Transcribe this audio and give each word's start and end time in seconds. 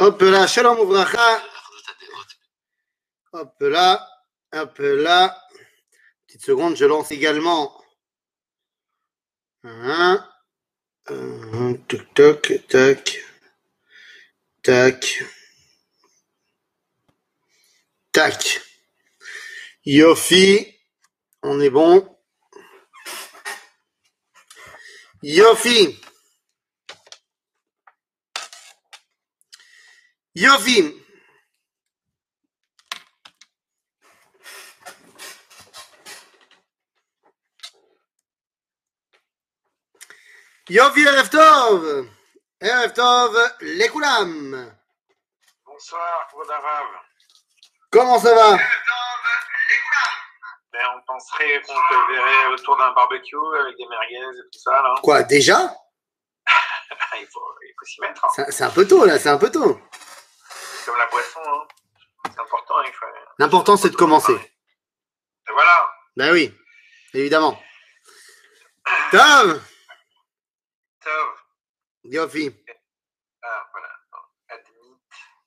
Hop 0.00 0.22
là, 0.22 0.46
shalom 0.46 0.78
ouvracha. 0.78 1.42
Hop 3.32 3.54
là, 3.60 4.08
hop 4.50 4.78
là. 4.78 5.38
Petite 6.26 6.42
seconde, 6.42 6.74
je 6.74 6.86
lance 6.86 7.12
également. 7.12 7.84
Un, 9.62 10.26
un, 11.08 11.74
toc, 11.86 12.14
toc, 12.14 12.66
tac, 12.66 13.18
tac, 14.62 15.22
tac. 18.10 18.62
Yofi, 19.84 20.78
on 21.42 21.60
est 21.60 21.68
bon. 21.68 22.18
Yofi. 25.22 26.00
Yofi. 30.40 30.78
Yofi 40.68 41.02
Erev 41.02 41.28
Tov. 41.30 42.08
Erev 42.60 42.92
Tov, 42.92 43.36
Lekoulam. 43.60 44.72
Bonsoir, 45.66 46.28
Kvoud 46.30 46.50
Arav. 46.50 46.86
Comment 47.90 48.18
ça 48.18 48.34
va? 48.34 48.56
Ben, 50.72 50.86
on 50.96 51.02
penserait 51.04 51.60
qu'on 51.62 51.74
te 51.74 52.12
verrait 52.12 52.46
autour 52.54 52.76
d'un 52.76 52.92
barbecue 52.92 53.36
avec 53.60 53.76
des 53.76 53.86
merguez 53.88 54.38
et 54.38 54.42
tout 54.52 54.60
ça. 54.60 54.70
Là. 54.70 54.94
Quoi, 55.02 55.22
déjà? 55.24 55.74
Il 57.20 57.26
faut, 57.26 57.40
s'y 57.84 58.00
mettre. 58.00 58.24
hein. 58.24 58.44
C'est 58.50 58.64
un 58.64 58.70
peu 58.70 58.86
tôt 58.86 59.04
là, 59.04 59.18
c'est 59.18 59.30
un 59.30 59.38
peu 59.38 59.50
tôt. 59.50 59.80
Comme 60.90 60.98
la 60.98 61.06
boisson. 61.06 61.40
Hein. 61.46 61.68
C'est 62.24 62.40
important. 62.40 62.74
Faut... 62.82 63.06
L'important 63.38 63.76
c'est 63.76 63.90
de 63.90 63.96
commencer. 63.96 64.34
Et 64.34 65.52
voilà. 65.52 65.94
Ben 66.16 66.32
oui, 66.32 66.52
évidemment. 67.14 67.62
Tov 69.12 69.62
Tov. 71.00 71.28
Yofi. 72.02 72.52
Ah, 73.40 73.68
voilà. 73.70 73.88
Admit. 74.48 74.98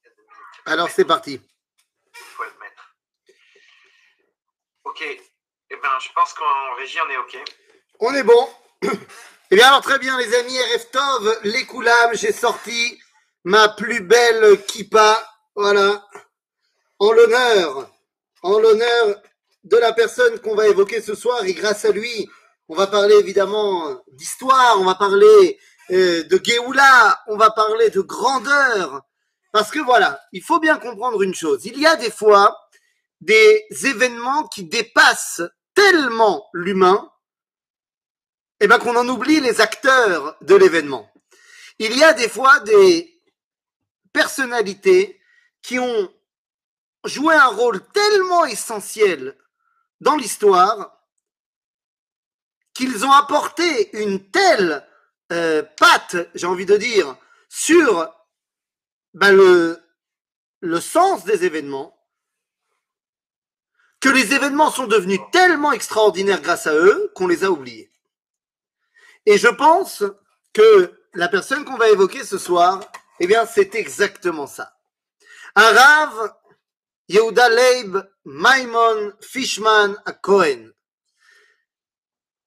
Admit. 0.05 0.31
Alors 0.65 0.89
c'est 0.89 1.03
parti. 1.03 1.33
Il 1.33 2.19
faut 2.19 2.43
admettre. 2.43 2.95
Ok. 4.85 5.01
Eh 5.01 5.75
ben, 5.75 5.99
je 5.99 6.09
pense 6.13 6.33
qu'en 6.35 6.75
régie, 6.75 6.99
on 7.05 7.09
est 7.09 7.17
ok. 7.17 7.37
On 7.99 8.13
est 8.13 8.23
bon. 8.23 8.49
Eh 9.51 9.55
bien 9.55 9.67
alors 9.67 9.81
très 9.81 9.99
bien 9.99 10.17
les 10.17 10.33
amis, 10.33 10.57
RF 10.57 10.89
Tov, 10.89 11.39
les 11.43 11.67
j'ai 12.13 12.31
sorti 12.31 12.99
ma 13.43 13.69
plus 13.69 14.01
belle 14.01 14.65
kippa, 14.65 15.32
voilà, 15.55 16.07
en 16.99 17.11
l'honneur, 17.11 17.89
en 18.41 18.59
l'honneur 18.59 19.21
de 19.63 19.77
la 19.77 19.93
personne 19.93 20.39
qu'on 20.39 20.55
va 20.55 20.67
évoquer 20.67 21.01
ce 21.01 21.15
soir 21.15 21.43
et 21.45 21.53
grâce 21.53 21.85
à 21.85 21.91
lui, 21.91 22.27
on 22.69 22.75
va 22.75 22.87
parler 22.87 23.15
évidemment 23.15 24.03
d'histoire, 24.11 24.79
on 24.79 24.85
va 24.85 24.95
parler 24.95 25.59
euh, 25.91 26.23
de 26.23 26.41
Géoula, 26.43 27.21
on 27.27 27.37
va 27.37 27.51
parler 27.51 27.89
de 27.89 28.01
grandeur, 28.01 29.01
parce 29.51 29.69
que 29.69 29.79
voilà, 29.79 30.19
il 30.31 30.41
faut 30.41 30.59
bien 30.59 30.77
comprendre 30.77 31.21
une 31.21 31.35
chose, 31.35 31.65
il 31.65 31.79
y 31.79 31.85
a 31.85 31.95
des 31.95 32.11
fois 32.11 32.57
des 33.21 33.65
événements 33.83 34.47
qui 34.47 34.63
dépassent 34.63 35.43
tellement 35.75 36.47
l'humain 36.53 37.09
eh 38.59 38.67
ben, 38.67 38.79
qu'on 38.79 38.95
en 38.95 39.07
oublie 39.07 39.39
les 39.39 39.61
acteurs 39.61 40.35
de 40.41 40.55
l'événement. 40.55 41.09
Il 41.79 41.97
y 41.97 42.03
a 42.03 42.13
des 42.13 42.29
fois 42.29 42.59
des 42.61 43.19
personnalités 44.13 45.19
qui 45.63 45.79
ont 45.79 46.13
joué 47.05 47.33
un 47.33 47.47
rôle 47.47 47.81
tellement 47.91 48.45
essentiel 48.45 49.35
dans 49.99 50.15
l'histoire 50.15 50.99
qu'ils 52.73 53.05
ont 53.05 53.11
apporté 53.11 53.97
une 54.03 54.29
telle 54.29 54.85
euh, 55.31 55.63
patte, 55.77 56.17
j'ai 56.35 56.47
envie 56.47 56.65
de 56.65 56.77
dire, 56.77 57.15
sur 57.49 58.13
ben, 59.13 59.31
le, 59.31 59.81
le 60.59 60.79
sens 60.81 61.23
des 61.23 61.45
événements, 61.45 61.97
que 63.99 64.09
les 64.09 64.33
événements 64.33 64.71
sont 64.71 64.87
devenus 64.87 65.19
tellement 65.31 65.71
extraordinaires 65.71 66.41
grâce 66.41 66.67
à 66.67 66.73
eux 66.73 67.11
qu'on 67.15 67.27
les 67.27 67.43
a 67.43 67.51
oubliés. 67.51 67.91
Et 69.25 69.37
je 69.37 69.47
pense 69.47 70.03
que 70.51 70.99
la 71.13 71.29
personne 71.29 71.63
qu'on 71.63 71.77
va 71.77 71.89
évoquer 71.89 72.23
ce 72.23 72.37
soir, 72.37 72.81
eh 73.19 73.27
bien, 73.27 73.45
c'est 73.45 73.75
exactement 73.75 74.47
ça. 74.47 74.75
Un 75.55 75.71
Rav, 75.71 76.33
Yehuda 77.09 77.49
Leib 77.49 77.97
Maimon 78.25 79.13
Fishman 79.21 79.95
à. 80.05 80.19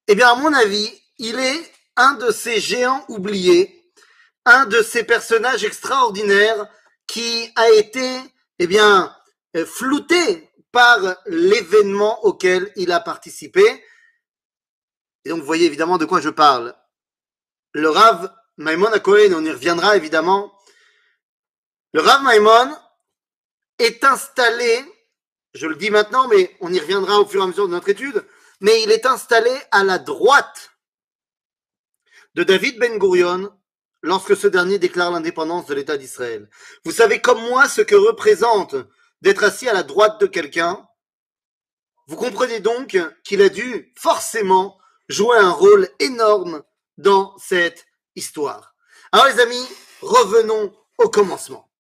Eh 0.09 0.15
bien, 0.15 0.29
à 0.29 0.35
mon 0.35 0.53
avis, 0.53 0.91
il 1.19 1.39
est 1.39 1.73
un 1.97 2.15
de 2.15 2.33
ces 2.33 2.61
géants 2.61 3.05
oubliés, 3.09 3.93
un 4.45 4.67
de 4.67 4.83
ces 4.83 5.05
personnages 5.05 5.65
extraordinaires 5.65 6.69
qui 7.07 7.53
a 7.55 7.71
été, 7.71 8.19
eh 8.59 8.67
bien, 8.67 9.17
euh, 9.57 9.65
flouté 9.65 10.51
par 10.73 10.99
l'événement 11.27 12.25
auquel 12.25 12.73
il 12.75 12.91
a 12.91 12.99
participé. 12.99 13.63
Et 15.25 15.29
donc, 15.29 15.41
vous 15.41 15.47
voyez 15.47 15.67
évidemment 15.67 15.99
de 15.99 16.07
quoi 16.07 16.21
je 16.21 16.31
parle. 16.31 16.75
Le 17.73 17.89
Rav 17.89 18.35
Maimon 18.57 18.93
à 18.93 18.99
Cohen, 18.99 19.33
on 19.33 19.45
y 19.45 19.51
reviendra 19.51 19.97
évidemment. 19.97 20.53
Le 21.93 22.01
Rav 22.01 22.23
Maimon 22.25 22.77
est 23.79 24.05
installé, 24.05 24.85
je 25.55 25.67
le 25.67 25.77
dis 25.77 25.91
maintenant, 25.91 26.29
mais 26.29 26.57
on 26.61 26.73
y 26.73 26.79
reviendra 26.79 27.21
au 27.21 27.27
fur 27.27 27.41
et 27.41 27.45
à 27.45 27.47
mesure 27.47 27.67
de 27.67 27.73
notre 27.73 27.89
étude, 27.89 28.25
mais 28.61 28.83
il 28.83 28.91
est 28.91 29.07
installé 29.07 29.51
à 29.71 29.85
la 29.85 29.99
droite 29.99 30.71
de 32.35 32.43
David 32.43 32.79
Ben 32.79 32.99
Gurion 32.99 33.53
lorsque 34.03 34.37
ce 34.37 34.47
dernier 34.47 34.79
déclare 34.79 35.11
l'indépendance 35.11 35.67
de 35.67 35.75
l'État 35.75 35.97
d'Israël. 35.97 36.49
Vous 36.85 36.93
savez 36.93 37.21
comme 37.21 37.41
moi 37.41 37.69
ce 37.69 37.81
que 37.81 37.95
représente 37.95 38.77
d'être 39.23 39.45
assis 39.45 39.69
à 39.69 39.73
la 39.73 39.83
droite 39.83 40.21
de 40.21 40.27
quelqu'un. 40.27 40.87
Vous 42.07 42.17
comprenez 42.17 42.61
donc 42.61 42.97
qu'il 43.25 43.43
a 43.43 43.49
dû 43.49 43.93
forcément 43.97 44.79
jouer 45.09 45.39
un 45.39 45.51
rôle 45.51 45.89
énorme 45.99 46.63
dans 46.99 47.37
cette 47.39 47.87
histoire. 48.15 48.75
Alors 49.13 49.27
les 49.27 49.41
amis, 49.41 49.67
revenons 50.03 50.75
au 50.99 51.09
commencement. 51.09 51.71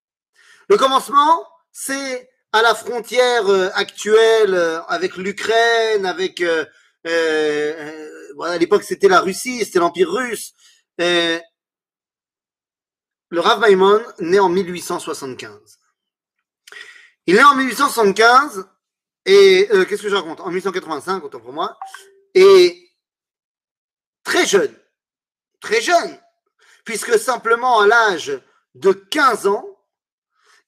Le 0.68 0.76
commencement, 0.76 1.46
c'est 1.78 2.30
à 2.52 2.62
la 2.62 2.74
frontière 2.74 3.46
euh, 3.48 3.68
actuelle 3.74 4.54
euh, 4.54 4.82
avec 4.84 5.18
l'Ukraine, 5.18 6.06
avec 6.06 6.40
euh, 6.40 6.64
à 7.04 8.56
l'époque 8.56 8.82
c'était 8.82 9.08
la 9.08 9.20
Russie, 9.20 9.62
c'était 9.62 9.80
l'Empire 9.80 10.10
russe. 10.10 10.54
Le 10.98 11.40
Rav 13.34 13.60
Maimon 13.60 14.02
naît 14.20 14.38
en 14.38 14.48
1875. 14.48 15.78
Il 17.26 17.36
est 17.36 17.44
en 17.44 17.54
1875 17.54 18.66
et 19.26 19.68
qu'est-ce 19.86 20.02
que 20.02 20.08
je 20.08 20.14
raconte? 20.14 20.40
En 20.40 20.50
1885, 20.50 21.24
autant 21.24 21.40
pour 21.40 21.52
moi. 21.52 21.76
Et 22.34 22.88
très 24.24 24.46
jeune, 24.46 24.74
très 25.60 25.82
jeune, 25.82 26.18
puisque 26.84 27.18
simplement 27.18 27.80
à 27.80 27.86
l'âge 27.86 28.40
de 28.74 28.92
15 28.92 29.46
ans, 29.48 29.75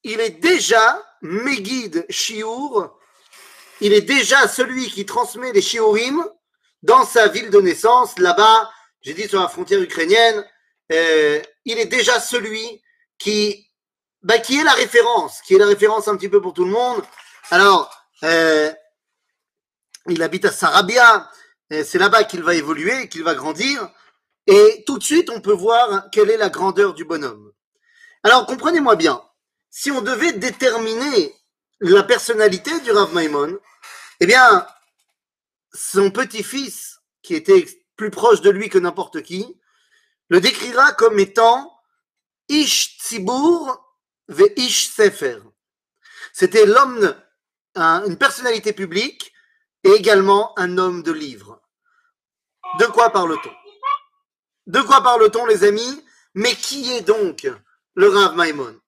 il 0.04 0.20
est 0.20 0.40
déjà 0.40 1.02
Megid 1.22 2.06
Shiur, 2.08 2.98
il 3.80 3.92
est 3.92 4.02
déjà 4.02 4.48
celui 4.48 4.88
qui 4.90 5.06
transmet 5.06 5.52
les 5.52 5.62
Shiurim 5.62 6.24
dans 6.82 7.04
sa 7.04 7.28
ville 7.28 7.50
de 7.50 7.60
naissance, 7.60 8.18
là-bas, 8.18 8.70
j'ai 9.02 9.14
dit 9.14 9.28
sur 9.28 9.40
la 9.40 9.48
frontière 9.48 9.80
ukrainienne, 9.80 10.44
euh, 10.92 11.40
il 11.64 11.78
est 11.78 11.86
déjà 11.86 12.20
celui 12.20 12.82
qui, 13.18 13.68
bah, 14.22 14.38
qui 14.38 14.58
est 14.58 14.64
la 14.64 14.72
référence, 14.72 15.40
qui 15.42 15.54
est 15.54 15.58
la 15.58 15.66
référence 15.66 16.08
un 16.08 16.16
petit 16.16 16.28
peu 16.28 16.40
pour 16.40 16.54
tout 16.54 16.64
le 16.64 16.70
monde. 16.70 17.02
Alors, 17.50 17.90
euh, 18.22 18.72
il 20.08 20.22
habite 20.22 20.44
à 20.44 20.52
Sarabia, 20.52 21.30
c'est 21.70 21.98
là-bas 21.98 22.24
qu'il 22.24 22.42
va 22.42 22.54
évoluer, 22.54 23.08
qu'il 23.08 23.22
va 23.22 23.34
grandir, 23.34 23.90
et 24.46 24.82
tout 24.86 24.98
de 24.98 25.04
suite, 25.04 25.28
on 25.28 25.42
peut 25.42 25.52
voir 25.52 26.08
quelle 26.10 26.30
est 26.30 26.38
la 26.38 26.48
grandeur 26.48 26.94
du 26.94 27.04
bonhomme. 27.04 27.52
Alors, 28.22 28.46
comprenez-moi 28.46 28.96
bien, 28.96 29.22
si 29.70 29.90
on 29.90 30.00
devait 30.00 30.32
déterminer 30.32 31.34
la 31.80 32.02
personnalité 32.02 32.78
du 32.80 32.90
Rav 32.90 33.14
Maimon, 33.14 33.58
eh 34.20 34.26
bien, 34.26 34.66
son 35.72 36.10
petit-fils, 36.10 37.00
qui 37.22 37.34
était 37.34 37.66
plus 37.96 38.10
proche 38.10 38.40
de 38.40 38.50
lui 38.50 38.68
que 38.68 38.78
n'importe 38.78 39.22
qui, 39.22 39.60
le 40.28 40.40
décrira 40.40 40.92
comme 40.92 41.18
étant 41.18 41.72
Ish 42.48 42.98
Tzibur 42.98 43.84
ve 44.28 44.44
Ish 44.56 44.90
Sefer. 44.90 45.38
C'était 46.32 46.66
l'homme, 46.66 47.14
un- 47.74 48.04
une 48.06 48.16
personnalité 48.18 48.72
publique 48.72 49.32
et 49.84 49.90
également 49.90 50.58
un 50.58 50.78
homme 50.78 51.02
de 51.02 51.12
livre. 51.12 51.60
De 52.78 52.86
quoi 52.86 53.10
parle-t-on? 53.10 53.52
De 54.66 54.80
quoi 54.82 55.02
parle-t-on, 55.02 55.46
les 55.46 55.64
amis? 55.64 56.04
Mais 56.34 56.54
qui 56.54 56.92
est 56.92 57.02
donc 57.02 57.46
le 57.94 58.08
Rav 58.08 58.36
Maimon? 58.36 58.78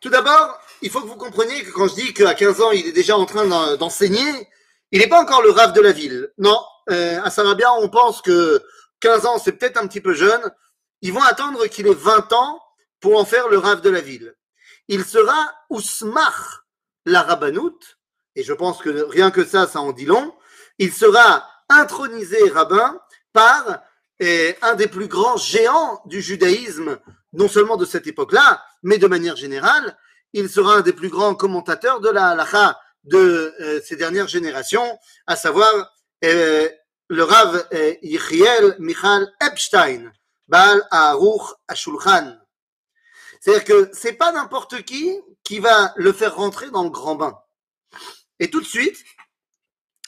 Tout 0.00 0.10
d'abord, 0.10 0.58
il 0.82 0.90
faut 0.90 1.00
que 1.00 1.06
vous 1.06 1.16
compreniez 1.16 1.62
que 1.64 1.70
quand 1.72 1.88
je 1.88 1.94
dis 1.94 2.14
qu'à 2.14 2.34
15 2.34 2.60
ans, 2.60 2.70
il 2.70 2.86
est 2.86 2.92
déjà 2.92 3.16
en 3.16 3.26
train 3.26 3.46
d'en- 3.46 3.76
d'enseigner, 3.76 4.48
il 4.92 5.00
n'est 5.00 5.08
pas 5.08 5.20
encore 5.20 5.42
le 5.42 5.50
rave 5.50 5.72
de 5.72 5.80
la 5.80 5.92
ville. 5.92 6.32
Non, 6.38 6.60
euh, 6.90 7.20
à 7.22 7.30
Sarabia, 7.30 7.72
on 7.74 7.88
pense 7.88 8.22
que 8.22 8.62
15 9.00 9.26
ans, 9.26 9.38
c'est 9.38 9.52
peut-être 9.52 9.76
un 9.76 9.86
petit 9.86 10.00
peu 10.00 10.14
jeune. 10.14 10.40
Ils 11.02 11.12
vont 11.12 11.22
attendre 11.22 11.66
qu'il 11.66 11.86
ait 11.86 11.94
20 11.94 12.32
ans 12.32 12.60
pour 13.00 13.18
en 13.18 13.24
faire 13.24 13.48
le 13.48 13.58
rave 13.58 13.80
de 13.80 13.90
la 13.90 14.00
ville. 14.00 14.34
Il 14.88 15.04
sera 15.04 15.52
Ousmar 15.70 16.64
la 17.04 17.22
rabbanout, 17.22 17.78
et 18.34 18.42
je 18.42 18.52
pense 18.52 18.78
que 18.78 18.88
rien 19.04 19.30
que 19.30 19.44
ça, 19.44 19.66
ça 19.66 19.80
en 19.80 19.92
dit 19.92 20.04
long. 20.06 20.34
Il 20.78 20.92
sera 20.92 21.46
intronisé 21.68 22.48
rabbin 22.50 22.98
par 23.32 23.80
euh, 24.22 24.52
un 24.62 24.74
des 24.74 24.88
plus 24.88 25.06
grands 25.06 25.36
géants 25.36 26.00
du 26.06 26.20
judaïsme, 26.22 26.98
non 27.32 27.48
seulement 27.48 27.76
de 27.76 27.84
cette 27.84 28.06
époque-là, 28.06 28.62
mais 28.82 28.98
de 28.98 29.06
manière 29.06 29.36
générale. 29.36 29.96
Il 30.32 30.48
sera 30.48 30.76
un 30.76 30.80
des 30.82 30.92
plus 30.92 31.08
grands 31.08 31.34
commentateurs 31.34 32.00
de 32.00 32.10
la 32.10 32.28
halakha 32.28 32.78
de 33.04 33.54
euh, 33.60 33.80
ces 33.84 33.96
dernières 33.96 34.28
générations, 34.28 34.98
à 35.26 35.36
savoir 35.36 35.72
euh, 36.24 36.68
le 37.08 37.22
Rav 37.22 37.66
euh, 37.72 37.94
Yechiel 38.02 38.76
Michal 38.78 39.32
Epstein, 39.40 40.12
Baal 40.46 40.82
Aruch 40.90 41.54
Ashulchan. 41.68 42.36
C'est-à-dire 43.40 43.64
que 43.64 43.90
c'est 43.92 44.14
pas 44.14 44.32
n'importe 44.32 44.82
qui 44.82 45.18
qui 45.44 45.60
va 45.60 45.92
le 45.96 46.12
faire 46.12 46.36
rentrer 46.36 46.70
dans 46.70 46.84
le 46.84 46.90
grand 46.90 47.14
bain. 47.14 47.38
Et 48.40 48.50
tout 48.50 48.60
de 48.60 48.66
suite, 48.66 48.98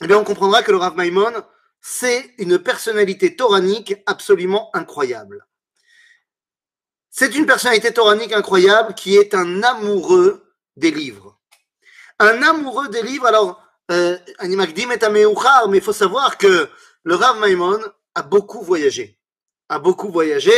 eh 0.02 0.06
bien, 0.06 0.18
on 0.18 0.24
comprendra 0.24 0.62
que 0.62 0.70
le 0.70 0.76
Rav 0.76 0.96
Maimon, 0.96 1.32
c'est 1.80 2.34
une 2.38 2.58
personnalité 2.58 3.36
toranique 3.36 3.94
absolument 4.06 4.70
incroyable. 4.74 5.46
C'est 7.10 7.34
une 7.34 7.46
personnalité 7.46 7.92
toranique 7.92 8.32
incroyable 8.32 8.94
qui 8.94 9.16
est 9.16 9.34
un 9.34 9.62
amoureux 9.62 10.54
des 10.76 10.90
livres. 10.90 11.38
Un 12.18 12.42
amoureux 12.42 12.88
des 12.88 13.02
livres. 13.02 13.26
Alors, 13.26 13.62
euh, 13.90 14.16
mais 14.42 15.78
il 15.78 15.80
faut 15.82 15.92
savoir 15.92 16.38
que 16.38 16.68
le 17.02 17.14
Rav 17.14 17.40
Maimon 17.40 17.80
a 18.14 18.22
beaucoup 18.22 18.62
voyagé. 18.62 19.18
A 19.68 19.78
beaucoup 19.78 20.10
voyagé. 20.10 20.52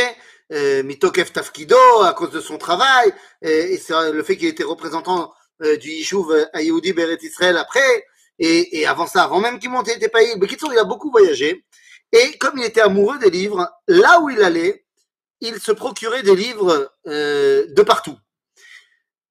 Euh, 0.51 0.83
Mitokef 0.83 1.33
Tafkido, 1.33 1.75
à 2.03 2.13
cause 2.13 2.31
de 2.31 2.41
son 2.41 2.57
travail, 2.57 3.11
euh, 3.43 3.47
et 3.47 3.77
c'est 3.77 4.11
le 4.11 4.21
fait 4.23 4.37
qu'il 4.37 4.49
était 4.49 4.63
représentant 4.63 5.33
euh, 5.63 5.77
du 5.77 5.89
Yishuv 5.89 6.47
à 6.51 6.61
Yehudi 6.61 6.93
Beret 6.93 7.17
Israël 7.23 7.57
après, 7.57 8.05
et, 8.37 8.79
et 8.79 8.85
avant 8.85 9.07
ça, 9.07 9.23
avant 9.23 9.39
même 9.39 9.57
qu'il 9.57 9.71
monte, 9.71 9.87
il 9.87 9.93
était 9.93 10.09
pas 10.09 10.21
il 10.21 10.79
a 10.79 10.83
beaucoup 10.83 11.09
voyagé. 11.09 11.65
Et 12.11 12.37
comme 12.37 12.57
il 12.57 12.65
était 12.65 12.81
amoureux 12.81 13.17
des 13.17 13.31
livres, 13.31 13.67
là 13.87 14.19
où 14.19 14.29
il 14.29 14.43
allait, 14.43 14.82
il 15.43 15.59
se 15.59 15.73
procurait 15.73 16.23
des 16.23 16.35
livres 16.35 16.93
euh, 17.05 17.67
de 17.67 17.81
partout. 17.83 18.17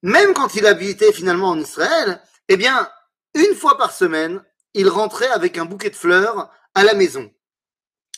Même 0.03 0.35
quand 0.35 0.55
il 0.55 0.67
habitait 0.67 1.13
finalement 1.13 1.49
en 1.49 1.59
Israël, 1.59 2.23
eh 2.49 2.57
bien, 2.59 2.91
une 3.35 3.55
fois 3.55 3.79
par 3.79 3.93
semaine, 3.93 4.45
il 4.75 4.89
rentrait 4.89 5.31
avec 5.31 5.57
un 5.57 5.65
bouquet 5.65 5.89
de 5.89 5.97
fleurs 5.97 6.51
à 6.75 6.85
la 6.85 6.93
maison. 6.93 7.33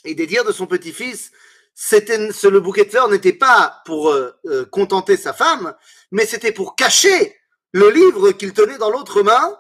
Et 0.03 0.17
des 0.17 0.27
dires 0.27 0.45
de 0.45 0.51
son 0.51 0.67
petit-fils, 0.67 1.31
c'était 1.73 2.19
le 2.19 2.61
bouquet 2.61 2.85
de 2.85 2.91
fleurs 2.91 3.09
n'était 3.09 3.33
pas 3.33 3.83
pour 3.87 4.11
euh, 4.11 4.33
euh, 4.47 4.65
contenter 4.65 5.17
sa 5.17 5.33
femme, 5.33 5.77
mais 6.11 6.27
c'était 6.27 6.53
pour 6.53 6.75
cacher 6.75 7.39
le 7.73 7.91
livre 7.91 8.33
qu'il 8.33 8.53
tenait 8.53 8.79
dans 8.79 8.91
l'autre 8.91 9.23
main, 9.23 9.57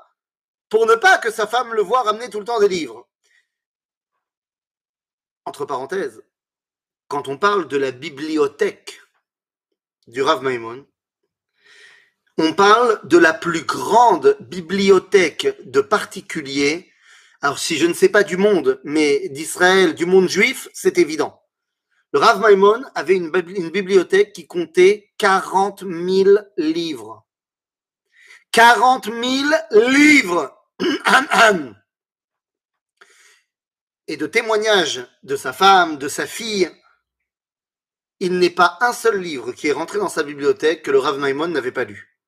pour 0.71 0.87
ne 0.87 0.97
pas 0.97 1.19
que 1.19 1.31
sa 1.31 1.47
femme 1.47 1.73
le 1.73 1.83
voie 1.83 2.03
ramener 2.03 2.29
tout 2.31 2.41
le 2.41 2.45
temps 2.45 2.59
des 2.59 2.69
livres. 2.69 3.09
Entre 5.45 5.67
parenthèses, 5.67 6.21
quand 7.15 7.29
on 7.29 7.39
parle 7.39 7.69
de 7.69 7.77
la 7.77 7.93
bibliothèque 7.93 9.01
du 10.09 10.21
Rav 10.21 10.43
Maimon, 10.43 10.85
on 12.39 12.55
parle 12.55 12.99
de 13.07 13.19
la 13.19 13.33
plus 13.33 13.63
grande 13.63 14.37
bibliothèque 14.41 15.57
de 15.65 15.81
particuliers. 15.81 16.91
Alors, 17.41 17.61
si 17.61 17.77
je 17.77 17.87
ne 17.87 17.95
sais 17.95 18.09
pas 18.09 18.25
du 18.25 18.37
monde, 18.37 18.81
mais 18.83 19.29
d'Israël, 19.29 19.95
du 19.95 20.07
monde 20.07 20.29
juif, 20.29 20.67
c'est 20.73 20.99
évident. 20.99 21.41
Le 22.13 22.19
Rav 22.19 22.41
Maimon 22.41 22.83
avait 22.97 23.15
une, 23.15 23.31
bibli- 23.31 23.61
une 23.61 23.71
bibliothèque 23.71 24.33
qui 24.33 24.49
comptait 24.49 25.13
40 25.19 25.85
000 25.85 26.31
livres. 26.57 27.25
40 28.51 29.05
000 29.05 29.23
livres. 29.71 30.53
Et 34.09 34.17
de 34.17 34.27
témoignages 34.27 35.07
de 35.23 35.37
sa 35.37 35.53
femme, 35.53 35.97
de 35.97 36.09
sa 36.09 36.27
fille, 36.27 36.69
il 38.21 38.39
n'est 38.39 38.51
pas 38.51 38.79
un 38.81 38.93
seul 38.93 39.21
livre 39.21 39.53
qui 39.53 39.69
est 39.69 39.73
rentré 39.73 39.99
dans 39.99 40.09
sa 40.09 40.23
bibliothèque 40.23 40.83
que 40.83 40.91
le 40.91 40.99
Rav 40.99 41.19
Maimon 41.19 41.49
n'avait 41.49 41.73
pas 41.73 41.85
lu. 41.85 42.19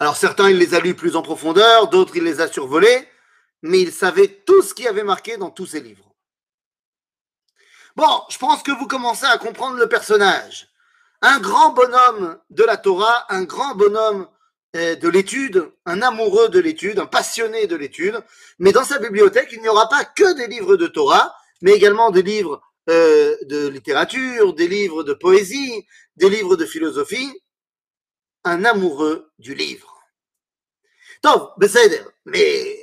Alors 0.00 0.16
certains, 0.16 0.50
il 0.50 0.58
les 0.58 0.74
a 0.74 0.80
lus 0.80 0.94
plus 0.94 1.16
en 1.16 1.22
profondeur, 1.22 1.88
d'autres, 1.88 2.16
il 2.16 2.24
les 2.24 2.40
a 2.40 2.48
survolés, 2.48 3.08
mais 3.62 3.80
il 3.80 3.92
savait 3.92 4.28
tout 4.28 4.62
ce 4.62 4.74
qui 4.74 4.88
avait 4.88 5.04
marqué 5.04 5.36
dans 5.36 5.50
tous 5.50 5.66
ses 5.66 5.80
livres. 5.80 6.12
Bon, 7.94 8.22
je 8.30 8.38
pense 8.38 8.62
que 8.62 8.72
vous 8.72 8.86
commencez 8.86 9.26
à 9.26 9.38
comprendre 9.38 9.76
le 9.76 9.88
personnage. 9.88 10.68
Un 11.20 11.38
grand 11.38 11.70
bonhomme 11.70 12.38
de 12.50 12.64
la 12.64 12.78
Torah, 12.78 13.26
un 13.28 13.44
grand 13.44 13.74
bonhomme 13.74 14.26
euh, 14.74 14.96
de 14.96 15.08
l'étude, 15.08 15.70
un 15.84 16.00
amoureux 16.00 16.48
de 16.48 16.58
l'étude, 16.58 16.98
un 16.98 17.06
passionné 17.06 17.66
de 17.66 17.76
l'étude, 17.76 18.18
mais 18.58 18.72
dans 18.72 18.84
sa 18.84 18.98
bibliothèque, 18.98 19.50
il 19.52 19.60
n'y 19.60 19.68
aura 19.68 19.88
pas 19.88 20.04
que 20.04 20.34
des 20.34 20.46
livres 20.46 20.76
de 20.76 20.86
Torah, 20.86 21.36
mais 21.60 21.72
également 21.72 22.10
des 22.10 22.22
livres 22.22 22.62
euh, 22.90 23.36
de 23.44 23.68
littérature, 23.68 24.54
des 24.54 24.68
livres 24.68 25.04
de 25.04 25.14
poésie, 25.14 25.86
des 26.16 26.28
livres 26.28 26.56
de 26.56 26.66
philosophie, 26.66 27.32
un 28.44 28.64
amoureux 28.64 29.30
du 29.38 29.54
livre. 29.54 30.02
Donc, 31.22 31.50
Besséder, 31.58 32.02
mais 32.24 32.78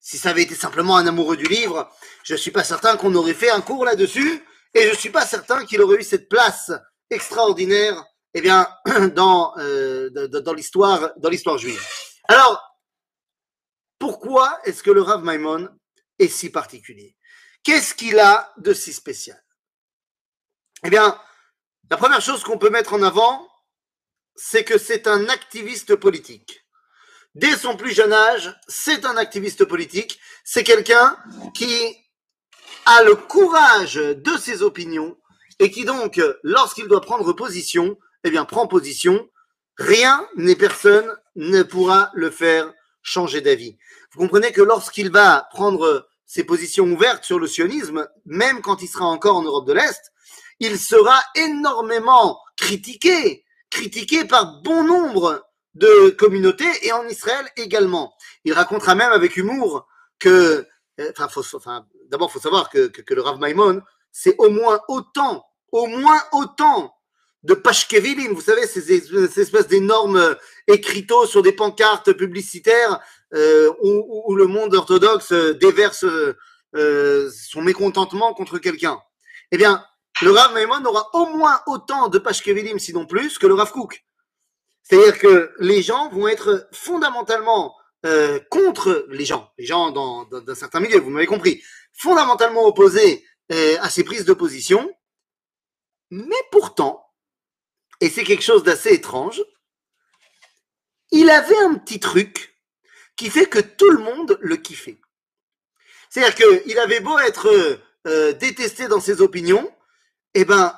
si 0.00 0.16
ça 0.16 0.30
avait 0.30 0.42
été 0.42 0.54
simplement 0.54 0.96
un 0.96 1.06
amoureux 1.06 1.36
du 1.36 1.44
livre, 1.44 1.90
je 2.24 2.32
ne 2.32 2.38
suis 2.38 2.50
pas 2.50 2.64
certain 2.64 2.96
qu'on 2.96 3.14
aurait 3.14 3.34
fait 3.34 3.50
un 3.50 3.60
cours 3.60 3.84
là-dessus, 3.84 4.42
et 4.74 4.82
je 4.84 4.90
ne 4.90 4.96
suis 4.96 5.10
pas 5.10 5.26
certain 5.26 5.66
qu'il 5.66 5.82
aurait 5.82 5.98
eu 5.98 6.02
cette 6.02 6.28
place 6.28 6.72
extraordinaire 7.10 8.02
eh 8.34 8.40
bien, 8.40 8.68
dans, 9.14 9.52
euh, 9.58 10.10
dans 10.10 10.52
l'histoire 10.54 11.58
juive. 11.58 11.82
Alors, 12.28 12.62
pourquoi 13.98 14.58
est-ce 14.64 14.82
que 14.82 14.90
le 14.90 15.02
Rav 15.02 15.24
Maimon 15.24 15.68
est 16.18 16.28
si 16.28 16.50
particulier? 16.50 17.16
Qu'est-ce 17.62 17.94
qu'il 17.94 18.18
a 18.18 18.52
de 18.56 18.72
si 18.72 18.92
spécial? 18.92 19.42
Eh 20.84 20.90
bien, 20.90 21.20
la 21.90 21.96
première 21.96 22.20
chose 22.20 22.44
qu'on 22.44 22.58
peut 22.58 22.70
mettre 22.70 22.94
en 22.94 23.02
avant, 23.02 23.48
c'est 24.36 24.64
que 24.64 24.78
c'est 24.78 25.06
un 25.06 25.28
activiste 25.28 25.96
politique. 25.96 26.64
Dès 27.34 27.56
son 27.56 27.76
plus 27.76 27.92
jeune 27.92 28.12
âge, 28.12 28.54
c'est 28.68 29.04
un 29.04 29.16
activiste 29.16 29.64
politique. 29.64 30.18
C'est 30.44 30.64
quelqu'un 30.64 31.18
qui 31.54 31.96
a 32.86 33.02
le 33.02 33.16
courage 33.16 33.94
de 33.94 34.36
ses 34.38 34.62
opinions 34.62 35.18
et 35.58 35.70
qui 35.70 35.84
donc, 35.84 36.20
lorsqu'il 36.42 36.88
doit 36.88 37.00
prendre 37.00 37.32
position, 37.32 37.98
eh 38.24 38.30
bien, 38.30 38.44
prend 38.44 38.66
position. 38.66 39.28
Rien 39.76 40.26
ni 40.36 40.56
personne 40.56 41.10
ne 41.36 41.62
pourra 41.62 42.10
le 42.14 42.30
faire 42.30 42.72
changer 43.02 43.40
d'avis. 43.40 43.78
Vous 44.12 44.20
comprenez 44.20 44.52
que 44.52 44.62
lorsqu'il 44.62 45.10
va 45.10 45.48
prendre 45.52 46.08
ses 46.28 46.44
positions 46.44 46.84
ouvertes 46.84 47.24
sur 47.24 47.40
le 47.40 47.46
sionisme, 47.46 48.06
même 48.26 48.60
quand 48.60 48.82
il 48.82 48.86
sera 48.86 49.06
encore 49.06 49.38
en 49.38 49.42
Europe 49.42 49.66
de 49.66 49.72
l'Est, 49.72 50.12
il 50.60 50.78
sera 50.78 51.18
énormément 51.34 52.38
critiqué, 52.56 53.44
critiqué 53.70 54.26
par 54.26 54.60
bon 54.62 54.84
nombre 54.84 55.42
de 55.74 56.10
communautés 56.10 56.70
et 56.82 56.92
en 56.92 57.06
Israël 57.08 57.48
également. 57.56 58.14
Il 58.44 58.52
racontera 58.52 58.94
même 58.94 59.10
avec 59.10 59.38
humour 59.38 59.88
que, 60.18 60.66
enfin, 61.00 61.28
faut, 61.28 61.42
d'abord, 62.10 62.30
faut 62.30 62.40
savoir 62.40 62.68
que, 62.68 62.88
que, 62.88 63.14
le 63.14 63.22
Rav 63.22 63.38
Maimon, 63.38 63.80
c'est 64.12 64.34
au 64.36 64.50
moins 64.50 64.80
autant, 64.88 65.46
au 65.72 65.86
moins 65.86 66.20
autant 66.32 66.94
de 67.42 67.54
Pashkevilim, 67.54 68.34
vous 68.34 68.42
savez, 68.42 68.66
ces, 68.66 68.82
ces 68.82 69.40
espèces 69.40 69.68
d'énormes 69.68 70.36
écriteaux 70.66 71.24
sur 71.24 71.42
des 71.42 71.52
pancartes 71.52 72.12
publicitaires 72.12 73.00
euh, 73.34 73.72
où, 73.82 74.24
où, 74.26 74.34
le 74.34 74.46
monde 74.46 74.74
orthodoxe 74.74 75.32
déverse 75.32 76.04
euh, 76.74 77.30
son 77.30 77.62
mécontentement 77.62 78.34
contre 78.34 78.58
quelqu'un. 78.58 79.00
Eh 79.52 79.56
bien, 79.56 79.84
le 80.20 80.30
Rav 80.30 80.52
Maimon 80.52 80.84
aura 80.84 81.08
au 81.14 81.26
moins 81.26 81.60
autant 81.66 82.08
de 82.08 82.18
Pashkevilim, 82.18 82.78
sinon 82.78 83.06
plus, 83.06 83.38
que 83.38 83.46
le 83.46 83.54
Rav 83.54 83.72
Kook. 83.72 84.04
C'est-à-dire 84.82 85.18
que 85.18 85.52
les 85.60 85.82
gens 85.82 86.10
vont 86.10 86.28
être 86.28 86.68
fondamentalement 86.72 87.74
euh, 88.06 88.38
contre 88.50 89.06
les 89.08 89.24
gens, 89.24 89.50
les 89.58 89.64
gens 89.64 89.90
dans, 89.90 90.24
dans, 90.26 90.40
dans 90.40 90.54
certains 90.54 90.80
milieux, 90.80 91.00
vous 91.00 91.10
m'avez 91.10 91.26
compris, 91.26 91.62
fondamentalement 91.92 92.64
opposés 92.64 93.24
euh, 93.50 93.76
à 93.80 93.90
ces 93.90 94.04
prises 94.04 94.24
de 94.24 94.34
position, 94.34 94.88
mais 96.10 96.36
pourtant, 96.52 97.04
et 98.00 98.08
c'est 98.08 98.24
quelque 98.24 98.44
chose 98.44 98.62
d'assez 98.62 98.90
étrange, 98.90 99.42
il 101.10 101.30
avait 101.30 101.58
un 101.58 101.74
petit 101.74 101.98
truc 101.98 102.57
qui 103.18 103.28
fait 103.28 103.46
que 103.46 103.58
tout 103.58 103.90
le 103.90 103.98
monde 103.98 104.38
le 104.40 104.56
kiffait. 104.56 104.98
C'est-à-dire 106.08 106.62
qu'il 106.64 106.78
avait 106.78 107.00
beau 107.00 107.18
être 107.18 107.48
euh, 108.06 108.32
détesté 108.32 108.88
dans 108.88 109.00
ses 109.00 109.20
opinions, 109.20 109.70
et 110.32 110.46
ben 110.46 110.74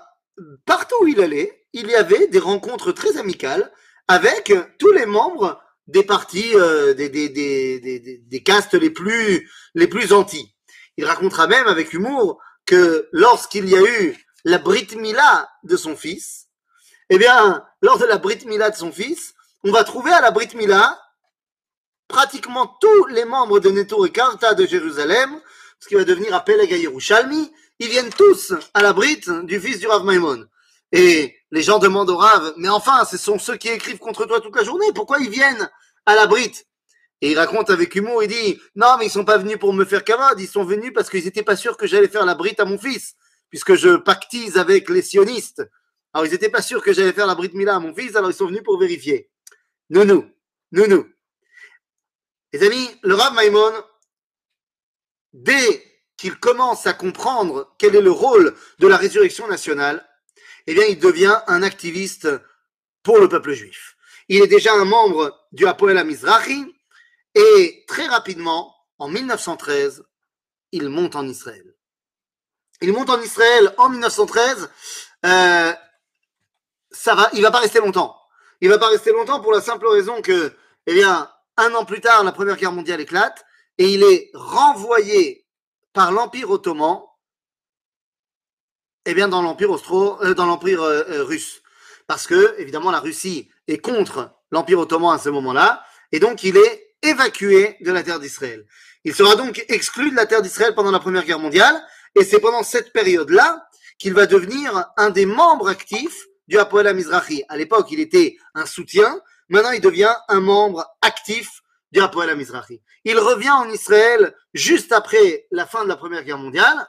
partout 0.64 0.96
où 1.02 1.06
il 1.06 1.20
allait, 1.20 1.66
il 1.72 1.88
y 1.88 1.94
avait 1.94 2.26
des 2.26 2.38
rencontres 2.38 2.92
très 2.92 3.18
amicales 3.18 3.70
avec 4.08 4.52
tous 4.78 4.90
les 4.90 5.06
membres 5.06 5.62
des 5.86 6.02
partis, 6.02 6.52
euh, 6.54 6.94
des, 6.94 7.08
des, 7.08 7.28
des, 7.28 8.18
des, 8.18 8.42
castes 8.42 8.74
les 8.74 8.90
plus, 8.90 9.48
les 9.74 9.86
plus 9.86 10.12
anti. 10.12 10.54
Il 10.96 11.04
racontera 11.04 11.46
même 11.46 11.66
avec 11.66 11.92
humour 11.92 12.40
que 12.64 13.08
lorsqu'il 13.12 13.68
y 13.68 13.76
a 13.76 13.82
eu 13.82 14.16
la 14.44 14.58
Brit 14.58 14.88
Mila 14.96 15.48
de 15.62 15.76
son 15.76 15.96
fils, 15.96 16.48
eh 17.10 17.18
bien, 17.18 17.64
lors 17.82 17.98
de 17.98 18.06
la 18.06 18.18
Brit 18.18 18.46
Mila 18.46 18.70
de 18.70 18.76
son 18.76 18.92
fils, 18.92 19.34
on 19.62 19.72
va 19.72 19.84
trouver 19.84 20.12
à 20.12 20.20
la 20.20 20.30
Brit 20.30 20.54
Mila 20.54 20.98
pratiquement 22.10 22.66
tous 22.80 23.06
les 23.06 23.24
membres 23.24 23.60
de 23.60 23.70
Neto 23.70 24.04
et 24.04 24.10
Karta 24.10 24.54
de 24.54 24.66
Jérusalem, 24.66 25.40
ce 25.78 25.88
qui 25.88 25.94
va 25.94 26.04
devenir 26.04 26.34
à 26.34 26.44
Yerushalmi, 26.46 27.50
ils 27.78 27.88
viennent 27.88 28.10
tous 28.10 28.52
à 28.74 28.82
la 28.82 28.92
Brit 28.92 29.22
du 29.44 29.58
fils 29.58 29.78
du 29.78 29.86
Rav 29.86 30.04
Maimon. 30.04 30.46
Et 30.92 31.36
les 31.50 31.62
gens 31.62 31.78
demandent 31.78 32.10
au 32.10 32.16
Rav, 32.16 32.52
mais 32.56 32.68
enfin, 32.68 33.04
ce 33.04 33.16
sont 33.16 33.38
ceux 33.38 33.56
qui 33.56 33.68
écrivent 33.68 33.98
contre 33.98 34.26
toi 34.26 34.40
toute 34.40 34.56
la 34.56 34.64
journée, 34.64 34.86
pourquoi 34.94 35.18
ils 35.20 35.30
viennent 35.30 35.70
à 36.04 36.14
la 36.14 36.26
Brit 36.26 36.52
Et 37.22 37.30
il 37.30 37.38
raconte 37.38 37.70
avec 37.70 37.94
humour, 37.94 38.22
il 38.22 38.28
dit, 38.28 38.60
non, 38.74 38.96
mais 38.98 39.06
ils 39.06 39.10
sont 39.10 39.24
pas 39.24 39.38
venus 39.38 39.58
pour 39.58 39.72
me 39.72 39.84
faire 39.84 40.04
cavade, 40.04 40.38
ils 40.40 40.48
sont 40.48 40.64
venus 40.64 40.92
parce 40.94 41.08
qu'ils 41.08 41.26
étaient 41.26 41.44
pas 41.44 41.56
sûrs 41.56 41.76
que 41.76 41.86
j'allais 41.86 42.08
faire 42.08 42.26
la 42.26 42.34
Brit 42.34 42.56
à 42.58 42.64
mon 42.64 42.76
fils, 42.76 43.14
puisque 43.48 43.74
je 43.76 43.96
pactise 43.96 44.58
avec 44.58 44.88
les 44.90 45.02
sionistes. 45.02 45.62
Alors 46.12 46.26
ils 46.26 46.34
étaient 46.34 46.50
pas 46.50 46.62
sûrs 46.62 46.82
que 46.82 46.92
j'allais 46.92 47.12
faire 47.12 47.28
la 47.28 47.36
Brit 47.36 47.52
Mila 47.54 47.76
à 47.76 47.78
mon 47.78 47.94
fils, 47.94 48.16
alors 48.16 48.30
ils 48.30 48.34
sont 48.34 48.46
venus 48.46 48.64
pour 48.64 48.78
vérifier. 48.78 49.30
Nounou, 49.88 50.26
nounou. 50.72 51.06
Les 52.52 52.66
amis, 52.66 52.90
le 53.02 53.14
Rav 53.14 53.34
Maimon, 53.34 53.72
dès 55.32 55.84
qu'il 56.16 56.38
commence 56.38 56.86
à 56.86 56.92
comprendre 56.92 57.74
quel 57.78 57.94
est 57.94 58.00
le 58.00 58.10
rôle 58.10 58.54
de 58.78 58.86
la 58.86 58.96
résurrection 58.96 59.46
nationale, 59.46 60.06
eh 60.66 60.74
bien, 60.74 60.84
il 60.84 60.98
devient 60.98 61.38
un 61.46 61.62
activiste 61.62 62.28
pour 63.02 63.18
le 63.18 63.28
peuple 63.28 63.52
juif. 63.52 63.96
Il 64.28 64.42
est 64.42 64.46
déjà 64.46 64.74
un 64.74 64.84
membre 64.84 65.46
du 65.52 65.66
Apoel 65.66 66.04
Mizrahi 66.04 66.64
et 67.34 67.84
très 67.86 68.06
rapidement, 68.06 68.74
en 68.98 69.08
1913, 69.08 70.04
il 70.72 70.88
monte 70.88 71.16
en 71.16 71.26
Israël. 71.26 71.74
Il 72.82 72.92
monte 72.92 73.10
en 73.10 73.20
Israël 73.20 73.74
en 73.78 73.88
1913. 73.88 74.70
Euh, 75.26 75.72
ça 76.90 77.14
va, 77.14 77.30
il 77.32 77.42
va 77.42 77.50
pas 77.50 77.60
rester 77.60 77.78
longtemps. 77.78 78.16
Il 78.60 78.68
va 78.68 78.78
pas 78.78 78.88
rester 78.88 79.12
longtemps 79.12 79.40
pour 79.40 79.52
la 79.52 79.60
simple 79.60 79.86
raison 79.86 80.20
que, 80.22 80.52
eh 80.86 80.94
bien, 80.94 81.30
un 81.56 81.74
an 81.74 81.84
plus 81.84 82.00
tard, 82.00 82.24
la 82.24 82.32
Première 82.32 82.56
Guerre 82.56 82.72
mondiale 82.72 83.00
éclate 83.00 83.44
et 83.78 83.92
il 83.92 84.02
est 84.02 84.30
renvoyé 84.34 85.46
par 85.92 86.12
l'Empire 86.12 86.50
ottoman 86.50 87.02
eh 89.06 89.14
bien, 89.14 89.28
dans 89.28 89.42
l'Empire 89.42 89.70
austro, 89.70 90.22
euh, 90.22 90.34
dans 90.34 90.46
l'Empire 90.46 90.82
euh, 90.82 91.02
euh, 91.08 91.24
russe. 91.24 91.62
Parce 92.06 92.26
que, 92.26 92.54
évidemment, 92.58 92.90
la 92.90 93.00
Russie 93.00 93.48
est 93.66 93.78
contre 93.78 94.32
l'Empire 94.50 94.78
ottoman 94.78 95.14
à 95.14 95.18
ce 95.18 95.28
moment-là, 95.30 95.84
et 96.12 96.18
donc 96.18 96.42
il 96.42 96.56
est 96.56 96.94
évacué 97.02 97.76
de 97.80 97.92
la 97.92 98.02
terre 98.02 98.20
d'Israël. 98.20 98.66
Il 99.04 99.14
sera 99.14 99.36
donc 99.36 99.64
exclu 99.68 100.10
de 100.10 100.16
la 100.16 100.26
terre 100.26 100.42
d'Israël 100.42 100.74
pendant 100.74 100.90
la 100.90 100.98
Première 100.98 101.24
Guerre 101.24 101.38
mondiale, 101.38 101.82
et 102.14 102.24
c'est 102.24 102.40
pendant 102.40 102.62
cette 102.62 102.92
période-là 102.92 103.64
qu'il 103.98 104.12
va 104.12 104.26
devenir 104.26 104.86
un 104.96 105.10
des 105.10 105.26
membres 105.26 105.68
actifs 105.68 106.26
du 106.48 106.58
Hapoel 106.58 106.94
Mizrahi. 106.94 107.44
À 107.48 107.56
l'époque, 107.56 107.88
il 107.90 108.00
était 108.00 108.36
un 108.54 108.66
soutien, 108.66 109.20
maintenant 109.50 109.72
il 109.72 109.80
devient 109.80 110.14
un 110.28 110.40
membre 110.40 110.86
actif 111.02 111.62
du 111.92 112.00
Hapoel 112.00 112.34
Mizrahi. 112.36 112.80
Il 113.04 113.18
revient 113.18 113.50
en 113.50 113.68
Israël 113.68 114.34
juste 114.54 114.92
après 114.92 115.46
la 115.50 115.66
fin 115.66 115.84
de 115.84 115.88
la 115.88 115.96
Première 115.96 116.24
Guerre 116.24 116.38
mondiale, 116.38 116.86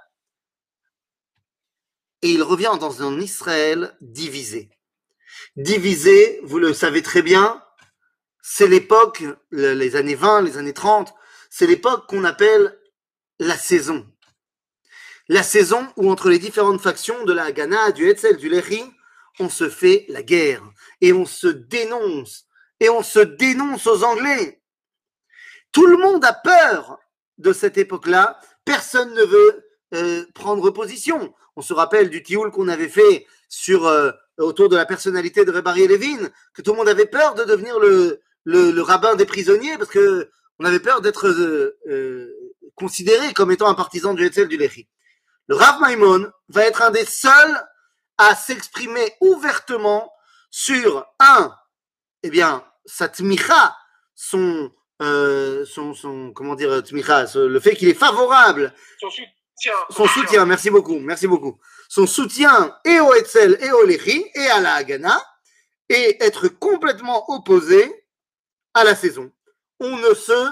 et 2.22 2.30
il 2.30 2.44
revient 2.44 2.78
dans 2.80 3.02
un 3.02 3.20
Israël 3.20 3.98
divisé. 4.00 4.70
Divisé, 5.56 6.40
vous 6.44 6.60
le 6.60 6.74
savez 6.74 7.02
très 7.02 7.22
bien, 7.22 7.64
c'est 8.42 8.68
l'époque, 8.68 9.24
les 9.52 9.96
années 9.96 10.16
20, 10.16 10.42
les 10.44 10.58
années 10.58 10.74
30, 10.74 11.14
c'est 11.50 11.68
l'époque 11.68 12.08
qu'on 12.08 12.24
appelle 12.24 12.80
la 13.40 13.58
saison. 13.58 14.08
La 15.28 15.44
saison 15.44 15.88
où 15.98 16.12
entre 16.12 16.30
les 16.30 16.40
différentes 16.40 16.82
factions 16.82 17.24
de 17.24 17.34
la 17.34 17.46
Haganah, 17.46 17.92
du 17.92 18.10
Hetzel, 18.10 18.38
du 18.38 18.50
Lehi, 18.50 18.84
on 19.40 19.50
se 19.50 19.70
fait 19.70 20.06
la 20.10 20.24
guerre 20.24 20.64
et 21.00 21.14
on 21.14 21.26
se 21.26 21.48
dénonce 21.48 22.48
et 22.82 22.90
on 22.90 23.04
se 23.04 23.20
dénonce 23.20 23.88
aux 23.88 24.04
Anglais. 24.04 24.62
Tout 25.72 25.86
le 25.86 25.98
monde 25.98 26.26
a 26.26 26.34
peur 26.34 27.00
de 27.38 27.54
cette 27.54 27.78
époque-là. 27.78 28.40
Personne 28.66 29.14
ne 29.14 29.24
veut 29.24 29.66
euh, 29.94 30.26
prendre 30.34 30.72
position. 30.72 31.34
On 31.56 31.62
se 31.62 31.74
rappelle 31.74 32.10
du 32.10 32.24
tioul 32.24 32.52
qu'on 32.52 32.68
avait 32.68 32.90
fait 32.90 33.28
sur 33.48 33.86
euh, 33.86 34.12
autour 34.38 34.68
de 34.68 34.76
la 34.76 34.88
personnalité 34.88 35.46
de 35.46 35.52
Rebari 35.52 35.88
Levin, 35.88 36.30
que 36.54 36.64
tout 36.64 36.72
le 36.72 36.78
monde 36.78 36.90
avait 36.90 37.06
peur 37.06 37.36
de 37.36 37.44
devenir 37.44 37.80
le, 37.80 38.20
le, 38.46 38.82
rabbin 38.82 39.16
des 39.16 39.26
prisonniers 39.26 39.78
parce 39.78 39.92
que 39.92 40.32
on 40.58 40.66
avait 40.66 40.80
peur 40.80 41.02
d'être 41.02 41.28
euh, 41.28 42.58
considéré 42.76 43.32
comme 43.34 43.52
étant 43.52 43.68
un 43.68 43.76
partisan 43.76 44.16
du 44.16 44.26
Hetzel 44.26 44.48
du 44.48 44.58
Lehi. 44.58 44.88
Le 45.48 45.56
Rav 45.56 45.80
Maimon 45.82 46.32
va 46.50 46.66
être 46.66 46.82
un 46.82 46.92
des 46.92 47.06
seuls 47.06 47.62
à 48.18 48.36
s'exprimer 48.36 49.14
ouvertement 49.22 50.12
sur 50.50 51.06
un, 51.20 51.54
eh 52.24 52.30
bien, 52.30 52.64
sa 52.86 53.08
tmicha, 53.08 53.76
son, 54.16 54.72
son, 55.00 55.94
son, 55.94 56.32
comment 56.34 56.56
dire, 56.56 56.84
tmicha, 56.84 57.26
le 57.36 57.60
fait 57.60 57.76
qu'il 57.76 57.90
est 57.90 57.94
favorable 57.94 58.74
son 59.90 60.08
soutien, 60.08 60.46
merci 60.46 60.70
beaucoup, 60.70 61.00
merci 61.00 61.28
beaucoup. 61.28 61.60
Son 61.90 62.08
soutien 62.08 62.76
et 62.86 63.00
au 63.00 63.14
Etzel 63.14 63.58
et 63.62 63.72
au 63.72 63.86
Lechi 63.86 64.26
et 64.34 64.48
à 64.48 64.60
la 64.60 64.76
Hagana 64.76 65.22
et 65.90 66.24
être 66.24 66.48
complètement 66.48 67.30
opposé 67.32 68.06
à 68.74 68.84
la 68.84 68.96
saison. 68.96 69.32
On 69.80 69.98
ne 69.98 70.14
se, 70.14 70.50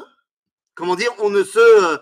comment 0.76 0.96
dire, 0.96 1.12
on 1.20 1.30
ne 1.30 1.44
se 1.44 1.60
euh, 1.60 1.98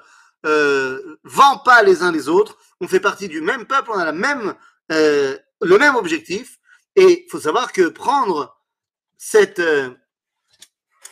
euh, 0.45 1.17
vend 1.23 1.59
pas 1.59 1.83
les 1.83 2.01
uns 2.01 2.11
les 2.11 2.29
autres. 2.29 2.57
On 2.81 2.87
fait 2.87 2.99
partie 2.99 3.27
du 3.27 3.41
même 3.41 3.65
peuple, 3.65 3.91
on 3.93 3.99
a 3.99 4.05
la 4.05 4.11
même, 4.11 4.55
euh, 4.91 5.37
le 5.61 5.77
même 5.77 5.95
objectif. 5.95 6.57
Et 6.95 7.25
il 7.25 7.29
faut 7.29 7.39
savoir 7.39 7.71
que 7.71 7.87
prendre 7.87 8.59
cette, 9.17 9.61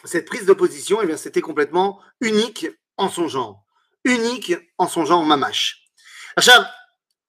cette 0.06 0.28
prise 0.28 0.46
de 0.46 0.54
position, 0.54 1.02
eh 1.02 1.18
c'était 1.18 1.42
complètement 1.42 2.02
unique 2.22 2.68
en 2.98 3.10
son 3.10 3.28
genre. 3.28 3.64
Unique 4.04 4.54
en 4.78 4.88
son 4.88 5.06
genre 5.06 5.24
mamache 5.24 5.86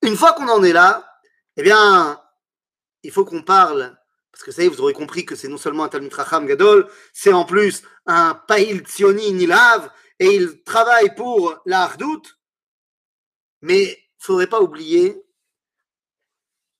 une 0.02 0.16
fois 0.16 0.32
qu'on 0.32 0.48
en 0.48 0.62
est 0.62 0.72
là, 0.72 1.20
eh 1.56 1.62
bien, 1.62 2.20
il 3.02 3.10
faut 3.10 3.24
qu'on 3.24 3.42
parle, 3.42 3.96
parce 4.32 4.44
que 4.44 4.52
ça 4.52 4.68
vous 4.68 4.80
aurez 4.80 4.92
compris 4.92 5.24
que 5.24 5.34
c'est 5.34 5.48
non 5.48 5.56
seulement 5.56 5.84
un 5.84 5.88
Talmud 5.88 6.12
Racham 6.12 6.46
Gadol, 6.46 6.90
c'est 7.12 7.32
en 7.32 7.44
plus 7.44 7.82
un 8.06 8.34
Païl 8.34 8.80
Tzioni 8.80 9.32
Nilav, 9.32 9.90
et 10.18 10.34
il 10.34 10.62
travaille 10.62 11.14
pour 11.14 11.58
la 11.66 11.90
mais 13.62 13.82
il 13.82 13.88
ne 13.88 14.24
faudrait 14.24 14.46
pas 14.46 14.60
oublier 14.60 15.22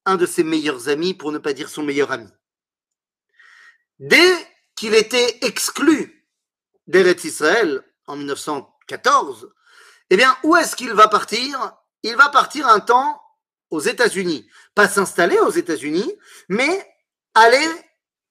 un 0.05 0.17
de 0.17 0.27
ses 0.27 0.45
meilleurs 0.45 0.89
amis, 0.89 1.15
pour 1.15 1.33
ne 1.33 1.39
pas 1.39 1.53
dire 1.53 1.69
son 1.69 1.83
meilleur 1.83 2.13
ami. 2.13 2.29
Dès 3.99 4.35
qu'il 4.77 4.95
était 4.95 5.39
exclu 5.43 6.27
d'Eretz 6.87 7.25
Israël 7.25 7.83
en 8.07 8.17
1914, 8.17 9.51
eh 10.11 10.17
bien, 10.17 10.37
où 10.45 10.57
est-ce 10.57 10.77
qu'il 10.77 10.93
va 10.93 11.09
partir? 11.09 11.73
Il 12.03 12.15
va 12.17 12.29
partir 12.29 12.69
un 12.69 12.81
temps 12.81 13.21
aux 13.71 13.81
États-Unis. 13.81 14.49
Pas 14.75 14.89
s'installer 14.89 15.39
aux 15.41 15.51
États-Unis, 15.51 16.15
mais 16.49 16.87
aller 17.35 17.67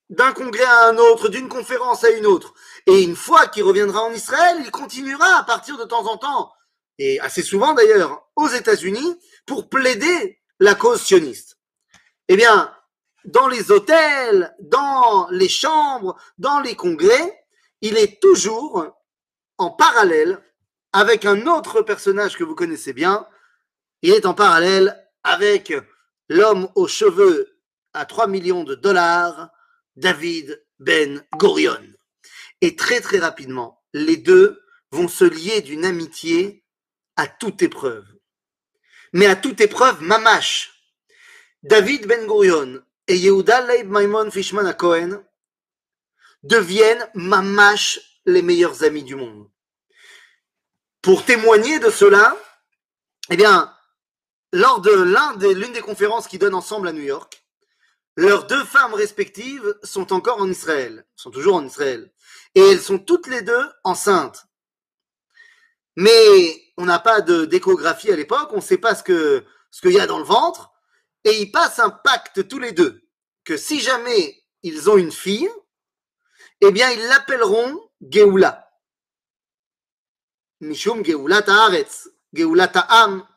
d'un 0.09 0.31
congrès 0.33 0.63
à 0.63 0.87
un 0.89 0.97
autre, 0.97 1.29
d'une 1.29 1.49
conférence 1.49 2.03
à 2.03 2.11
une 2.11 2.25
autre. 2.25 2.53
Et 2.85 3.01
une 3.01 3.15
fois 3.15 3.47
qu'il 3.47 3.63
reviendra 3.63 4.03
en 4.03 4.11
Israël, 4.11 4.57
il 4.63 4.71
continuera 4.71 5.39
à 5.39 5.43
partir 5.43 5.77
de 5.77 5.83
temps 5.83 6.05
en 6.05 6.17
temps, 6.17 6.53
et 6.97 7.19
assez 7.19 7.41
souvent 7.41 7.73
d'ailleurs, 7.73 8.29
aux 8.35 8.47
États-Unis, 8.47 9.19
pour 9.45 9.69
plaider 9.69 10.39
la 10.59 10.75
cause 10.75 11.01
sioniste. 11.01 11.57
Eh 12.27 12.37
bien, 12.37 12.73
dans 13.25 13.47
les 13.47 13.71
hôtels, 13.71 14.55
dans 14.59 15.27
les 15.31 15.49
chambres, 15.49 16.15
dans 16.37 16.59
les 16.59 16.75
congrès, 16.75 17.45
il 17.81 17.97
est 17.97 18.21
toujours 18.21 18.85
en 19.57 19.71
parallèle 19.71 20.41
avec 20.93 21.25
un 21.25 21.45
autre 21.47 21.81
personnage 21.81 22.37
que 22.37 22.43
vous 22.43 22.55
connaissez 22.55 22.93
bien, 22.93 23.27
il 24.01 24.13
est 24.13 24.25
en 24.25 24.33
parallèle 24.33 25.09
avec 25.23 25.73
l'homme 26.29 26.69
aux 26.75 26.87
cheveux 26.87 27.59
à 27.93 28.05
3 28.05 28.27
millions 28.27 28.63
de 28.63 28.75
dollars, 28.75 29.49
David 29.95 30.63
Ben 30.79 31.25
Gurion. 31.37 31.81
Et 32.61 32.75
très 32.75 33.01
très 33.01 33.19
rapidement, 33.19 33.83
les 33.93 34.17
deux 34.17 34.61
vont 34.91 35.07
se 35.07 35.25
lier 35.25 35.61
d'une 35.61 35.85
amitié 35.85 36.63
à 37.15 37.27
toute 37.27 37.61
épreuve. 37.61 38.05
Mais 39.11 39.25
à 39.25 39.35
toute 39.35 39.61
épreuve, 39.61 40.01
mamache. 40.01 40.71
David 41.63 42.07
Ben 42.07 42.25
Gurion 42.25 42.84
et 43.07 43.17
Yehuda 43.17 43.61
Leib 43.61 43.89
Maimon 43.89 44.31
Fishman 44.31 44.71
Cohen 44.73 45.23
deviennent 46.43 47.07
mamache 47.13 47.99
les 48.25 48.41
meilleurs 48.41 48.83
amis 48.83 49.03
du 49.03 49.15
monde. 49.15 49.49
Pour 51.01 51.23
témoigner 51.25 51.79
de 51.79 51.89
cela, 51.89 52.35
eh 53.29 53.37
bien, 53.37 53.71
lors 54.51 54.81
de 54.81 55.53
l'une 55.53 55.73
des, 55.73 55.81
conférences 55.81 56.27
qu'ils 56.27 56.39
donnent 56.39 56.55
ensemble 56.55 56.87
à 56.87 56.93
New 56.93 57.03
York, 57.03 57.43
leurs 58.15 58.47
deux 58.47 58.63
femmes 58.63 58.93
respectives 58.93 59.77
sont 59.83 60.13
encore 60.13 60.39
en 60.41 60.49
Israël, 60.49 61.05
sont 61.15 61.31
toujours 61.31 61.55
en 61.55 61.65
Israël, 61.65 62.11
et 62.55 62.61
elles 62.61 62.81
sont 62.81 62.97
toutes 62.97 63.27
les 63.27 63.41
deux 63.41 63.69
enceintes. 63.83 64.45
Mais 65.97 66.63
on 66.77 66.85
n'a 66.85 66.99
pas 66.99 67.21
de 67.21 67.45
d'échographie 67.45 68.11
à 68.11 68.15
l'époque, 68.15 68.49
on 68.53 68.57
ne 68.57 68.61
sait 68.61 68.77
pas 68.77 68.95
ce 68.95 69.03
qu'il 69.03 69.91
y 69.91 69.99
a 69.99 70.07
dans 70.07 70.19
le 70.19 70.23
ventre, 70.23 70.71
et 71.25 71.41
ils 71.41 71.51
passent 71.51 71.79
un 71.79 71.89
pacte 71.89 72.47
tous 72.47 72.59
les 72.59 72.71
deux 72.71 73.01
que 73.43 73.57
si 73.57 73.81
jamais 73.81 74.43
ils 74.63 74.89
ont 74.89 74.97
une 74.97 75.11
fille, 75.11 75.49
eh 76.61 76.71
bien 76.71 76.89
ils 76.91 77.05
l'appelleront 77.07 77.89
Geoula. 78.01 78.71
Mishum 80.61 81.03
Geoula 81.03 81.41
Ta'aretz, 81.41 82.09
Geoula 82.31 82.67
Ta'am. 82.67 83.27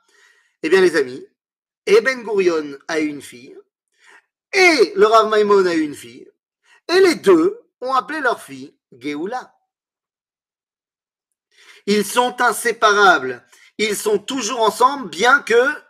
Eh 0.63 0.69
bien 0.69 0.81
les 0.81 0.97
amis, 0.97 1.27
Eben 1.87 2.23
Gurion 2.23 2.79
a 2.89 2.99
une 2.99 3.23
fille, 3.23 3.57
et 4.53 4.93
le 4.95 5.07
Rav 5.07 5.29
Maimon 5.31 5.67
a 5.67 5.75
une 5.75 5.95
fille, 5.95 6.31
et 6.89 7.01
les 7.01 7.15
deux 7.15 7.61
ont 7.81 7.95
appelé 7.95 8.21
leur 8.21 8.43
fille 8.43 8.77
Geoula. 8.93 9.55
Ils 11.87 12.05
sont 12.05 12.41
inséparables, 12.41 13.47
ils 13.79 13.97
sont 13.97 14.19
toujours 14.19 14.61
ensemble, 14.61 15.09
bien 15.09 15.41
que 15.43 15.88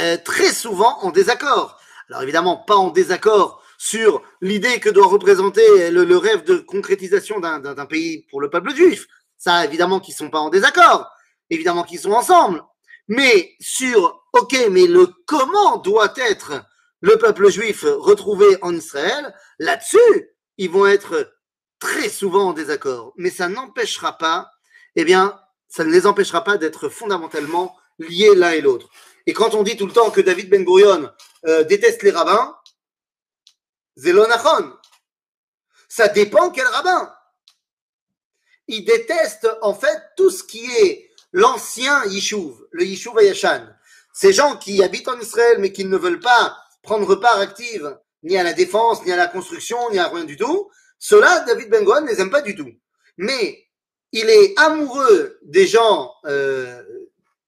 euh, 0.00 0.16
très 0.16 0.52
souvent 0.52 0.98
en 1.02 1.10
désaccord. 1.10 1.78
Alors 2.08 2.22
évidemment, 2.22 2.56
pas 2.56 2.76
en 2.76 2.90
désaccord 2.90 3.62
sur 3.78 4.22
l'idée 4.40 4.80
que 4.80 4.90
doit 4.90 5.06
représenter 5.06 5.90
le, 5.90 6.04
le 6.04 6.16
rêve 6.16 6.44
de 6.44 6.56
concrétisation 6.58 7.40
d'un- 7.40 7.86
pays 7.86 8.26
pour 8.30 8.40
le 8.40 8.50
peuple 8.50 8.74
juif. 8.74 9.06
Ça, 9.38 9.64
évidemment 9.64 10.00
qu'ils 10.00 10.14
sont 10.14 10.28
pas 10.28 10.40
en 10.40 10.50
désaccord, 10.50 11.08
évidemment 11.48 11.84
qu'ils 11.84 12.00
sont 12.00 12.12
ensemble. 12.12 12.62
Mais 13.08 13.54
sur, 13.58 14.22
ok, 14.34 14.54
mais 14.70 14.86
le 14.86 15.06
comment 15.26 15.78
doit 15.78 16.12
être 16.16 16.62
le 17.00 17.16
peuple 17.16 17.50
juif 17.50 17.84
retrouvé 17.84 18.58
en 18.60 18.74
Israël, 18.74 19.34
là-dessus, 19.58 20.36
ils 20.58 20.70
vont 20.70 20.86
être 20.86 21.32
très 21.78 22.10
souvent 22.10 22.48
en 22.48 22.52
désaccord. 22.52 23.14
Mais 23.16 23.30
ça 23.30 23.48
n'empêchera 23.48 24.18
pas, 24.18 24.50
eh 24.96 25.04
bien, 25.04 25.40
ça 25.68 25.84
ne 25.84 25.90
les 25.90 26.06
empêchera 26.06 26.44
pas 26.44 26.58
d'être 26.58 26.90
fondamentalement 26.90 27.74
liés 27.98 28.34
l'un 28.34 28.50
et 28.50 28.60
l'autre. 28.60 28.90
Et 29.26 29.32
quand 29.32 29.54
on 29.54 29.62
dit 29.62 29.76
tout 29.76 29.86
le 29.86 29.92
temps 29.92 30.10
que 30.10 30.20
David 30.20 30.48
Ben 30.48 30.64
Gurion 30.64 31.10
euh, 31.46 31.64
déteste 31.64 32.02
les 32.02 32.10
rabbins, 32.10 32.56
Zelonachon, 33.96 34.72
ça 35.88 36.08
dépend 36.08 36.50
quel 36.50 36.66
rabbin. 36.66 37.12
Il 38.68 38.84
déteste 38.84 39.48
en 39.62 39.74
fait 39.74 40.00
tout 40.16 40.30
ce 40.30 40.44
qui 40.44 40.64
est 40.64 41.10
l'ancien 41.32 42.04
Yishuv, 42.06 42.54
le 42.70 42.84
Yishuv 42.84 43.18
Ayashan. 43.18 43.66
Ces 44.12 44.32
gens 44.32 44.56
qui 44.56 44.82
habitent 44.82 45.08
en 45.08 45.18
Israël 45.18 45.58
mais 45.58 45.72
qui 45.72 45.84
ne 45.84 45.96
veulent 45.96 46.20
pas 46.20 46.56
prendre 46.82 47.14
part 47.16 47.38
active 47.38 47.98
ni 48.22 48.36
à 48.36 48.42
la 48.42 48.52
défense, 48.52 49.04
ni 49.04 49.12
à 49.12 49.16
la 49.16 49.26
construction, 49.26 49.78
ni 49.90 49.98
à 49.98 50.08
rien 50.08 50.24
du 50.24 50.36
tout, 50.36 50.70
ceux-là, 50.98 51.40
David 51.40 51.70
Ben 51.70 51.84
Gurion 51.84 52.02
ne 52.02 52.10
les 52.10 52.20
aime 52.20 52.30
pas 52.30 52.42
du 52.42 52.54
tout. 52.54 52.70
Mais 53.16 53.66
il 54.12 54.28
est 54.28 54.58
amoureux 54.58 55.38
des 55.42 55.66
gens, 55.66 56.12
euh, 56.26 56.82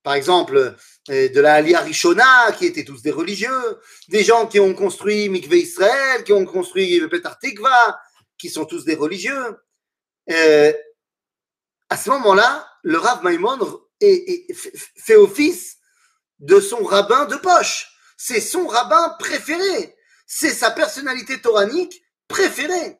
par 0.02 0.14
exemple, 0.14 0.76
euh, 1.10 1.28
de 1.28 1.40
la 1.40 1.54
Aliyah 1.54 1.80
Rishona, 1.80 2.52
qui 2.52 2.66
étaient 2.66 2.84
tous 2.84 3.02
des 3.02 3.10
religieux, 3.10 3.80
des 4.08 4.24
gens 4.24 4.46
qui 4.46 4.58
ont 4.60 4.74
construit 4.74 5.28
Mikveh 5.28 5.60
Israël, 5.60 6.24
qui 6.24 6.32
ont 6.32 6.44
construit 6.44 7.00
Petar 7.08 7.38
Tikva, 7.38 8.00
qui 8.38 8.50
sont 8.50 8.64
tous 8.64 8.84
des 8.84 8.96
religieux. 8.96 9.56
Euh, 10.30 10.72
à 11.88 11.96
ce 11.96 12.10
moment-là, 12.10 12.68
le 12.82 12.98
Rav 12.98 13.22
Maimon 13.22 13.80
fait 14.96 15.16
office 15.16 15.76
de 16.40 16.58
son 16.58 16.82
rabbin 16.82 17.26
de 17.26 17.36
poche. 17.36 17.92
C'est 18.16 18.40
son 18.40 18.66
rabbin 18.66 19.16
préféré. 19.18 19.94
C'est 20.26 20.50
sa 20.50 20.70
personnalité 20.70 21.40
toranique 21.40 22.02
préférée. 22.26 22.98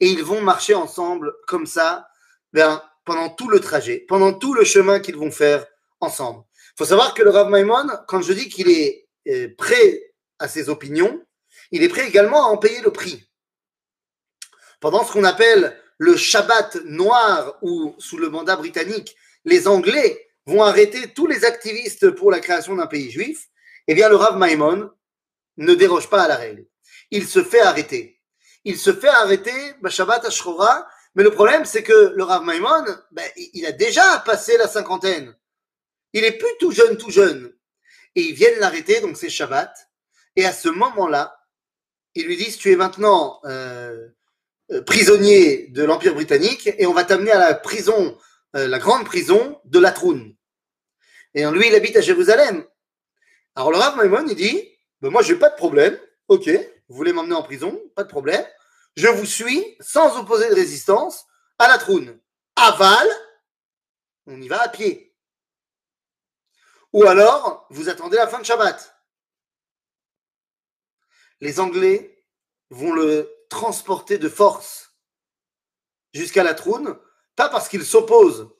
Et 0.00 0.08
ils 0.08 0.24
vont 0.24 0.40
marcher 0.40 0.74
ensemble 0.74 1.34
comme 1.46 1.66
ça 1.66 2.08
ben, 2.52 2.82
pendant 3.04 3.28
tout 3.30 3.48
le 3.48 3.60
trajet, 3.60 4.04
pendant 4.08 4.32
tout 4.32 4.54
le 4.54 4.64
chemin 4.64 5.00
qu'ils 5.00 5.16
vont 5.16 5.30
faire 5.30 5.66
ensemble. 6.02 6.44
Il 6.74 6.78
faut 6.78 6.84
savoir 6.84 7.14
que 7.14 7.22
le 7.22 7.30
Rav 7.30 7.48
Maimon, 7.50 7.86
quand 8.08 8.22
je 8.22 8.32
dis 8.32 8.48
qu'il 8.48 8.70
est 8.70 9.08
euh, 9.28 9.48
prêt 9.56 10.14
à 10.38 10.48
ses 10.48 10.68
opinions, 10.68 11.22
il 11.70 11.82
est 11.82 11.88
prêt 11.88 12.06
également 12.06 12.46
à 12.46 12.48
en 12.48 12.58
payer 12.58 12.80
le 12.80 12.90
prix. 12.90 13.28
Pendant 14.80 15.04
ce 15.04 15.12
qu'on 15.12 15.24
appelle 15.24 15.78
le 15.98 16.16
Shabbat 16.16 16.76
noir 16.84 17.56
ou 17.62 17.94
sous 17.98 18.18
le 18.18 18.28
mandat 18.28 18.56
britannique, 18.56 19.14
les 19.44 19.68
Anglais 19.68 20.28
vont 20.46 20.62
arrêter 20.62 21.12
tous 21.12 21.26
les 21.26 21.44
activistes 21.44 22.10
pour 22.10 22.30
la 22.30 22.40
création 22.40 22.74
d'un 22.74 22.86
pays 22.86 23.10
juif, 23.10 23.48
eh 23.86 23.94
bien 23.94 24.08
le 24.08 24.16
Rav 24.16 24.36
Maimon 24.36 24.90
ne 25.56 25.74
déroge 25.74 26.10
pas 26.10 26.22
à 26.22 26.28
la 26.28 26.36
règle. 26.36 26.66
Il 27.10 27.28
se 27.28 27.44
fait 27.44 27.60
arrêter. 27.60 28.20
Il 28.64 28.78
se 28.78 28.92
fait 28.92 29.08
arrêter, 29.08 29.74
bah, 29.80 29.90
Shabbat 29.90 30.24
Ashkora, 30.24 30.88
mais 31.14 31.22
le 31.22 31.30
problème 31.30 31.64
c'est 31.64 31.82
que 31.82 32.12
le 32.16 32.24
Rav 32.24 32.44
Maimon, 32.44 32.84
il 33.36 33.50
il 33.54 33.66
a 33.66 33.72
déjà 33.72 34.18
passé 34.26 34.56
la 34.56 34.66
cinquantaine. 34.66 35.34
Il 36.12 36.24
est 36.24 36.38
plus 36.38 36.50
tout 36.60 36.70
jeune, 36.70 36.96
tout 36.96 37.10
jeune. 37.10 37.52
Et 38.14 38.22
ils 38.22 38.34
viennent 38.34 38.58
l'arrêter, 38.58 39.00
donc 39.00 39.16
c'est 39.16 39.30
Shabbat. 39.30 39.72
Et 40.36 40.44
à 40.44 40.52
ce 40.52 40.68
moment-là, 40.68 41.38
ils 42.14 42.26
lui 42.26 42.36
disent, 42.36 42.58
tu 42.58 42.70
es 42.70 42.76
maintenant 42.76 43.40
euh, 43.44 44.08
euh, 44.70 44.82
prisonnier 44.82 45.68
de 45.68 45.82
l'Empire 45.82 46.14
britannique 46.14 46.70
et 46.78 46.86
on 46.86 46.92
va 46.92 47.04
t'amener 47.04 47.30
à 47.30 47.38
la 47.38 47.54
prison, 47.54 48.18
euh, 48.56 48.68
la 48.68 48.78
grande 48.78 49.04
prison 49.04 49.60
de 49.64 49.78
Latroun. 49.78 50.34
Et 51.34 51.46
lui, 51.46 51.68
il 51.68 51.74
habite 51.74 51.96
à 51.96 52.02
Jérusalem. 52.02 52.64
Alors 53.54 53.70
le 53.70 53.78
Rav 53.78 53.96
Maimon, 53.96 54.26
il 54.28 54.36
dit, 54.36 54.68
ben 55.00 55.10
moi, 55.10 55.22
j'ai 55.22 55.36
pas 55.36 55.48
de 55.48 55.56
problème. 55.56 55.98
Ok, 56.28 56.48
vous 56.88 56.96
voulez 56.96 57.12
m'emmener 57.12 57.34
en 57.34 57.42
prison, 57.42 57.80
pas 57.96 58.04
de 58.04 58.08
problème. 58.08 58.44
Je 58.96 59.08
vous 59.08 59.24
suis 59.24 59.76
sans 59.80 60.18
opposer 60.20 60.48
de 60.50 60.54
résistance 60.54 61.24
à 61.58 61.68
Latroun. 61.68 62.18
Aval, 62.56 63.08
on 64.26 64.40
y 64.40 64.48
va 64.48 64.62
à 64.62 64.68
pied. 64.68 65.11
Ou 66.92 67.04
alors, 67.04 67.66
vous 67.70 67.88
attendez 67.88 68.16
la 68.16 68.28
fin 68.28 68.38
de 68.38 68.44
Shabbat. 68.44 68.96
Les 71.40 71.58
Anglais 71.58 72.24
vont 72.70 72.92
le 72.92 73.28
transporter 73.48 74.18
de 74.18 74.28
force 74.28 74.94
jusqu'à 76.12 76.44
la 76.44 76.54
Troune, 76.54 76.98
pas 77.34 77.48
parce 77.48 77.68
qu'il 77.68 77.84
s'oppose 77.84 78.50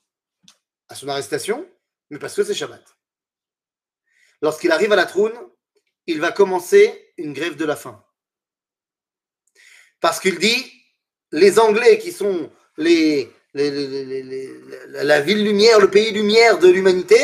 à 0.88 0.94
son 0.94 1.08
arrestation, 1.08 1.68
mais 2.10 2.18
parce 2.18 2.34
que 2.34 2.44
c'est 2.44 2.54
Shabbat. 2.54 2.82
Lorsqu'il 4.40 4.72
arrive 4.72 4.92
à 4.92 4.96
la 4.96 5.06
Troune, 5.06 5.34
il 6.06 6.20
va 6.20 6.32
commencer 6.32 7.14
une 7.16 7.32
grève 7.32 7.56
de 7.56 7.64
la 7.64 7.76
faim. 7.76 8.04
Parce 10.00 10.18
qu'il 10.18 10.38
dit, 10.38 10.72
les 11.30 11.60
Anglais 11.60 11.98
qui 11.98 12.10
sont 12.10 12.50
la 12.76 13.24
ville 15.20 15.44
lumière, 15.44 15.78
le 15.78 15.90
pays 15.90 16.10
lumière 16.10 16.58
de 16.58 16.68
l'humanité, 16.68 17.22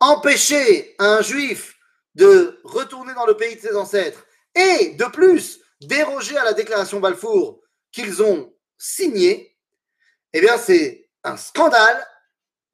empêcher 0.00 0.94
un 0.98 1.22
juif 1.22 1.76
de 2.14 2.60
retourner 2.64 3.14
dans 3.14 3.26
le 3.26 3.36
pays 3.36 3.56
de 3.56 3.60
ses 3.60 3.76
ancêtres 3.76 4.26
et 4.54 4.90
de 4.90 5.04
plus 5.06 5.60
déroger 5.80 6.36
à 6.36 6.44
la 6.44 6.52
déclaration 6.52 7.00
Balfour 7.00 7.60
qu'ils 7.92 8.22
ont 8.22 8.52
signée, 8.76 9.56
eh 10.32 10.40
bien 10.40 10.58
c'est 10.58 11.08
un 11.24 11.36
scandale, 11.36 12.06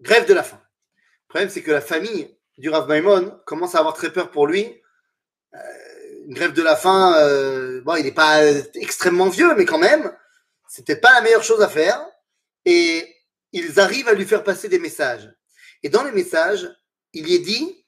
grève 0.00 0.26
de 0.26 0.34
la 0.34 0.42
faim. 0.42 0.60
Le 0.96 1.28
problème 1.28 1.50
c'est 1.50 1.62
que 1.62 1.70
la 1.70 1.80
famille 1.80 2.34
du 2.58 2.70
Rav 2.70 2.88
Maimon 2.88 3.38
commence 3.46 3.74
à 3.74 3.78
avoir 3.78 3.94
très 3.94 4.12
peur 4.12 4.30
pour 4.30 4.46
lui. 4.46 4.80
Euh, 5.54 5.58
une 6.26 6.34
grève 6.34 6.52
de 6.52 6.62
la 6.62 6.76
faim, 6.76 7.14
euh, 7.18 7.82
bon, 7.82 7.96
il 7.96 8.04
n'est 8.04 8.12
pas 8.12 8.42
extrêmement 8.74 9.28
vieux, 9.28 9.54
mais 9.56 9.64
quand 9.64 9.78
même, 9.78 10.10
c'était 10.68 10.96
pas 10.96 11.12
la 11.12 11.20
meilleure 11.20 11.42
chose 11.42 11.60
à 11.60 11.68
faire. 11.68 12.04
Et 12.64 13.14
ils 13.52 13.78
arrivent 13.78 14.08
à 14.08 14.14
lui 14.14 14.24
faire 14.24 14.42
passer 14.42 14.68
des 14.68 14.78
messages. 14.78 15.30
Et 15.82 15.88
dans 15.88 16.02
les 16.02 16.12
messages, 16.12 16.68
il 17.14 17.28
y 17.28 17.34
est 17.34 17.40
dit 17.40 17.84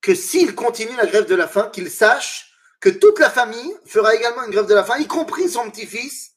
que 0.00 0.14
s'il 0.14 0.54
continue 0.54 0.96
la 0.96 1.06
grève 1.06 1.26
de 1.26 1.34
la 1.34 1.46
faim, 1.46 1.70
qu'il 1.72 1.90
sache 1.90 2.52
que 2.80 2.88
toute 2.88 3.18
la 3.18 3.30
famille 3.30 3.76
fera 3.86 4.14
également 4.14 4.44
une 4.44 4.50
grève 4.50 4.66
de 4.66 4.74
la 4.74 4.84
faim, 4.84 4.98
y 4.98 5.06
compris 5.06 5.48
son 5.48 5.70
petit-fils, 5.70 6.32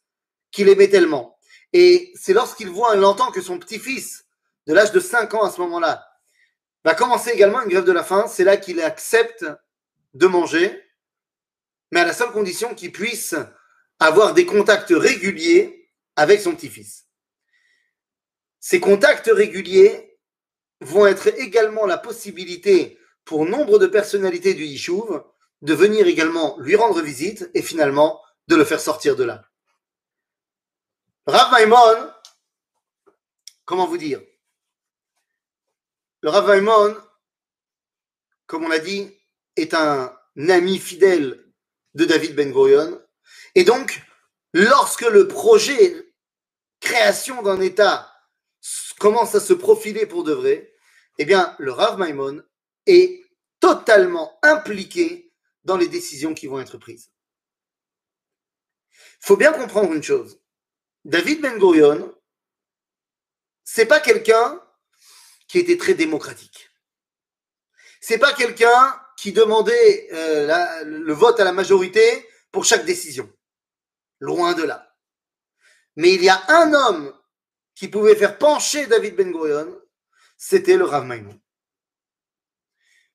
qu'il 0.52 0.70
aimait 0.70 0.90
tellement. 0.90 1.40
Et 1.74 2.12
c'est 2.16 2.34
lorsqu'il 2.34 2.70
voit, 2.70 2.96
il 2.96 3.04
entend 3.04 3.32
que 3.32 3.42
son 3.42 3.58
petit-fils, 3.58 4.26
de 4.68 4.74
l'âge 4.74 4.92
de 4.92 5.00
5 5.00 5.34
ans 5.34 5.44
à 5.44 5.52
ce 5.52 5.60
moment-là, 5.62 6.06
va 6.84 6.94
commencer 6.94 7.32
également 7.32 7.62
une 7.62 7.70
grève 7.70 7.86
de 7.86 7.92
la 7.92 8.04
faim, 8.04 8.26
c'est 8.28 8.44
là 8.44 8.58
qu'il 8.58 8.82
accepte 8.82 9.46
de 10.14 10.28
manger, 10.28 10.84
mais 11.92 12.02
à 12.02 12.06
la 12.06 12.14
seule 12.14 12.32
condition 12.32 12.76
qu'il 12.76 12.92
puisse 12.92 13.36
avoir 14.00 14.34
des 14.34 14.46
contacts 14.46 14.94
réguliers 14.96 15.90
avec 16.16 16.42
son 16.42 16.56
petit-fils. 16.56 17.06
Ces 18.60 18.80
contacts 18.80 19.30
réguliers 19.32 20.15
vont 20.82 21.06
être 21.06 21.28
également 21.40 21.86
la 21.86 21.98
possibilité 21.98 23.00
pour 23.24 23.46
nombre 23.46 23.80
de 23.80 23.88
personnalités 23.88 24.54
du 24.54 24.66
Yishuv 24.66 25.24
de 25.62 25.74
venir 25.74 26.08
également 26.08 26.58
lui 26.60 26.76
rendre 26.76 27.02
visite 27.02 27.50
et 27.54 27.62
finalement 27.62 28.22
de 28.48 28.56
le 28.56 28.66
faire 28.66 28.80
sortir 28.80 29.16
de 29.16 29.24
là. 29.24 29.44
Rav 31.26 31.52
Maimon, 31.52 32.12
comment 33.66 33.88
vous 33.88 33.98
dire? 33.98 34.22
Le 36.22 36.30
Rav 36.30 36.48
Maimon, 36.48 36.96
comme 38.46 38.66
on 38.66 38.70
l'a 38.70 38.80
dit, 38.80 39.12
est 39.56 39.74
un 39.74 40.16
ami 40.38 40.78
fidèle 40.78 41.52
de 41.96 42.06
David 42.06 42.36
Ben 42.36 42.52
Gurion. 42.52 43.02
Et 43.56 43.64
donc, 43.64 44.04
lorsque 44.54 45.02
le 45.02 45.28
projet 45.28 46.14
création 46.80 47.42
d'un 47.42 47.62
État 47.62 48.15
commence 49.00 49.36
à 49.36 49.40
se 49.40 49.54
profiler 49.54 50.06
pour 50.06 50.24
de 50.24 50.34
vrai, 50.34 50.74
eh 51.18 51.26
bien, 51.26 51.56
le 51.60 51.72
Rav 51.72 51.98
Maimon 51.98 52.44
est 52.86 53.24
totalement 53.60 54.38
impliqué 54.44 55.34
dans 55.64 55.78
les 55.78 55.88
décisions 55.88 56.34
qui 56.34 56.48
vont 56.48 56.60
être 56.60 56.78
prises. 56.78 57.12
Il 58.94 59.28
faut 59.28 59.38
bien 59.38 59.52
comprendre 59.52 59.94
une 59.94 60.04
chose. 60.04 60.40
David 61.04 61.42
Ben 61.42 61.58
Gurion, 61.58 62.14
c'est 63.64 63.86
pas 63.86 64.00
quelqu'un 64.00 64.62
qui 65.48 65.60
était 65.60 65.78
très 65.78 65.94
démocratique. 65.94 66.70
C'est 68.02 68.20
pas 68.20 68.34
quelqu'un 68.34 69.02
qui 69.18 69.32
demandait 69.32 70.10
euh, 70.14 70.84
le 70.84 71.14
vote 71.14 71.40
à 71.40 71.44
la 71.44 71.54
majorité 71.54 72.28
pour 72.52 72.66
chaque 72.66 72.86
décision. 72.86 73.32
Loin 74.20 74.54
de 74.54 74.64
là. 74.64 74.96
Mais 75.96 76.14
il 76.14 76.24
y 76.24 76.30
a 76.30 76.44
un 76.50 76.74
homme 76.74 77.14
qui 77.76 77.88
pouvait 77.88 78.16
faire 78.16 78.38
pencher 78.38 78.88
David 78.88 79.16
Ben 79.16 79.32
Gurion, 79.32 79.78
c'était 80.38 80.78
le 80.78 80.86
Rav 80.86 81.06
Maimon. 81.06 81.38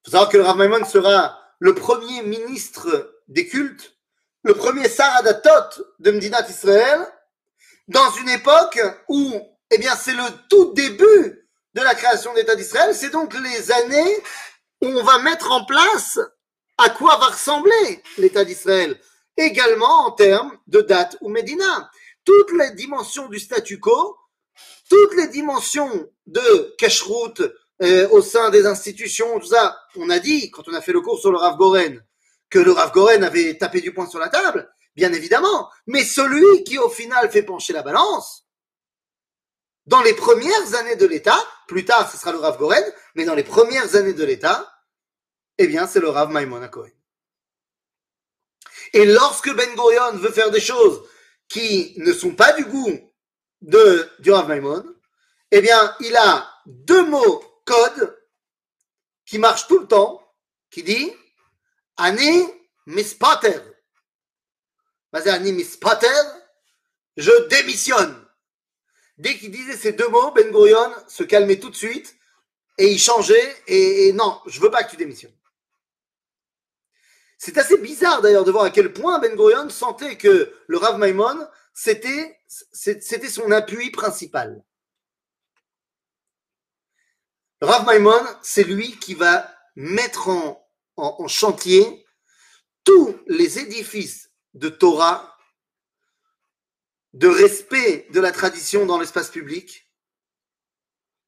Il 0.03 0.05
faut 0.05 0.11
savoir 0.12 0.31
que 0.31 0.37
le 0.37 0.44
Rav 0.44 0.57
Maimon 0.57 0.85
sera 0.85 1.38
le 1.59 1.75
premier 1.75 2.23
ministre 2.23 3.20
des 3.29 3.46
cultes, 3.46 3.96
le 4.42 4.55
premier 4.55 4.88
Saradatot 4.88 5.83
de 5.99 6.11
Mdinat 6.12 6.49
Israël, 6.49 7.01
dans 7.88 8.11
une 8.12 8.29
époque 8.29 8.81
où, 9.09 9.40
eh 9.70 9.79
bien, 9.79 9.94
c'est 9.96 10.14
le 10.14 10.25
tout 10.49 10.73
début 10.75 11.49
de 11.75 11.81
la 11.81 11.94
création 11.94 12.33
d'État 12.35 12.57
d'Israël. 12.57 12.94
C'est 12.94 13.11
donc 13.11 13.35
les 13.35 13.73
années 13.73 14.16
où 14.83 14.87
on 14.87 15.03
va 15.03 15.18
mettre 15.18 15.51
en 15.51 15.64
place 15.64 16.18
à 16.79 16.88
quoi 16.90 17.16
va 17.16 17.27
ressembler 17.27 18.03
l'État 18.16 18.44
d'Israël, 18.44 18.99
également 19.37 20.07
en 20.07 20.12
termes 20.12 20.57
de 20.66 20.81
date 20.81 21.18
ou 21.20 21.29
Médina. 21.29 21.90
Toutes 22.25 22.53
les 22.53 22.70
dimensions 22.70 23.29
du 23.29 23.38
statu 23.38 23.79
quo, 23.79 24.16
toutes 24.90 25.14
les 25.16 25.29
dimensions 25.29 26.11
de 26.26 26.74
cache-route 26.76 27.42
euh, 27.81 28.09
au 28.11 28.20
sein 28.20 28.50
des 28.50 28.66
institutions, 28.66 29.38
tout 29.38 29.46
ça. 29.46 29.79
On 29.96 30.11
a 30.11 30.18
dit, 30.18 30.50
quand 30.50 30.68
on 30.68 30.74
a 30.74 30.83
fait 30.83 30.92
le 30.92 31.00
cours 31.00 31.18
sur 31.18 31.31
le 31.31 31.38
Rav 31.38 31.57
Goren, 31.57 32.05
que 32.50 32.59
le 32.59 32.72
Rav 32.72 32.92
Goren 32.92 33.24
avait 33.24 33.57
tapé 33.57 33.81
du 33.81 33.94
poing 33.94 34.09
sur 34.09 34.18
la 34.18 34.29
table, 34.29 34.70
bien 34.96 35.12
évidemment. 35.12 35.70
Mais 35.87 36.05
celui 36.05 36.64
qui, 36.64 36.76
au 36.79 36.90
final, 36.90 37.31
fait 37.31 37.44
pencher 37.44 37.72
la 37.72 37.83
balance, 37.83 38.44
dans 39.87 40.03
les 40.03 40.14
premières 40.14 40.74
années 40.74 40.96
de 40.96 41.07
l'État, 41.07 41.38
plus 41.66 41.85
tard 41.85 42.11
ce 42.11 42.18
sera 42.18 42.33
le 42.33 42.38
Rav 42.38 42.59
Goren, 42.59 42.85
mais 43.14 43.24
dans 43.24 43.35
les 43.35 43.44
premières 43.44 43.94
années 43.96 44.12
de 44.12 44.24
l'État, 44.24 44.70
eh 45.57 45.66
bien 45.66 45.87
c'est 45.87 46.00
le 46.00 46.09
Rav 46.09 46.31
Maimon 46.31 46.66
Cohen. 46.68 46.90
Et 48.92 49.07
lorsque 49.07 49.55
Ben 49.55 49.72
Gurion 49.74 50.16
veut 50.18 50.33
faire 50.33 50.50
des 50.50 50.61
choses 50.61 51.03
qui 51.48 51.94
ne 51.96 52.12
sont 52.12 52.35
pas 52.35 52.53
du 52.53 52.64
goût 52.64 53.10
de, 53.62 54.09
du 54.18 54.31
Rav 54.33 54.49
Maimon, 54.49 54.85
eh 55.51 55.61
bien 55.61 55.96
il 56.01 56.16
a 56.16 56.49
deux 56.66 57.07
mots 57.07 57.44
code 57.64 58.18
qui 59.27 59.38
marchent 59.38 59.68
tout 59.68 59.79
le 59.79 59.87
temps, 59.87 60.20
qui 60.70 60.83
dit 60.83 61.12
Ani 61.96 62.46
mispater. 62.87 63.61
Ani 65.12 65.53
mispater, 65.53 66.07
je 67.16 67.49
démissionne. 67.49 68.27
Dès 69.18 69.37
qu'il 69.37 69.51
disait 69.51 69.77
ces 69.77 69.92
deux 69.92 70.09
mots, 70.09 70.31
Ben 70.33 70.51
Gurion 70.51 70.94
se 71.07 71.23
calmait 71.25 71.59
tout 71.59 71.70
de 71.70 71.77
suite 71.77 72.16
et 72.79 72.90
il 72.90 72.99
changeait 72.99 73.57
et, 73.66 74.12
non, 74.14 74.40
je 74.46 74.61
veux 74.61 74.70
pas 74.70 74.83
que 74.83 74.90
tu 74.90 74.96
démissionnes. 74.96 75.37
C'est 77.37 77.59
assez 77.59 77.77
bizarre 77.79 78.23
d'ailleurs 78.23 78.44
de 78.44 78.51
voir 78.51 78.64
à 78.64 78.70
quel 78.70 78.92
point 78.92 79.18
Ben 79.18 79.35
Gurion 79.37 79.68
sentait 79.68 80.16
que 80.16 80.55
le 80.66 80.79
Rav 80.79 80.99
Maimon, 80.99 81.46
c'était, 81.72 82.38
son 83.28 83.50
appui 83.50 83.90
principal. 83.90 84.64
Rav 87.61 87.87
Maimon, 87.87 88.26
c'est 88.42 88.64
lui 88.64 88.98
qui 88.98 89.14
va 89.14 89.54
mettre 89.76 90.28
en, 90.28 90.66
en 90.96 91.28
chantier 91.28 92.06
tous 92.85 93.18
les 93.26 93.59
édifices 93.59 94.30
de 94.54 94.68
Torah 94.68 95.37
de 97.12 97.28
respect 97.28 98.06
de 98.11 98.20
la 98.20 98.33
tradition 98.33 98.87
dans 98.87 98.98
l'espace 98.98 99.30
public, 99.30 99.90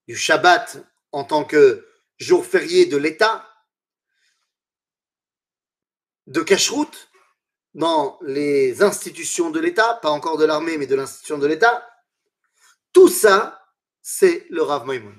du 0.06 0.16
Shabbat 0.16 0.78
en 1.10 1.24
tant 1.24 1.44
que 1.44 1.86
jour 2.18 2.46
férié 2.46 2.86
de 2.86 2.96
l'État, 2.96 3.48
de 6.26 6.40
cacheroute 6.40 7.11
dans 7.74 8.18
les 8.22 8.82
institutions 8.82 9.50
de 9.50 9.60
l'État, 9.60 9.94
pas 9.94 10.10
encore 10.10 10.36
de 10.36 10.44
l'armée, 10.44 10.76
mais 10.78 10.86
de 10.86 10.94
l'institution 10.94 11.38
de 11.38 11.46
l'État. 11.46 11.88
Tout 12.92 13.08
ça, 13.08 13.66
c'est 14.02 14.46
le 14.50 14.62
Rav 14.62 14.86
Maimon. 14.86 15.14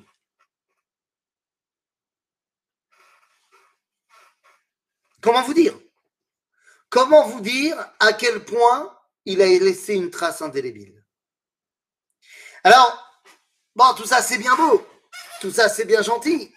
Comment 5.22 5.42
vous 5.42 5.54
dire? 5.54 5.80
Comment 6.90 7.28
vous 7.28 7.42
dire 7.42 7.78
à 8.00 8.14
quel 8.14 8.44
point 8.46 8.96
il 9.26 9.42
a 9.42 9.46
laissé 9.46 9.96
une 9.96 10.12
trace 10.12 10.42
indélébile? 10.42 11.04
Alors, 12.64 13.24
bon, 13.76 13.94
tout 13.96 14.06
ça 14.06 14.22
c'est 14.22 14.38
bien 14.38 14.56
beau, 14.56 14.86
tout 15.42 15.52
ça 15.52 15.70
c'est 15.70 15.86
bien 15.86 16.02
gentil, 16.02 16.54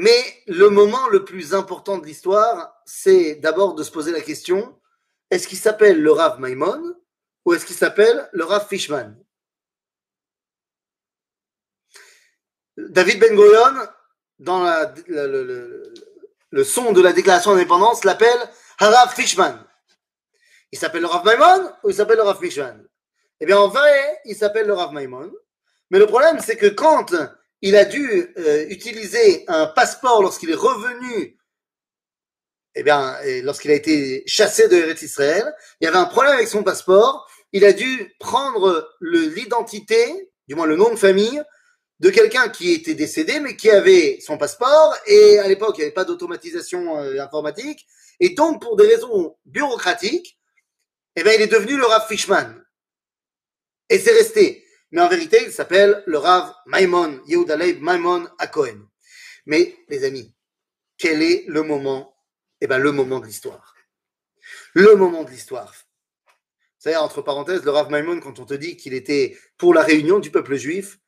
mais 0.00 0.42
le 0.46 0.70
moment 0.70 1.08
le 1.08 1.26
plus 1.26 1.52
important 1.52 1.98
de 1.98 2.06
l'histoire, 2.06 2.80
c'est 2.86 3.34
d'abord 3.34 3.74
de 3.74 3.82
se 3.82 3.90
poser 3.90 4.12
la 4.12 4.22
question, 4.22 4.80
est-ce 5.30 5.46
qu'il 5.46 5.58
s'appelle 5.58 6.00
le 6.00 6.10
Rav 6.10 6.40
Maimon 6.40 6.96
ou 7.44 7.52
est-ce 7.52 7.66
qu'il 7.66 7.76
s'appelle 7.76 8.26
le 8.32 8.44
Rav 8.44 8.66
Fishman? 8.66 9.14
David 12.78 13.20
Ben 13.20 13.36
Gurion, 13.36 13.88
dans 14.38 14.64
le, 15.06 16.64
son 16.64 16.92
de 16.92 17.02
la 17.02 17.12
déclaration 17.12 17.52
d'indépendance, 17.52 18.02
l'appelle 18.04 18.40
Harav 18.78 19.14
Fishman. 19.14 19.66
Il 20.72 20.78
s'appelle 20.78 21.02
le 21.02 21.08
Rav 21.08 21.26
Maimon 21.26 21.74
ou 21.82 21.90
il 21.90 21.94
s'appelle 21.94 22.16
le 22.16 22.22
Rav 22.22 22.40
Mishwan 22.40 22.88
Eh 23.40 23.44
bien, 23.44 23.58
en 23.58 23.68
vrai, 23.68 24.22
il 24.24 24.34
s'appelle 24.34 24.66
le 24.66 24.72
Rav 24.72 24.94
Maimon. 24.94 25.30
Mais 25.90 25.98
le 25.98 26.06
problème, 26.06 26.38
c'est 26.40 26.56
que 26.56 26.68
quand 26.68 27.12
il 27.62 27.76
a 27.76 27.84
dû 27.84 28.32
euh, 28.38 28.66
utiliser 28.68 29.44
un 29.48 29.66
passeport 29.66 30.22
lorsqu'il 30.22 30.50
est 30.50 30.54
revenu, 30.54 31.38
eh 32.74 32.82
bien, 32.82 33.18
lorsqu'il 33.42 33.72
a 33.72 33.74
été 33.74 34.22
chassé 34.26 34.68
de 34.68 34.76
Eretz 34.76 35.02
Israël, 35.02 35.52
il 35.80 35.84
y 35.84 35.88
avait 35.88 35.98
un 35.98 36.04
problème 36.04 36.34
avec 36.34 36.48
son 36.48 36.62
passeport. 36.62 37.28
Il 37.52 37.64
a 37.64 37.72
dû 37.72 38.14
prendre 38.20 38.88
l'identité, 39.00 40.30
du 40.46 40.54
moins 40.54 40.66
le 40.66 40.76
nom 40.76 40.88
de 40.90 40.96
famille, 40.96 41.42
de 42.00 42.08
quelqu'un 42.08 42.48
qui 42.48 42.72
était 42.72 42.94
décédé, 42.94 43.40
mais 43.40 43.56
qui 43.56 43.70
avait 43.70 44.18
son 44.20 44.38
passeport. 44.38 44.96
Et 45.06 45.38
à 45.38 45.46
l'époque, 45.48 45.76
il 45.76 45.80
n'y 45.80 45.84
avait 45.84 45.94
pas 45.94 46.04
d'automatisation 46.04 46.98
euh, 46.98 47.22
informatique. 47.22 47.86
Et 48.20 48.30
donc, 48.30 48.62
pour 48.62 48.76
des 48.76 48.86
raisons 48.86 49.36
bureaucratiques, 49.44 50.38
eh 51.16 51.22
bien, 51.22 51.34
il 51.34 51.42
est 51.42 51.46
devenu 51.46 51.76
le 51.76 51.84
Rav 51.84 52.06
Fishman. 52.08 52.54
Et 53.90 53.98
c'est 53.98 54.12
resté. 54.12 54.64
Mais 54.92 55.00
en 55.00 55.08
vérité, 55.08 55.38
il 55.44 55.52
s'appelle 55.52 56.02
le 56.06 56.18
Rav 56.18 56.52
Maimon, 56.66 57.20
Yehuda 57.26 57.56
Leib 57.56 57.80
Maimon 57.80 58.28
Akohen. 58.38 58.86
Mais, 59.46 59.76
les 59.88 60.04
amis, 60.04 60.34
quel 60.98 61.22
est 61.22 61.44
le 61.46 61.62
moment? 61.62 62.14
Eh 62.60 62.66
bien, 62.66 62.78
le 62.78 62.92
moment 62.92 63.20
de 63.20 63.26
l'histoire. 63.26 63.74
Le 64.74 64.96
moment 64.96 65.24
de 65.24 65.30
l'histoire. 65.30 65.74
C'est 66.78 66.96
entre 66.96 67.22
parenthèses, 67.22 67.62
le 67.62 67.70
Rav 67.70 67.90
Maimon, 67.90 68.20
quand 68.20 68.38
on 68.38 68.46
te 68.46 68.54
dit 68.54 68.76
qu'il 68.76 68.94
était 68.94 69.38
pour 69.58 69.74
la 69.74 69.82
réunion 69.82 70.18
du 70.18 70.30
peuple 70.30 70.56
juif, 70.56 70.98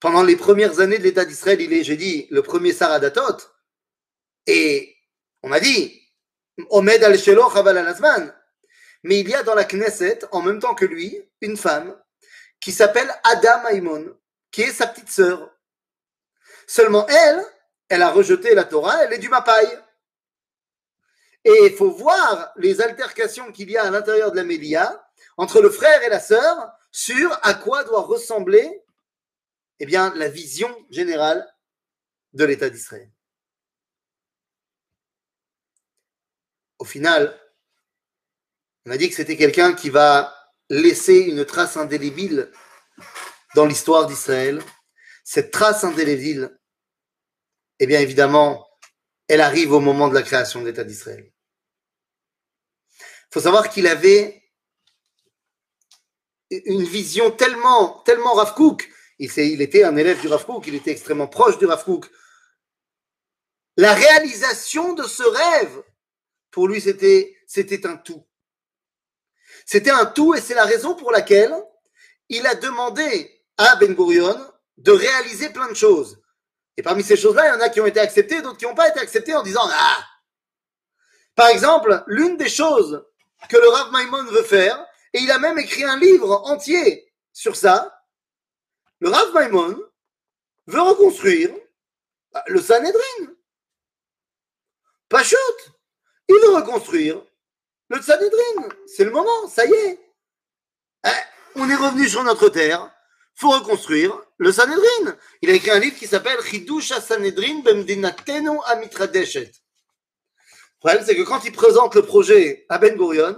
pendant 0.00 0.22
les 0.22 0.36
premières 0.36 0.80
années 0.80 0.98
de 0.98 1.02
l'État 1.02 1.24
d'Israël, 1.24 1.60
il 1.60 1.72
est, 1.72 1.84
j'ai 1.84 1.96
dit, 1.96 2.26
le 2.30 2.42
premier 2.42 2.72
Saradatot. 2.72 3.38
Et 4.46 4.96
on 5.42 5.52
a 5.52 5.60
dit, 5.60 6.00
Omed 6.70 7.02
al-Shelo 7.02 7.50
Chaval 7.50 7.78
al 7.78 8.34
mais 9.04 9.20
il 9.20 9.28
y 9.28 9.34
a 9.34 9.42
dans 9.42 9.54
la 9.54 9.64
Knesset, 9.64 10.20
en 10.32 10.42
même 10.42 10.58
temps 10.58 10.74
que 10.74 10.84
lui, 10.84 11.20
une 11.40 11.56
femme 11.56 11.96
qui 12.60 12.72
s'appelle 12.72 13.12
Ada 13.24 13.62
Maimon, 13.62 14.16
qui 14.50 14.62
est 14.62 14.72
sa 14.72 14.86
petite 14.86 15.10
sœur. 15.10 15.50
Seulement 16.66 17.06
elle, 17.06 17.44
elle 17.88 18.02
a 18.02 18.10
rejeté 18.10 18.54
la 18.54 18.64
Torah, 18.64 19.04
elle 19.04 19.12
est 19.12 19.18
du 19.18 19.28
Mapaï. 19.28 19.66
Et 21.44 21.66
il 21.66 21.76
faut 21.76 21.90
voir 21.90 22.52
les 22.56 22.80
altercations 22.80 23.52
qu'il 23.52 23.70
y 23.70 23.76
a 23.76 23.84
à 23.84 23.90
l'intérieur 23.90 24.32
de 24.32 24.36
la 24.36 24.44
Mélia 24.44 25.08
entre 25.36 25.62
le 25.62 25.70
frère 25.70 26.02
et 26.02 26.08
la 26.08 26.20
sœur 26.20 26.72
sur 26.90 27.38
à 27.42 27.54
quoi 27.54 27.84
doit 27.84 28.02
ressembler 28.02 28.82
eh 29.80 29.86
bien, 29.86 30.12
la 30.16 30.28
vision 30.28 30.74
générale 30.90 31.46
de 32.32 32.44
l'État 32.44 32.68
d'Israël. 32.68 33.10
Au 36.78 36.84
final, 36.84 37.38
on 38.86 38.90
a 38.90 38.96
dit 38.96 39.08
que 39.08 39.14
c'était 39.14 39.36
quelqu'un 39.36 39.74
qui 39.74 39.90
va 39.90 40.34
laisser 40.68 41.18
une 41.18 41.44
trace 41.44 41.76
indélébile 41.76 42.50
dans 43.54 43.66
l'histoire 43.66 44.06
d'Israël. 44.06 44.62
Cette 45.24 45.50
trace 45.50 45.84
indélébile, 45.84 46.58
eh 47.78 47.86
bien 47.86 48.00
évidemment, 48.00 48.68
elle 49.28 49.40
arrive 49.40 49.72
au 49.72 49.80
moment 49.80 50.08
de 50.08 50.14
la 50.14 50.22
création 50.22 50.60
de 50.60 50.66
l'État 50.66 50.84
d'Israël. 50.84 51.30
faut 53.30 53.40
savoir 53.40 53.68
qu'il 53.68 53.86
avait 53.86 54.42
une 56.50 56.84
vision 56.84 57.30
tellement, 57.30 58.00
tellement 58.04 58.32
Rav. 58.34 58.54
Il, 59.18 59.30
il 59.36 59.60
était 59.60 59.84
un 59.84 59.96
élève 59.96 60.20
du 60.20 60.28
Rav 60.28 60.46
Kook, 60.46 60.66
il 60.66 60.74
était 60.74 60.92
extrêmement 60.92 61.28
proche 61.28 61.58
du 61.58 61.66
Rav 61.66 61.84
Kook. 61.84 62.10
La 63.76 63.94
réalisation 63.94 64.94
de 64.94 65.04
ce 65.04 65.22
rêve, 65.22 65.82
pour 66.50 66.66
lui, 66.68 66.80
c'était 66.80 67.86
un 67.86 67.96
tout. 67.96 68.27
C'était 69.70 69.90
un 69.90 70.06
tout 70.06 70.34
et 70.34 70.40
c'est 70.40 70.54
la 70.54 70.64
raison 70.64 70.94
pour 70.94 71.12
laquelle 71.12 71.54
il 72.30 72.46
a 72.46 72.54
demandé 72.54 73.44
à 73.58 73.76
Ben 73.76 73.94
Gurion 73.94 74.34
de 74.78 74.92
réaliser 74.92 75.50
plein 75.50 75.68
de 75.68 75.74
choses. 75.74 76.18
Et 76.78 76.82
parmi 76.82 77.02
ces 77.02 77.18
choses-là, 77.18 77.48
il 77.48 77.48
y 77.50 77.56
en 77.58 77.60
a 77.60 77.68
qui 77.68 77.78
ont 77.82 77.86
été 77.86 78.00
acceptées, 78.00 78.40
d'autres 78.40 78.56
qui 78.56 78.64
n'ont 78.64 78.74
pas 78.74 78.88
été 78.88 78.98
acceptées 78.98 79.34
en 79.34 79.42
disant 79.42 79.60
Ah 79.70 79.98
Par 81.34 81.48
exemple, 81.48 82.02
l'une 82.06 82.38
des 82.38 82.48
choses 82.48 83.04
que 83.50 83.58
le 83.58 83.68
Rav 83.68 83.92
Maimon 83.92 84.24
veut 84.30 84.42
faire, 84.42 84.82
et 85.12 85.18
il 85.18 85.30
a 85.30 85.38
même 85.38 85.58
écrit 85.58 85.84
un 85.84 85.98
livre 85.98 86.30
entier 86.46 87.12
sur 87.34 87.54
ça, 87.54 88.02
le 89.00 89.10
Rav 89.10 89.34
Maimon 89.34 89.78
veut 90.66 90.80
reconstruire 90.80 91.54
le 92.46 92.62
Sanhedrin. 92.62 93.34
Pas 95.10 95.22
chute 95.22 95.72
Il 96.28 96.36
veut 96.36 96.54
reconstruire 96.54 97.22
le 97.88 98.02
Sanhedrin. 98.02 98.68
C'est 98.86 99.04
le 99.04 99.10
moment, 99.10 99.48
ça 99.48 99.64
y 99.66 99.72
est. 99.72 100.00
Eh, 101.06 101.10
on 101.56 101.68
est 101.68 101.76
revenu 101.76 102.08
sur 102.08 102.24
notre 102.24 102.48
terre 102.48 102.90
faut 103.38 103.50
reconstruire 103.50 104.20
le 104.38 104.50
Sanhedrin. 104.50 105.16
Il 105.42 105.50
a 105.50 105.52
écrit 105.52 105.70
un 105.70 105.78
livre 105.78 105.96
qui 105.96 106.08
s'appelle 106.08 106.40
Chidush 106.42 106.92
Sanhedrin 106.98 107.60
Bemdinatenu 107.60 108.50
Amitradeshet. 108.66 109.52
Le 109.52 110.78
problème, 110.80 111.04
c'est 111.06 111.14
que 111.14 111.22
quand 111.22 111.44
il 111.44 111.52
présente 111.52 111.94
le 111.94 112.02
projet 112.02 112.66
à 112.68 112.78
Ben 112.78 112.96
Gurion, 112.96 113.36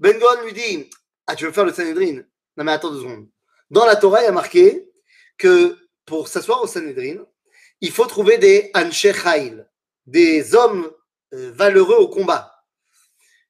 Ben 0.00 0.18
Gurion 0.18 0.42
lui 0.44 0.52
dit 0.52 0.90
Ah, 1.28 1.36
tu 1.36 1.44
veux 1.44 1.52
faire 1.52 1.64
le 1.64 1.72
Sanhedrin 1.72 2.22
Non, 2.56 2.64
mais 2.64 2.72
attends 2.72 2.90
deux 2.90 3.02
secondes. 3.02 3.28
Dans 3.70 3.86
la 3.86 3.94
Torah, 3.94 4.22
il 4.22 4.24
y 4.24 4.28
a 4.28 4.32
marqué 4.32 4.90
que 5.38 5.78
pour 6.06 6.26
s'asseoir 6.26 6.62
au 6.64 6.66
Sanhedrin, 6.66 7.24
il 7.80 7.92
faut 7.92 8.06
trouver 8.06 8.38
des 8.38 8.72
Anshe 8.74 9.06
des 10.06 10.54
hommes 10.56 10.90
euh, 11.34 11.52
valeureux 11.52 11.96
au 11.96 12.08
combat. 12.08 12.55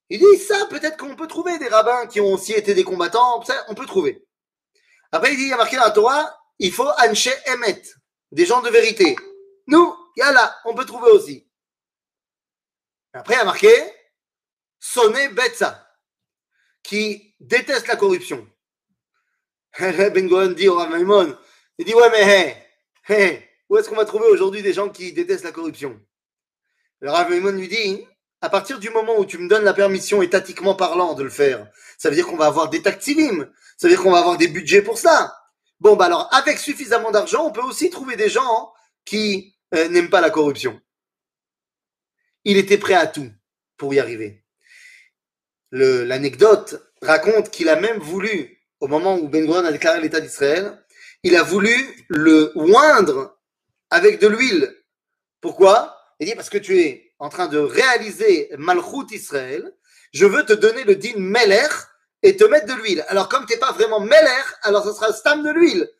Il 0.09 0.21
dit 0.21 0.38
ça, 0.38 0.66
peut-être 0.71 0.97
qu'on 0.97 1.16
peut 1.16 1.27
trouver 1.27 1.59
des 1.59 1.69
rabbins 1.69 2.07
qui 2.07 2.21
ont 2.21 2.33
aussi 2.33 2.53
été 2.53 2.75
des 2.75 2.85
combattants, 2.85 3.42
ça, 3.45 3.64
on 3.69 3.75
peut 3.75 3.87
trouver. 3.87 4.25
Après, 5.12 5.33
il 5.33 5.37
dit, 5.37 5.45
il 5.45 5.49
y 5.49 5.53
a 5.53 5.57
marqué 5.57 5.77
dans 5.77 5.85
la 5.85 5.90
Torah, 5.90 6.38
il 6.59 6.73
faut 6.73 6.88
Anche 7.05 7.29
Emet, 7.47 7.83
des 8.33 8.47
gens 8.47 8.62
de 8.62 8.71
vérité. 8.71 9.16
Nous, 9.66 9.95
là, 10.16 10.57
on 10.64 10.75
peut 10.75 10.85
trouver 10.85 11.11
aussi. 11.11 11.49
Après, 13.12 13.35
il 13.35 13.38
y 13.38 13.40
a 13.40 13.45
marqué 13.45 13.73
Sonné 14.79 15.29
Betsa, 15.31 15.87
qui 16.83 17.35
déteste 17.40 17.88
la 17.88 17.97
corruption. 17.97 18.47
ben 19.79 20.29
Gohan 20.29 20.49
dit 20.49 20.69
au 20.69 20.87
Maimon, 20.87 21.37
il 21.79 21.85
dit, 21.85 21.95
ouais, 21.95 22.11
mais 22.11 22.64
hé, 23.09 23.42
où 23.69 23.77
est-ce 23.77 23.88
qu'on 23.88 23.97
va 23.97 24.05
trouver 24.05 24.27
aujourd'hui 24.29 24.62
des 24.62 24.73
gens 24.73 24.88
qui 24.88 25.12
détestent 25.12 25.45
la 25.45 25.53
corruption? 25.53 26.01
Le 27.01 27.11
Rav 27.11 27.31
Maimon 27.31 27.53
lui 27.53 27.69
dit, 27.69 28.07
à 28.40 28.49
partir 28.49 28.79
du 28.79 28.90
moment 28.90 29.18
où 29.18 29.25
tu 29.25 29.38
me 29.38 29.49
donnes 29.49 29.64
la 29.64 29.75
permission 29.75 30.22
étatiquement 30.22 30.75
parlant 30.75 31.14
de 31.14 31.22
le 31.22 31.31
faire, 31.31 31.66
ça 31.99 32.09
veut 32.09 32.14
dire 32.14 32.27
qu'on 32.27 32.37
va 32.37 32.46
avoir 32.46 32.68
des 32.68 32.83
tactilim, 32.83 33.51
ça 33.77 33.88
veut 33.88 33.94
dire 33.94 34.03
qu'on 34.03 34.12
va 34.12 34.18
avoir 34.18 34.37
des 34.37 34.49
budgets 34.49 34.83
pour 34.83 34.99
ça. 34.99 35.35
Bon, 35.81 35.96
bah 35.96 36.07
alors, 36.07 36.29
avec 36.33 36.59
suffisamment 36.59 37.11
d'argent, 37.11 37.46
on 37.46 37.53
peut 37.53 37.62
aussi 37.62 37.90
trouver 37.90 38.16
des 38.16 38.29
gens 38.29 38.72
qui 39.05 39.55
euh, 39.75 39.88
n'aiment 39.88 40.11
pas 40.11 40.20
la 40.20 40.31
corruption. 40.31 40.81
Il 42.44 42.57
était 42.57 42.79
prêt 42.79 42.94
à 42.94 43.07
tout 43.07 43.31
pour 43.77 43.92
y 43.92 43.99
arriver. 43.99 44.44
L'anecdote 45.72 46.81
raconte 47.03 47.51
qu'il 47.51 47.68
a 47.68 47.77
même 47.77 47.99
voulu, 47.99 48.59
au 48.81 48.87
moment 48.87 49.16
où 49.16 49.29
Ben 49.29 49.44
Gurion 49.44 49.64
a 49.64 49.72
déclaré 49.72 50.01
l'État 50.01 50.20
d'Israël, 50.20 50.83
il 51.22 51.37
a 51.37 51.42
voulu 51.42 51.75
le 52.09 52.53
oindre 52.55 53.38
avec 53.90 54.20
de 54.20 54.29
l'huile. 54.29 54.75
Pourquoi? 55.40 55.99
Il 56.20 56.27
dit 56.27 56.35
parce 56.35 56.51
que 56.51 56.59
tu 56.59 56.79
es 56.79 57.06
en 57.18 57.29
train 57.29 57.48
de 57.48 57.59
réaliser 57.59 58.50
Malchut 58.59 59.07
Israël, 59.11 59.74
je 60.12 60.26
veux 60.26 60.44
te 60.44 60.52
donner 60.52 60.85
le 60.85 60.96
din 60.96 61.14
Meler 61.16 61.68
et 62.22 62.37
te 62.37 62.44
mettre 62.44 62.66
de 62.66 62.74
l'huile. 62.74 63.05
Alors, 63.09 63.29
comme 63.29 63.46
tu 63.46 63.55
n'es 63.55 63.59
pas 63.59 63.72
vraiment 63.72 64.00
Meler, 64.00 64.42
alors 64.62 64.85
ce 64.85 64.92
sera 64.92 65.12
stam 65.12 65.42
de 65.42 65.50
l'huile. 65.50 65.90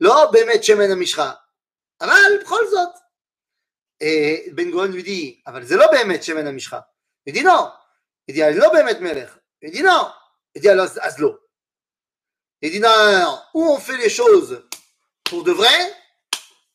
Lo 0.00 0.30
bemet 0.30 0.62
shemen 0.62 0.90
amishra. 0.90 1.42
Aval, 2.00 2.44
zot. 2.46 2.92
Et 4.00 4.50
Ben 4.52 4.70
Gohan 4.70 4.86
lui 4.88 5.02
dit, 5.02 5.42
aval, 5.44 5.66
c'est 5.66 5.76
lo 5.76 5.84
bemet 5.90 6.22
shemen 6.22 6.46
amishra. 6.46 6.88
Il 7.26 7.32
dit 7.32 7.42
non. 7.42 7.70
Il 8.26 8.34
dit, 8.34 8.40
lo 8.40 8.70
bemet 8.70 9.00
Meler. 9.00 9.26
Il 9.62 9.70
dit 9.70 9.82
non. 9.82 10.10
Il 10.54 10.62
dit, 10.62 10.68
alors, 10.68 10.88
azlo. 11.00 11.38
Il 12.60 12.72
dit 12.72 12.80
non, 12.80 12.88
non, 12.88 13.18
non, 13.20 13.42
Ou 13.54 13.64
on 13.70 13.78
fait 13.78 13.96
les 13.96 14.08
choses 14.08 14.64
pour 15.24 15.44
de 15.44 15.52
vrai, 15.52 15.94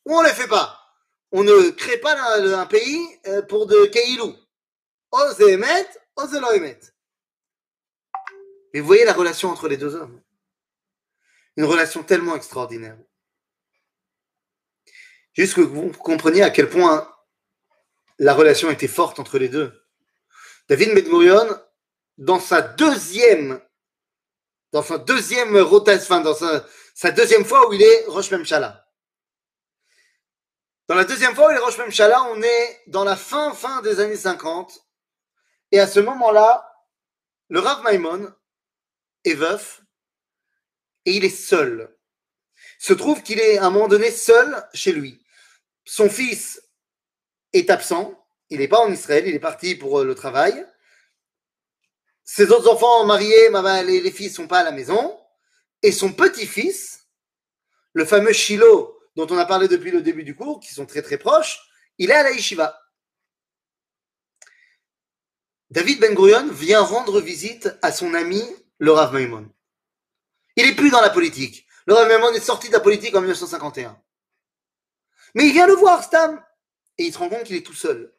ou 0.04 0.16
on 0.16 0.22
ne 0.22 0.28
les 0.28 0.34
fait 0.34 0.48
pas? 0.48 0.80
On 1.36 1.42
ne 1.42 1.70
crée 1.70 1.98
pas 1.98 2.14
un, 2.38 2.64
pays 2.64 3.04
euh, 3.26 3.42
pour 3.42 3.66
de 3.66 3.86
Keilou. 3.86 4.36
Ose 5.10 5.40
émet, 5.40 5.88
ose. 6.14 6.30
Mais 8.72 8.78
vous 8.78 8.86
voyez 8.86 9.04
la 9.04 9.12
relation 9.12 9.50
entre 9.50 9.66
les 9.66 9.76
deux 9.76 9.96
hommes. 9.96 10.22
Une 11.56 11.64
relation 11.64 12.04
tellement 12.04 12.36
extraordinaire. 12.36 12.96
Juste 15.32 15.54
que 15.54 15.60
vous 15.60 15.90
compreniez 15.90 16.42
à 16.42 16.50
quel 16.50 16.70
point 16.70 17.12
la 18.20 18.32
relation 18.32 18.70
était 18.70 18.86
forte 18.86 19.18
entre 19.18 19.36
les 19.36 19.48
deux. 19.48 19.72
David 20.68 20.94
Medmourion, 20.94 21.48
dans 22.16 22.38
sa 22.38 22.62
deuxième, 22.62 23.60
dans 24.70 24.84
sa 24.84 24.98
deuxième 24.98 25.56
rotation, 25.58 26.20
dans 26.20 26.36
sa, 26.94 27.10
deuxième 27.10 27.44
fois 27.44 27.68
où 27.68 27.72
il 27.72 27.82
est 27.82 28.04
Roche 28.06 28.30
Memchala. 28.30 28.83
Dans 30.86 30.96
la 30.96 31.04
deuxième 31.04 31.34
fois 31.34 31.58
Roche 31.60 31.78
Memchala, 31.78 32.24
on 32.24 32.42
est 32.42 32.82
dans 32.88 33.04
la 33.04 33.16
fin, 33.16 33.54
fin 33.54 33.80
des 33.80 34.00
années 34.00 34.16
50. 34.16 34.84
Et 35.72 35.80
à 35.80 35.86
ce 35.86 35.98
moment-là, 35.98 36.70
le 37.48 37.58
Rav 37.58 37.82
Maimon 37.84 38.30
est 39.24 39.34
veuf 39.34 39.82
et 41.06 41.12
il 41.12 41.24
est 41.24 41.30
seul. 41.30 41.96
Se 42.78 42.92
trouve 42.92 43.22
qu'il 43.22 43.40
est 43.40 43.56
à 43.56 43.64
un 43.64 43.70
moment 43.70 43.88
donné 43.88 44.10
seul 44.10 44.62
chez 44.74 44.92
lui. 44.92 45.24
Son 45.86 46.10
fils 46.10 46.62
est 47.54 47.70
absent, 47.70 48.22
il 48.50 48.58
n'est 48.58 48.68
pas 48.68 48.80
en 48.80 48.92
Israël, 48.92 49.26
il 49.26 49.34
est 49.34 49.40
parti 49.40 49.76
pour 49.76 50.00
euh, 50.00 50.04
le 50.04 50.14
travail. 50.14 50.66
Ses 52.24 52.50
autres 52.50 52.70
enfants 52.70 53.06
mariés, 53.06 53.48
les, 53.86 54.00
les 54.00 54.10
filles 54.10 54.28
ne 54.28 54.34
sont 54.34 54.48
pas 54.48 54.60
à 54.60 54.64
la 54.64 54.72
maison. 54.72 55.18
Et 55.82 55.92
son 55.92 56.12
petit-fils, 56.12 57.06
le 57.94 58.04
fameux 58.04 58.32
Shiloh, 58.32 58.93
dont 59.16 59.26
on 59.30 59.38
a 59.38 59.46
parlé 59.46 59.68
depuis 59.68 59.90
le 59.90 60.02
début 60.02 60.24
du 60.24 60.34
cours, 60.34 60.60
qui 60.60 60.72
sont 60.72 60.86
très 60.86 61.02
très 61.02 61.18
proches, 61.18 61.60
il 61.98 62.10
est 62.10 62.14
à 62.14 62.22
la 62.22 62.32
yeshiva. 62.32 62.80
David 65.70 66.00
Ben 66.00 66.14
Gurion 66.14 66.48
vient 66.52 66.82
rendre 66.82 67.20
visite 67.20 67.68
à 67.82 67.90
son 67.90 68.14
ami 68.14 68.42
le 68.78 68.92
Rav 68.92 69.12
Maimon. 69.12 69.48
Il 70.56 70.66
n'est 70.66 70.74
plus 70.74 70.90
dans 70.90 71.00
la 71.00 71.10
politique. 71.10 71.66
Le 71.86 71.94
Rav 71.94 72.08
Maimon 72.08 72.32
est 72.32 72.40
sorti 72.40 72.68
de 72.68 72.72
la 72.72 72.80
politique 72.80 73.14
en 73.14 73.20
1951. 73.20 74.00
Mais 75.34 75.46
il 75.46 75.52
vient 75.52 75.66
le 75.66 75.74
voir, 75.74 76.04
Stam. 76.04 76.42
Et 76.98 77.04
il 77.04 77.12
se 77.12 77.18
rend 77.18 77.28
compte 77.28 77.44
qu'il 77.44 77.56
est 77.56 77.66
tout 77.66 77.74
seul. 77.74 78.14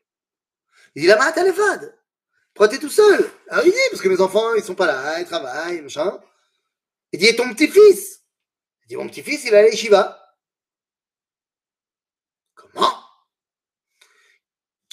Il 0.95 1.01
dit, 1.01 1.08
là-bas, 1.08 1.31
t'as. 1.31 1.43
Pourquoi 2.53 2.67
t'es 2.69 2.79
tout 2.79 2.89
seul? 2.89 3.29
Alors 3.49 3.65
il 3.65 3.71
dit, 3.71 3.77
parce 3.89 4.01
que 4.01 4.08
mes 4.08 4.21
enfants, 4.21 4.53
ils 4.55 4.63
sont 4.63 4.75
pas 4.75 4.86
là, 4.86 5.19
ils 5.19 5.25
travaillent, 5.25 5.81
machin. 5.81 6.19
Il 7.12 7.19
dit, 7.19 7.27
et 7.27 7.36
ton 7.36 7.53
petit-fils? 7.53 8.21
Il 8.84 8.88
dit, 8.89 8.95
mon 8.95 9.08
petit-fils, 9.08 9.45
il 9.45 9.53
est 9.53 9.93
à. 9.93 10.21
Comment 10.21 10.24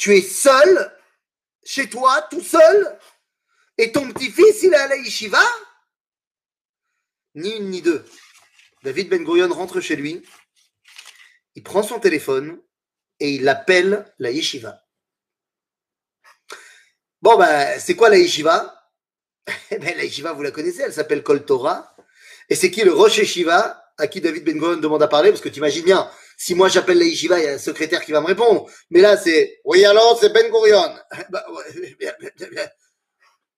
Tu 0.03 0.17
es 0.17 0.21
seul, 0.21 0.93
chez 1.65 1.89
toi, 1.89 2.27
tout 2.29 2.41
seul, 2.41 2.99
et 3.79 3.93
ton 3.93 4.11
petit-fils, 4.11 4.65
il 4.65 4.75
est 4.75 4.77
à 4.77 4.89
la 4.89 4.97
yeshiva? 4.97 5.41
Ni 7.37 7.51
une 7.51 7.71
ni 7.71 7.83
deux. 7.83 8.05
David 8.83 9.09
Ben 9.11 9.23
Gurion 9.23 9.55
rentre 9.55 9.81
chez 9.81 9.95
lui, 9.95 10.21
il 11.55 11.63
prend 11.63 11.85
son 11.85 12.01
téléphone 12.01 12.61
et 13.21 13.31
il 13.31 13.49
appelle 13.49 14.13
la 14.19 14.33
yeshiva. 14.33 14.85
Bon, 17.21 17.39
ben, 17.39 17.79
c'est 17.79 17.95
quoi 17.95 18.09
la 18.09 18.19
yeshiva? 18.19 18.77
Eh 19.71 19.79
ben, 19.79 19.97
La 19.97 20.03
yeshiva, 20.03 20.33
vous 20.33 20.43
la 20.43 20.51
connaissez, 20.51 20.83
elle 20.83 20.93
s'appelle 20.93 21.23
Kol 21.23 21.45
Torah. 21.45 21.95
Et 22.49 22.57
c'est 22.57 22.73
qui 22.73 22.83
le 22.83 22.93
Rosh 22.93 23.19
Yeshiva 23.19 23.81
à 23.99 24.09
qui 24.09 24.21
David 24.21 24.43
Ben 24.43 24.59
Gurion 24.59 24.81
demande 24.81 25.05
à 25.05 25.07
parler? 25.07 25.31
Parce 25.31 25.43
que 25.43 25.49
tu 25.49 25.59
imagines 25.59 25.85
bien, 25.85 26.11
si 26.43 26.57
moi 26.57 26.69
j'appelle 26.69 26.99
la 26.99 27.05
yeshiva, 27.05 27.39
il 27.39 27.45
y 27.45 27.49
a 27.49 27.53
un 27.53 27.59
secrétaire 27.59 28.05
qui 28.05 28.11
va 28.11 28.21
me 28.21 28.27
répondre. 28.27 28.69
Mais 28.91 29.01
là, 29.01 29.17
c'est 29.17 29.61
Oui, 29.65 29.85
alors, 29.85 30.19
c'est 30.19 30.31
Ben 30.31 30.51
Gurion. 30.51 30.99
Bah, 31.31 31.47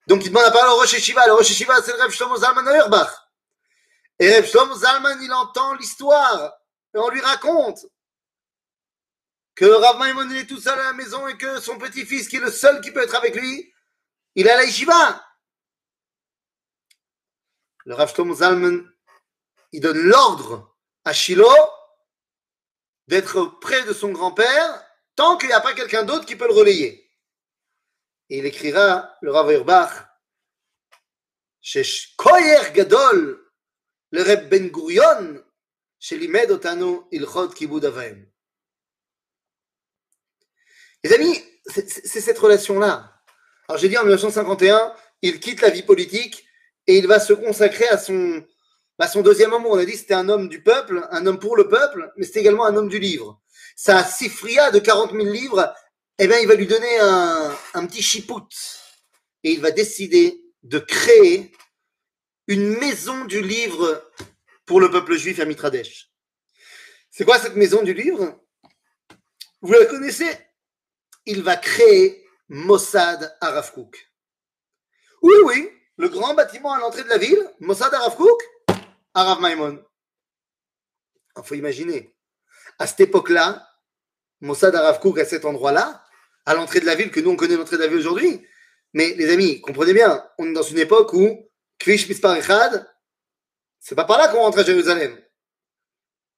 donc 0.07 0.23
il 0.23 0.29
demande 0.29 0.45
à 0.45 0.51
parler 0.51 0.71
au 0.71 0.77
Rosh 0.77 0.93
Hashiva. 0.93 1.27
Le 1.27 1.33
Rosh 1.33 1.51
c'est 1.51 1.65
le 1.67 2.03
Reb 2.03 2.11
Shlomo 2.11 2.37
Zalman. 2.37 2.63
Et 4.19 4.37
Reb 4.37 4.45
Shlomo 4.45 4.75
Zalman, 4.75 5.19
il 5.23 5.33
entend 5.33 5.73
l'histoire. 5.77 6.53
Et 6.95 6.99
on 6.99 7.09
lui 7.09 7.23
raconte 7.23 7.87
que 9.55 9.65
Rav 9.65 9.99
Maimon 9.99 10.31
est 10.33 10.45
tout 10.45 10.61
seul 10.61 10.79
à 10.79 10.83
la 10.83 10.93
maison 10.93 11.27
et 11.27 11.39
que 11.39 11.61
son 11.61 11.79
petit-fils, 11.79 12.29
qui 12.29 12.37
est 12.37 12.41
le 12.41 12.51
seul 12.51 12.83
qui 12.83 12.91
peut 12.91 13.03
être 13.03 13.15
avec 13.15 13.35
lui, 13.35 13.73
il 14.35 14.47
est 14.47 14.51
à 14.51 14.57
la 14.57 14.65
yeshiva. 14.65 15.25
le 17.87 17.95
Rav 17.95 18.15
Shlomo 18.15 18.35
Zalman, 18.35 18.85
il 19.73 19.81
donne 19.81 20.03
l'ordre 20.03 20.77
à 21.07 21.15
Shiloh 21.15 21.49
d'être 23.09 23.59
près 23.61 23.85
de 23.85 23.93
son 23.93 24.11
grand-père 24.13 24.85
tant 25.17 25.37
qu'il 25.37 25.49
n'y 25.49 25.55
a 25.55 25.61
pas 25.61 25.75
quelqu'un 25.75 26.03
d'autre 26.03 26.27
qui 26.27 26.37
peut 26.37 26.49
le 26.49 26.55
relayer. 26.55 27.11
Et 28.31 28.39
il 28.39 28.47
écrira, 28.47 29.17
le 29.21 29.31
Rav 29.31 29.51
Erbach, 29.51 29.93
chez 31.61 31.83
Koyer 32.17 32.73
Gadol, 32.73 33.41
le 34.11 34.23
Reb 34.23 34.49
Ben 34.49 34.69
Gurion, 34.69 35.43
Limed 36.11 36.51
Otanu 36.51 37.01
Ilchot 37.11 37.49
Kibud 37.49 37.85
Avaim. 37.85 38.27
Les 41.03 41.13
amis, 41.13 41.43
c'est 41.67 42.21
cette 42.21 42.39
relation-là. 42.39 43.23
Alors 43.69 43.81
j'ai 43.81 43.89
dit 43.89 43.97
en 43.97 44.03
1951, 44.03 44.95
il 45.23 45.41
quitte 45.41 45.61
la 45.63 45.71
vie 45.71 45.83
politique 45.83 46.47
et 46.87 46.99
il 46.99 47.07
va 47.07 47.19
se 47.19 47.33
consacrer 47.33 47.89
à 47.89 47.99
son, 47.99 48.47
à 48.99 49.09
son 49.09 49.23
deuxième 49.23 49.53
amour. 49.53 49.73
On 49.73 49.79
a 49.79 49.85
dit 49.85 49.97
c'était 49.97 50.15
un 50.15 50.29
homme 50.29 50.49
du 50.49 50.63
peuple, 50.63 51.07
un 51.11 51.27
homme 51.27 51.39
pour 51.39 51.57
le 51.57 51.69
peuple, 51.69 52.13
mais 52.17 52.25
c'était 52.25 52.41
également 52.41 52.67
un 52.67 52.77
homme 52.77 52.89
du 52.89 52.99
livre. 52.99 53.41
Sa 53.77 54.05
sifria 54.05 54.71
de 54.71 54.79
40 54.79 55.13
000 55.13 55.25
livres, 55.25 55.75
eh 56.19 56.29
bien, 56.29 56.39
il 56.39 56.47
va 56.47 56.55
lui 56.55 56.67
donner 56.67 56.99
un, 57.01 57.57
un 57.75 57.87
petit 57.87 58.03
chipout 58.03 58.49
et 59.43 59.53
il 59.53 59.61
va 59.61 59.73
décider 59.73 60.45
de 60.63 60.79
créer 60.79 61.53
une 62.47 62.79
maison 62.79 63.25
du 63.25 63.43
livre 63.43 64.11
pour 64.67 64.81
le 64.81 64.91
peuple 64.91 65.17
juif 65.17 65.41
à 65.41 65.45
Mitradesh. 65.45 66.11
C'est 67.11 67.25
quoi 67.25 67.39
cette 67.39 67.57
maison 67.57 67.83
du 67.83 67.95
livre? 67.95 68.41
Vous 69.61 69.73
la 69.73 69.87
connaissez? 69.87 70.29
Il 71.27 71.43
va 71.43 71.57
créer 71.57 72.25
Mossad 72.49 73.37
Arav 73.41 73.73
Oui, 75.23 75.35
oui, 75.45 75.71
le 75.97 76.09
grand 76.09 76.35
bâtiment 76.35 76.73
à 76.73 76.79
l'entrée 76.79 77.05
de 77.05 77.09
la 77.09 77.19
ville, 77.19 77.51
Mossad 77.61 77.93
Arav 77.95 78.17
Arav 79.15 79.41
Maimon. 79.41 79.83
Il 81.37 81.43
faut 81.45 81.55
imaginer, 81.55 82.15
à 82.79 82.87
cette 82.87 83.01
époque-là, 83.01 83.67
Mossad 84.41 84.75
Arav 84.75 85.01
à 85.19 85.25
cet 85.25 85.45
endroit-là, 85.45 86.05
à 86.47 86.55
l'entrée 86.55 86.81
de 86.81 86.87
la 86.87 86.95
ville, 86.95 87.11
que 87.11 87.21
nous 87.21 87.31
on 87.31 87.37
connaît 87.37 87.57
l'entrée 87.57 87.77
de 87.77 87.83
la 87.83 87.89
ville 87.89 87.99
aujourd'hui, 87.99 88.47
mais 88.93 89.15
les 89.15 89.33
amis, 89.33 89.61
comprenez 89.61 89.93
bien, 89.93 90.25
on 90.39 90.47
est 90.47 90.53
dans 90.53 90.63
une 90.63 90.79
époque 90.79 91.13
où 91.13 91.51
Kvish 91.79 92.09
Mispar 92.09 92.37
Echad, 92.37 92.89
c'est 93.81 93.95
pas 93.95 94.05
par 94.05 94.19
là 94.19 94.29
qu'on 94.29 94.39
rentre 94.39 94.59
à 94.59 94.65
Jérusalem. 94.65 95.21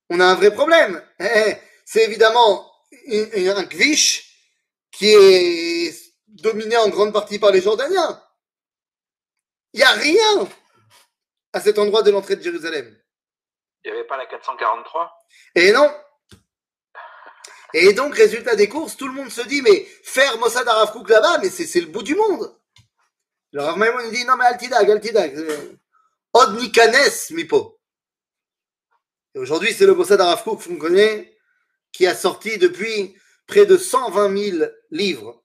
On 0.08 0.20
a 0.20 0.26
un 0.26 0.34
vrai 0.34 0.52
problème. 0.52 1.02
Eh, 1.18 1.24
eh, 1.24 1.56
c'est 1.84 2.04
évidemment 2.04 2.72
un 3.08 3.64
Kvish 3.64 4.36
qui 4.90 5.08
est 5.08 5.94
dominé 6.26 6.76
en 6.76 6.88
grande 6.88 7.12
partie 7.12 7.38
par 7.38 7.52
les 7.52 7.60
Jordaniens. 7.60 8.22
Il 9.72 9.78
n'y 9.78 9.84
a 9.84 9.92
rien 9.92 10.48
à 11.56 11.60
cet 11.60 11.78
endroit 11.78 12.02
de 12.02 12.10
l'entrée 12.10 12.36
de 12.36 12.42
Jérusalem. 12.42 12.94
Il 13.82 13.90
n'y 13.90 13.96
avait 13.96 14.06
pas 14.06 14.18
la 14.18 14.26
443 14.26 15.10
Et 15.54 15.72
non. 15.72 15.90
Et 17.72 17.94
donc, 17.94 18.14
résultat 18.14 18.56
des 18.56 18.68
courses, 18.68 18.94
tout 18.94 19.08
le 19.08 19.14
monde 19.14 19.30
se 19.30 19.40
dit, 19.40 19.62
mais 19.62 19.86
faire 20.02 20.36
Mossad 20.38 20.68
Arafkouk 20.68 21.08
là-bas, 21.08 21.38
mais 21.38 21.48
c'est 21.48 21.80
le 21.80 21.86
bout 21.86 22.02
du 22.02 22.14
monde. 22.14 22.54
Le 23.52 23.62
Rav 23.62 23.78
dit, 24.10 24.26
non 24.26 24.36
mais 24.36 24.44
Altidag, 24.44 24.90
Altidag. 24.90 25.34
Od 26.34 26.60
Nikanes, 26.60 27.30
Mipo. 27.30 27.80
Et 29.34 29.38
aujourd'hui, 29.38 29.72
c'est 29.72 29.86
le 29.86 29.94
Mossad 29.94 30.20
Arafkouk 30.20 30.62
qu'on 30.62 30.76
connaît, 30.76 31.38
qui 31.90 32.06
a 32.06 32.14
sorti 32.14 32.58
depuis 32.58 33.16
près 33.46 33.64
de 33.64 33.78
120 33.78 34.36
000 34.58 34.70
livres. 34.90 35.42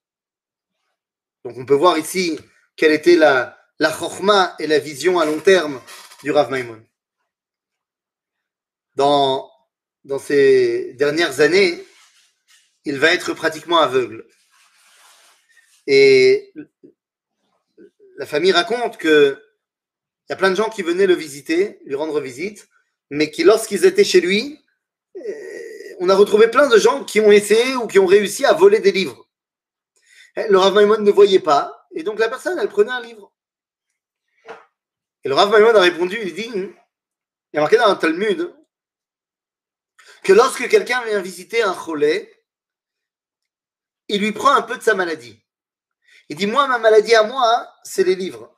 Donc 1.46 1.56
on 1.58 1.66
peut 1.66 1.76
voir 1.76 1.98
ici 1.98 2.38
quelle 2.76 2.92
était 2.92 3.16
la, 3.16 3.61
la 3.82 3.92
chorma 3.92 4.56
et 4.60 4.68
la 4.68 4.78
vision 4.78 5.20
à 5.20 5.26
long 5.26 5.40
terme 5.40 5.82
du 6.22 6.30
Rav 6.30 6.52
Maimon. 6.52 6.86
Dans, 8.96 9.50
dans 10.04 10.20
ces 10.20 10.94
dernières 10.94 11.40
années, 11.40 11.84
il 12.86 13.00
va 13.00 13.12
être 13.12 13.34
pratiquement 13.34 13.80
aveugle. 13.80 14.28
Et 15.88 16.54
la 18.18 18.28
famille 18.28 18.52
raconte 18.52 18.98
que 18.98 19.42
il 20.28 20.30
y 20.30 20.34
a 20.34 20.36
plein 20.36 20.52
de 20.52 20.56
gens 20.56 20.70
qui 20.70 20.84
venaient 20.84 21.08
le 21.08 21.16
visiter, 21.16 21.80
lui 21.84 21.96
rendre 21.96 22.22
visite, 22.22 22.70
mais 23.10 23.32
qui, 23.32 23.44
lorsqu'ils 23.44 23.86
étaient 23.86 24.04
chez 24.04 24.22
lui, 24.22 24.64
on 26.00 26.08
a 26.08 26.16
retrouvé 26.16 26.50
plein 26.50 26.70
de 26.70 26.78
gens 26.78 27.04
qui 27.04 27.20
ont 27.20 27.32
essayé 27.32 27.76
ou 27.78 27.88
qui 27.88 27.98
ont 27.98 28.06
réussi 28.06 28.46
à 28.46 28.54
voler 28.54 28.80
des 28.80 28.92
livres. 28.92 29.28
Le 30.36 30.58
Rav 30.60 30.76
Maimon 30.76 31.00
ne 31.00 31.12
voyait 31.12 31.40
pas, 31.40 31.88
et 31.96 32.04
donc 32.04 32.20
la 32.20 32.30
personne, 32.30 32.60
elle 32.60 32.70
prenait 32.70 32.92
un 32.92 33.02
livre. 33.02 33.34
Et 35.24 35.30
le 35.30 35.36
Rav 35.36 35.52
Maimon 35.52 35.76
a 35.76 35.82
répondu, 35.82 36.18
il 36.22 36.34
dit, 36.34 36.50
il 36.54 36.74
y 37.54 37.58
a 37.58 37.62
marqué 37.62 37.78
dans 37.78 37.88
un 37.88 37.96
Talmud 37.96 38.54
que 40.24 40.34
lorsque 40.34 40.68
quelqu'un 40.68 41.04
vient 41.06 41.22
visiter 41.22 41.62
un 41.64 41.74
cholet, 41.74 42.32
il 44.08 44.22
lui 44.22 44.32
prend 44.32 44.52
un 44.52 44.62
peu 44.62 44.78
de 44.78 44.84
sa 44.84 44.96
maladie. 44.96 45.44
Il 46.30 46.36
dit, 46.36 46.48
moi, 46.48 46.68
ma 46.68 46.80
maladie 46.80 47.16
à 47.16 47.24
moi, 47.24 47.72
c'est 47.84 48.04
les 48.04 48.16
livres. 48.16 48.58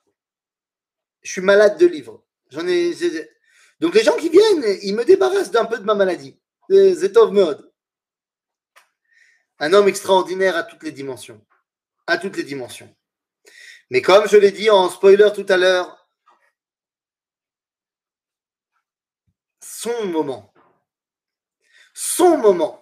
Je 1.21 1.31
suis 1.31 1.41
malade 1.41 1.77
de 1.77 1.85
livres. 1.85 2.25
Donc 3.79 3.95
les 3.95 4.03
gens 4.03 4.15
qui 4.17 4.29
viennent, 4.29 4.77
ils 4.83 4.95
me 4.95 5.03
débarrassent 5.03 5.51
d'un 5.51 5.65
peu 5.65 5.77
de 5.77 5.83
ma 5.83 5.95
maladie. 5.95 6.39
Zetov 6.69 7.31
Meod. 7.31 7.71
Un 9.59 9.73
homme 9.73 9.87
extraordinaire 9.87 10.55
à 10.55 10.63
toutes 10.63 10.83
les 10.83 10.91
dimensions. 10.91 11.45
À 12.07 12.17
toutes 12.17 12.37
les 12.37 12.43
dimensions. 12.43 12.93
Mais 13.89 14.01
comme 14.01 14.27
je 14.27 14.37
l'ai 14.37 14.51
dit 14.51 14.69
en 14.69 14.89
spoiler 14.89 15.29
tout 15.33 15.45
à 15.49 15.57
l'heure, 15.57 16.02
son 19.83 20.05
moment, 20.05 20.53
son 21.93 22.37
moment, 22.37 22.79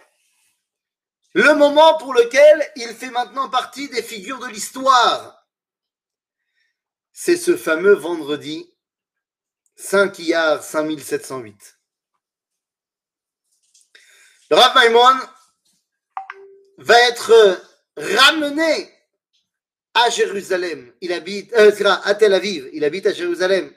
le 1.34 1.56
moment 1.56 1.98
pour 1.98 2.14
lequel 2.14 2.72
il 2.76 2.90
fait 2.90 3.10
maintenant 3.10 3.50
partie 3.50 3.90
des 3.90 4.04
figures 4.04 4.38
de 4.38 4.46
l'histoire, 4.46 5.48
c'est 7.12 7.38
ce 7.38 7.58
fameux 7.58 7.96
vendredi 7.96 8.72
5 9.78 10.20
Iyar 10.20 10.62
5708. 10.64 11.80
Le 14.52 14.56
Rav 14.56 14.76
Maimon 14.76 15.28
va 16.78 17.00
être 17.08 17.66
ramené 17.98 18.94
à 19.96 20.10
Jérusalem. 20.12 20.94
Il 21.02 21.14
habite, 21.14 21.52
euh, 21.54 21.72
à 22.04 22.14
Tel 22.14 22.34
Aviv. 22.34 22.70
Il 22.74 22.84
habite 22.84 23.08
à 23.08 23.14
Jérusalem. 23.14 23.74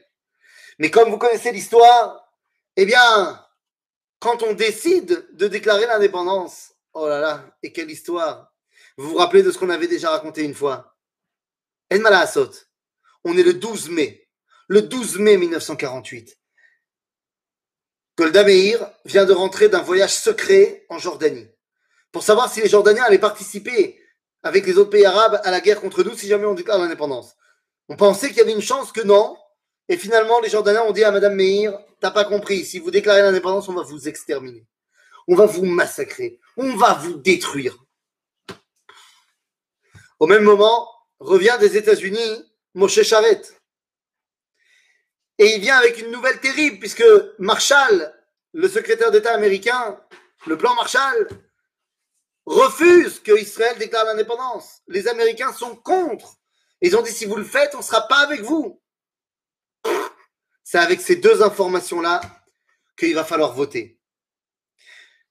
Mais 0.78 0.90
comme 0.90 1.10
vous 1.10 1.18
connaissez 1.18 1.52
l'histoire, 1.52 2.23
eh 2.76 2.86
bien, 2.86 3.44
quand 4.18 4.42
on 4.42 4.54
décide 4.54 5.26
de 5.32 5.48
déclarer 5.48 5.86
l'indépendance, 5.86 6.72
oh 6.92 7.08
là 7.08 7.20
là, 7.20 7.56
et 7.62 7.72
quelle 7.72 7.90
histoire 7.90 8.52
Vous 8.96 9.10
vous 9.10 9.16
rappelez 9.16 9.42
de 9.42 9.50
ce 9.50 9.58
qu'on 9.58 9.70
avait 9.70 9.88
déjà 9.88 10.10
raconté 10.10 10.42
une 10.42 10.54
fois? 10.54 10.96
En 11.92 11.98
Malasot. 11.98 12.50
On 13.24 13.36
est 13.36 13.42
le 13.42 13.54
12 13.54 13.90
mai. 13.90 14.28
Le 14.68 14.82
12 14.82 15.18
mai 15.18 15.36
1948. 15.36 16.38
Golda 18.16 18.44
Meir 18.44 18.90
vient 19.04 19.24
de 19.24 19.32
rentrer 19.32 19.68
d'un 19.68 19.82
voyage 19.82 20.14
secret 20.14 20.86
en 20.88 20.98
Jordanie 20.98 21.48
pour 22.12 22.22
savoir 22.22 22.50
si 22.50 22.60
les 22.60 22.68
Jordaniens 22.68 23.02
allaient 23.02 23.18
participer 23.18 24.00
avec 24.44 24.66
les 24.66 24.78
autres 24.78 24.90
pays 24.90 25.04
arabes 25.04 25.40
à 25.42 25.50
la 25.50 25.60
guerre 25.60 25.80
contre 25.80 26.04
nous 26.04 26.16
si 26.16 26.28
jamais 26.28 26.46
on 26.46 26.54
déclare 26.54 26.78
l'indépendance. 26.78 27.34
On 27.88 27.96
pensait 27.96 28.28
qu'il 28.28 28.36
y 28.36 28.40
avait 28.40 28.52
une 28.52 28.62
chance 28.62 28.92
que 28.92 29.00
non. 29.00 29.36
Et 29.88 29.96
finalement, 29.96 30.40
les 30.40 30.48
Jordaniens 30.48 30.84
ont 30.84 30.92
dit 30.92 31.04
à 31.04 31.10
Madame 31.10 31.34
Meir, 31.34 31.78
t'as 32.00 32.10
pas 32.10 32.24
compris, 32.24 32.64
si 32.64 32.78
vous 32.78 32.90
déclarez 32.90 33.20
l'indépendance, 33.20 33.68
on 33.68 33.74
va 33.74 33.82
vous 33.82 34.08
exterminer. 34.08 34.66
On 35.28 35.34
va 35.34 35.46
vous 35.46 35.64
massacrer. 35.64 36.40
On 36.56 36.76
va 36.76 36.94
vous 36.94 37.14
détruire. 37.14 37.76
Au 40.18 40.26
même 40.26 40.44
moment, 40.44 40.88
revient 41.18 41.56
des 41.60 41.76
États-Unis 41.76 42.44
Moshe 42.74 43.02
Charette. 43.02 43.60
Et 45.38 45.56
il 45.56 45.60
vient 45.60 45.76
avec 45.76 46.00
une 46.00 46.10
nouvelle 46.10 46.40
terrible, 46.40 46.78
puisque 46.78 47.04
Marshall, 47.38 48.14
le 48.52 48.68
secrétaire 48.68 49.10
d'État 49.10 49.34
américain, 49.34 50.00
le 50.46 50.56
plan 50.56 50.74
Marshall, 50.74 51.28
refuse 52.46 53.20
que 53.20 53.38
Israël 53.38 53.76
déclare 53.78 54.04
l'indépendance. 54.04 54.82
Les 54.86 55.08
Américains 55.08 55.52
sont 55.52 55.74
contre. 55.76 56.36
Ils 56.80 56.96
ont 56.96 57.02
dit 57.02 57.10
si 57.10 57.24
vous 57.24 57.36
le 57.36 57.44
faites, 57.44 57.74
on 57.74 57.78
ne 57.78 57.82
sera 57.82 58.06
pas 58.06 58.18
avec 58.18 58.42
vous. 58.42 58.80
C'est 60.64 60.78
avec 60.78 61.00
ces 61.02 61.16
deux 61.16 61.42
informations-là 61.42 62.20
qu'il 62.96 63.14
va 63.14 63.24
falloir 63.24 63.52
voter. 63.52 64.00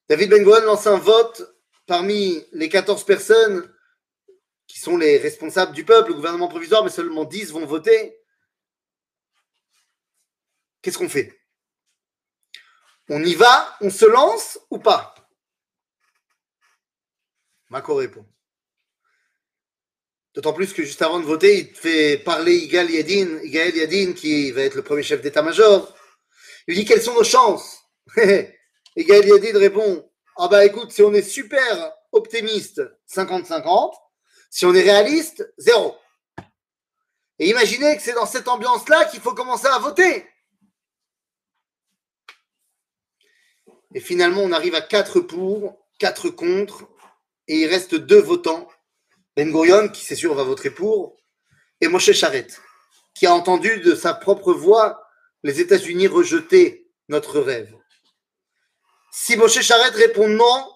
David 0.08 0.30
Ben 0.30 0.44
Gurion 0.44 0.64
lance 0.64 0.86
un 0.86 0.96
vote 0.96 1.42
parmi 1.86 2.46
les 2.52 2.68
14 2.68 3.04
personnes 3.04 3.70
qui 4.66 4.78
sont 4.78 4.96
les 4.96 5.18
responsables 5.18 5.72
du 5.72 5.84
peuple, 5.84 6.10
le 6.10 6.14
gouvernement 6.14 6.48
provisoire, 6.48 6.84
mais 6.84 6.90
seulement 6.90 7.24
10 7.24 7.50
vont 7.50 7.66
voter. 7.66 8.16
Qu'est-ce 10.80 10.98
qu'on 10.98 11.08
fait? 11.08 11.40
On 13.08 13.22
y 13.22 13.34
va? 13.34 13.76
On 13.80 13.90
se 13.90 14.04
lance 14.04 14.58
ou 14.70 14.78
pas? 14.78 15.14
Mako 17.70 17.96
répond. 17.96 18.26
D'autant 20.34 20.52
plus 20.52 20.72
que 20.72 20.82
juste 20.82 21.02
avant 21.02 21.20
de 21.20 21.24
voter, 21.24 21.58
il 21.58 21.72
te 21.72 21.78
fait 21.78 22.18
parler 22.18 22.56
Igal 22.56 22.90
Yadin, 22.90 23.38
Igael 23.44 23.76
Yadin, 23.76 24.12
qui 24.14 24.50
va 24.50 24.62
être 24.62 24.74
le 24.74 24.82
premier 24.82 25.04
chef 25.04 25.22
d'état-major. 25.22 25.94
Il 26.66 26.74
lui 26.74 26.80
dit 26.80 26.84
quelles 26.84 27.02
sont 27.02 27.14
nos 27.14 27.22
chances? 27.22 27.84
Igael 28.96 29.28
Yadin 29.28 29.58
répond 29.58 30.10
Ah 30.36 30.48
bah 30.48 30.64
écoute, 30.64 30.90
si 30.90 31.02
on 31.02 31.14
est 31.14 31.22
super 31.22 31.92
optimiste, 32.10 32.82
50-50. 33.08 33.92
Si 34.50 34.66
on 34.66 34.74
est 34.74 34.82
réaliste, 34.82 35.52
zéro. 35.56 35.96
Et 37.38 37.50
imaginez 37.50 37.96
que 37.96 38.02
c'est 38.02 38.14
dans 38.14 38.26
cette 38.26 38.48
ambiance-là 38.48 39.04
qu'il 39.06 39.20
faut 39.20 39.34
commencer 39.34 39.66
à 39.66 39.78
voter. 39.78 40.26
Et 43.94 44.00
finalement, 44.00 44.42
on 44.42 44.52
arrive 44.52 44.74
à 44.74 44.80
4 44.80 45.20
pour, 45.20 45.78
4 46.00 46.30
contre, 46.30 46.88
et 47.46 47.58
il 47.60 47.66
reste 47.68 47.94
deux 47.94 48.20
votants. 48.20 48.68
Ben 49.36 49.50
Gurion, 49.50 49.88
qui 49.88 50.04
c'est 50.04 50.14
sûr 50.14 50.34
va 50.34 50.44
voter 50.44 50.70
pour, 50.70 51.16
et 51.80 51.88
Moshe 51.88 52.12
Charette, 52.12 52.60
qui 53.14 53.26
a 53.26 53.34
entendu 53.34 53.80
de 53.80 53.94
sa 53.94 54.14
propre 54.14 54.52
voix 54.52 55.08
les 55.42 55.60
États-Unis 55.60 56.06
rejeter 56.06 56.90
notre 57.08 57.40
rêve. 57.40 57.74
Si 59.12 59.36
Moshe 59.36 59.60
Charette 59.60 59.94
répond 59.94 60.28
non, 60.28 60.72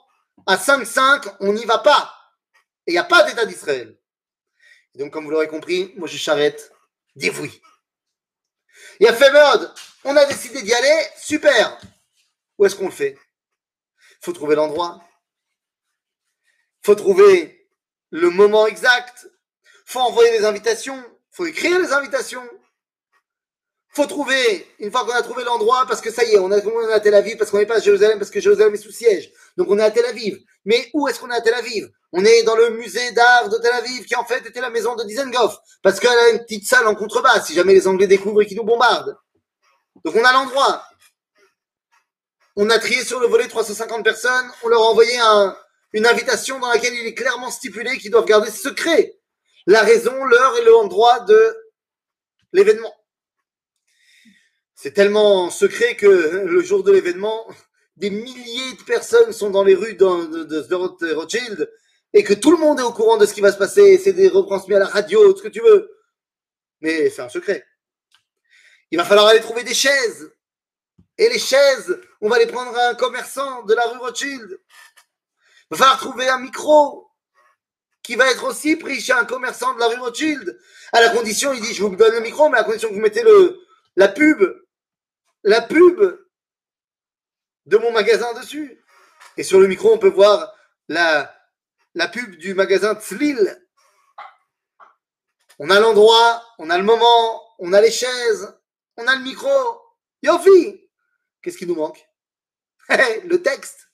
à 0.47 0.57
5-5, 0.57 1.37
on 1.41 1.53
n'y 1.53 1.65
va 1.65 1.79
pas. 1.79 2.15
Et 2.87 2.93
il 2.93 2.95
n'y 2.95 2.99
a 2.99 3.05
pas 3.05 3.25
d'État 3.25 3.45
d'Israël. 3.45 3.99
Donc, 4.95 5.13
comme 5.13 5.25
vous 5.25 5.31
l'aurez 5.31 5.49
compris, 5.49 5.95
Moshe 5.97 6.17
Charette 6.17 6.73
dit 7.15 7.31
oui. 7.31 7.61
Il 9.01 9.07
a 9.07 9.15
fait 9.15 9.33
mode, 9.33 9.73
on 10.05 10.17
a 10.17 10.25
décidé 10.27 10.63
d'y 10.63 10.73
aller, 10.73 11.07
super. 11.17 11.81
Où 12.59 12.67
est-ce 12.67 12.75
qu'on 12.75 12.87
le 12.87 12.93
fait? 12.93 13.17
Il 14.21 14.25
faut 14.25 14.33
trouver 14.33 14.57
l'endroit. 14.57 15.01
Il 16.83 16.87
faut 16.87 16.95
trouver 16.95 17.58
le 18.11 18.31
moment 18.31 18.67
exact. 18.67 19.29
Faut 19.87 20.01
envoyer 20.01 20.39
des 20.39 20.45
invitations. 20.45 21.03
Faut 21.31 21.47
écrire 21.47 21.79
les 21.79 21.93
invitations. 21.93 22.47
Faut 23.91 24.07
trouver, 24.07 24.67
une 24.79 24.91
fois 24.91 25.05
qu'on 25.05 25.13
a 25.13 25.23
trouvé 25.23 25.45
l'endroit, 25.45 25.85
parce 25.89 26.01
que 26.01 26.11
ça 26.11 26.23
y 26.25 26.35
est, 26.35 26.39
on, 26.39 26.53
a, 26.53 26.59
on 26.59 26.89
est 26.89 26.93
à 26.93 27.01
Tel 27.01 27.15
Aviv, 27.15 27.37
parce 27.37 27.51
qu'on 27.51 27.59
n'est 27.59 27.67
pas 27.67 27.77
à 27.77 27.81
Jérusalem, 27.81 28.19
parce 28.19 28.31
que 28.31 28.41
Jérusalem 28.41 28.75
est 28.75 28.79
sous 28.79 28.93
siège. 28.93 29.33
Donc 29.57 29.69
on 29.71 29.79
est 29.79 29.83
à 29.83 29.91
Tel 29.91 30.05
Aviv. 30.05 30.39
Mais 30.65 30.91
où 30.95 31.09
est-ce 31.09 31.19
qu'on 31.19 31.31
est 31.31 31.35
à 31.35 31.41
Tel 31.41 31.55
Aviv? 31.55 31.89
On 32.13 32.25
est 32.25 32.43
dans 32.43 32.55
le 32.55 32.71
musée 32.71 33.11
d'art 33.13 33.49
de 33.49 33.57
Tel 33.59 33.73
Aviv, 33.73 34.05
qui 34.05 34.15
en 34.15 34.25
fait 34.25 34.47
était 34.47 34.61
la 34.61 34.71
maison 34.71 34.95
de 34.95 35.05
Dizengoff, 35.05 35.57
parce 35.83 36.01
qu'elle 36.01 36.11
a 36.11 36.31
une 36.31 36.41
petite 36.41 36.67
salle 36.67 36.87
en 36.87 36.95
contrebas, 36.95 37.41
si 37.41 37.55
jamais 37.55 37.75
les 37.75 37.89
Anglais 37.89 38.07
découvrent 38.07 38.43
et 38.43 38.47
qu'ils 38.47 38.57
nous 38.57 38.65
bombardent. 38.65 39.17
Donc 40.05 40.15
on 40.15 40.25
a 40.25 40.33
l'endroit. 40.33 40.85
On 42.57 42.69
a 42.71 42.79
trié 42.79 43.05
sur 43.05 43.21
le 43.21 43.27
volet 43.27 43.49
350 43.49 44.05
personnes, 44.05 44.51
on 44.63 44.69
leur 44.69 44.83
a 44.83 44.87
envoyé 44.87 45.17
une 45.93 46.07
invitation 46.07 46.59
dans 46.59 46.68
laquelle 46.68 46.95
il 46.95 47.07
est 47.07 47.14
clairement 47.14 47.51
stipulé 47.51 47.99
qu'ils 47.99 48.11
doivent 48.11 48.26
garder 48.26 48.51
secret 48.51 49.18
la 49.66 49.82
raison, 49.82 50.24
l'heure 50.24 50.57
et 50.57 50.64
l'endroit 50.64 51.20
de 51.20 51.57
l'événement. 52.53 52.95
C'est 54.74 54.93
tellement 54.93 55.51
secret 55.51 55.97
que 55.97 56.07
le 56.07 56.62
jour 56.62 56.82
de 56.82 56.93
l'événement, 56.93 57.47
des 57.97 58.11
milliers 58.11 58.74
de 58.78 58.82
personnes 58.84 59.32
sont 59.32 59.51
dans 59.51 59.64
les 59.64 59.74
rues 59.74 59.95
de, 59.95 61.14
Rothschild 61.14 61.70
et 62.14 62.22
que 62.22 62.32
tout 62.32 62.51
le 62.51 62.57
monde 62.57 62.80
est 62.80 62.84
au 62.84 62.93
courant 62.93 63.16
de 63.16 63.26
ce 63.26 63.34
qui 63.34 63.41
va 63.41 63.53
se 63.53 63.59
passer, 63.59 63.99
c'est 63.99 64.12
des 64.12 64.28
retransmis 64.28 64.74
à 64.74 64.78
la 64.78 64.86
radio, 64.86 65.36
ce 65.36 65.43
que 65.43 65.49
tu 65.49 65.61
veux. 65.61 65.91
Mais 66.80 67.11
c'est 67.11 67.22
un 67.22 67.28
secret. 67.28 67.66
Il 68.91 68.99
va 68.99 69.05
falloir 69.05 69.26
aller 69.26 69.41
trouver 69.41 69.64
des 69.64 69.74
chaises 69.74 70.30
et 71.18 71.28
les 71.28 71.39
chaises, 71.39 71.99
on 72.20 72.28
va 72.28 72.39
les 72.39 72.47
prendre 72.47 72.74
à 72.78 72.91
un 72.91 72.95
commerçant 72.95 73.64
de 73.64 73.74
la 73.74 73.84
rue 73.89 73.99
Rothschild. 73.99 74.61
Va 75.71 75.77
falloir 75.77 75.99
trouver 75.99 76.29
un 76.29 76.39
micro 76.39 77.11
qui 78.03 78.16
va 78.16 78.31
être 78.31 78.45
aussi 78.45 78.77
pris 78.77 79.01
chez 79.01 79.12
un 79.12 79.25
commerçant 79.25 79.75
de 79.75 79.81
la 79.81 79.89
rue 79.89 80.01
Rothschild. 80.01 80.59
À 80.93 81.01
la 81.01 81.11
condition, 81.11 81.53
il 81.53 81.61
dit, 81.61 81.75
je 81.75 81.83
vous 81.83 81.95
donne 81.95 82.14
le 82.14 82.21
micro, 82.21 82.49
mais 82.49 82.59
à 82.59 82.64
condition 82.64 82.89
que 82.89 82.95
vous 82.95 83.01
mettez 83.01 83.23
le, 83.23 83.61
la 83.97 84.09
pub, 84.09 84.43
la 85.43 85.61
pub 85.61 86.01
de 87.66 87.77
mon 87.77 87.93
magasin 87.93 88.33
dessus. 88.35 88.83
Et 89.37 89.43
sur 89.43 89.61
le 89.61 89.69
micro, 89.69 89.93
on 89.93 89.99
peut 89.99 90.09
voir 90.09 90.55
la, 90.89 91.35
la 91.95 92.09
pub 92.09 92.37
du 92.37 92.55
magasin 92.55 92.95
Tzlil. 92.95 93.62
On 95.59 95.69
a 95.71 95.81
l'endroit, 95.81 96.43
on 96.59 96.71
a 96.71 96.79
le 96.79 96.85
moment, 96.85 97.43
on 97.59 97.73
a 97.73 97.81
les 97.81 97.91
chaises, 97.91 98.57
on 98.97 99.07
a 99.07 99.16
le 99.16 99.23
micro. 99.23 99.51
Yofi 100.23 100.89
Qu'est-ce 101.43 101.59
qui 101.59 101.66
nous 101.66 101.77
manque? 101.77 102.05
Le 102.89 103.37
texte. 103.43 103.88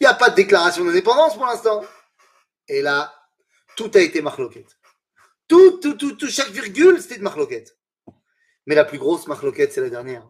Il 0.00 0.04
n'y 0.04 0.06
a 0.06 0.14
pas 0.14 0.30
de 0.30 0.34
déclaration 0.34 0.84
d'indépendance 0.84 1.34
pour 1.34 1.46
l'instant. 1.46 1.84
Et 2.68 2.82
là, 2.82 3.14
tout 3.76 3.90
a 3.94 4.00
été 4.00 4.22
marloquette. 4.22 4.76
Tout, 5.46 5.78
tout, 5.78 5.94
tout, 5.94 6.16
tout, 6.16 6.28
chaque 6.28 6.50
virgule, 6.50 7.00
c'était 7.00 7.18
de 7.18 7.22
marloquette. 7.22 7.78
Mais 8.66 8.74
la 8.74 8.84
plus 8.84 8.98
grosse 8.98 9.26
marloquette, 9.26 9.72
c'est 9.72 9.82
la 9.82 9.90
dernière. 9.90 10.26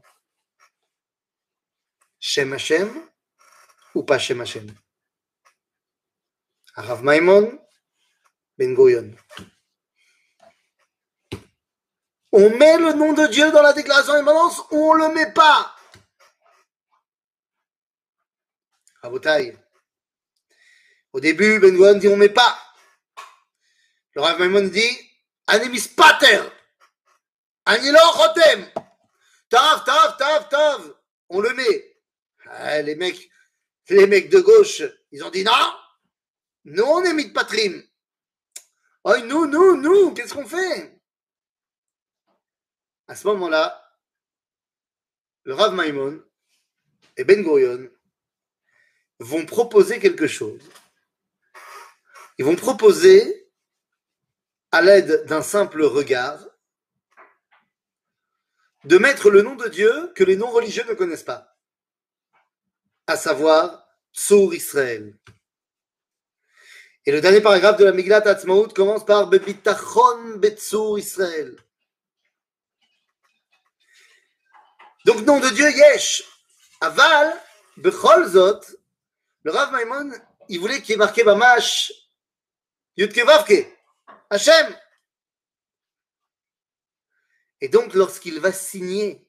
Shem 2.19 2.53
Hashem 2.53 2.91
ou 3.95 4.03
pas 4.03 4.19
Shem 4.19 4.41
Hashem? 4.41 4.67
Arav 6.75 7.05
Maimon, 7.05 7.61
Ben 8.59 8.75
Goyon. 8.75 9.15
On 12.33 12.51
met 12.51 12.79
le 12.79 12.95
nom 12.95 13.13
de 13.13 13.29
Dieu 13.29 13.53
dans 13.53 13.63
la 13.63 13.73
déclaration 13.73 14.15
d'indépendance 14.15 14.59
ou 14.73 14.91
on 14.91 14.95
ne 14.95 15.07
le 15.07 15.15
met 15.15 15.33
pas? 15.33 15.77
Au 21.13 21.21
début, 21.21 21.59
Ben 21.59 21.77
Gohan 21.77 21.99
dit 21.99 22.09
on 22.09 22.17
met 22.17 22.31
pas. 22.31 22.59
Le 24.15 24.23
Rav 24.23 24.39
Maimon 24.39 24.69
dit 24.69 24.99
Anemis 25.47 25.89
pater. 25.89 26.43
Anilo 27.67 27.99
chotem. 27.99 28.71
Tav, 29.51 29.85
tav, 29.85 30.17
tav, 30.17 30.49
tav. 30.49 30.95
On 31.29 31.41
le 31.41 31.53
met. 31.53 31.99
Ah, 32.47 32.81
les 32.83 32.95
mecs, 32.95 33.31
les 33.91 34.07
mecs 34.07 34.31
de 34.31 34.41
gauche, 34.41 34.83
ils 35.13 35.23
ont 35.23 35.31
dit 35.31 35.45
non. 35.45 35.53
Nous, 36.65 36.85
on 36.85 37.05
est 37.05 37.13
mis 37.13 37.27
de 37.27 37.33
patrim. 37.33 37.83
Oh, 39.05 39.19
nous, 39.19 39.47
nous, 39.47 39.77
nous, 39.77 40.15
qu'est-ce 40.15 40.33
qu'on 40.33 40.47
fait? 40.47 40.99
À 43.07 43.15
ce 43.15 43.27
moment-là, 43.27 43.83
le 45.43 45.55
Rav 45.55 45.75
Maimon 45.75 46.23
et 47.19 47.25
Ben 47.25 47.43
Gurion 47.43 47.91
vont 49.19 49.47
proposer 49.47 50.01
quelque 50.01 50.27
chose. 50.27 50.63
Ils 52.39 52.45
vont 52.45 52.57
proposer, 52.57 53.49
à 54.73 54.83
l'aide 54.83 55.25
d'un 55.27 55.43
simple 55.43 55.83
regard, 55.83 56.41
de 58.85 58.99
mettre 58.99 59.31
le 59.31 59.43
nom 59.43 59.55
de 59.55 59.69
Dieu 59.69 60.13
que 60.15 60.25
les 60.25 60.37
non-religieux 60.37 60.85
ne 60.89 60.95
connaissent 60.95 61.23
pas, 61.23 61.57
à 63.07 63.17
savoir 63.17 63.87
Tsour 64.13 64.55
Israël. 64.55 65.17
Et 67.07 67.13
le 67.13 67.21
dernier 67.21 67.41
paragraphe 67.41 67.77
de 67.77 67.85
la 67.85 67.93
Miglat 67.93 68.27
Atzmaout 68.27 68.69
commence 68.69 69.05
par 69.05 69.29
Bebitachon 69.29 70.37
Betsur 70.37 70.99
Israël. 70.99 71.55
Donc, 75.05 75.21
nom 75.27 75.39
de 75.39 75.49
Dieu, 75.51 75.71
Yesh. 75.71 76.25
Aval, 76.81 77.39
Bechol 77.77 78.27
Zot, 78.29 78.61
le 79.45 79.53
Rav 79.53 79.73
Maimon, 79.73 80.11
il 80.49 80.59
voulait 80.59 80.81
qu'il 80.81 80.91
y 80.91 80.95
ait 80.95 80.99
marqué 80.99 81.23
Bamash, 81.23 81.93
Yudke 82.97 83.25
Vavke, 83.25 83.67
Hachem. 84.31 84.77
Et 87.61 87.69
donc, 87.69 87.95
lorsqu'il 87.95 88.41
va 88.41 88.53
signer, 88.53 89.27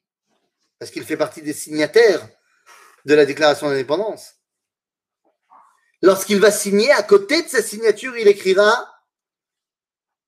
parce 0.78 0.90
qu'il 0.90 1.04
fait 1.04 1.16
partie 1.16 1.42
des 1.42 1.52
signataires 1.52 2.26
de 3.04 3.14
la 3.14 3.26
déclaration 3.26 3.68
d'indépendance, 3.68 4.34
lorsqu'il 6.02 6.40
va 6.40 6.50
signer, 6.50 6.90
à 6.92 7.02
côté 7.02 7.42
de 7.42 7.48
sa 7.48 7.62
signature, 7.62 8.16
il 8.16 8.26
écrira 8.26 8.92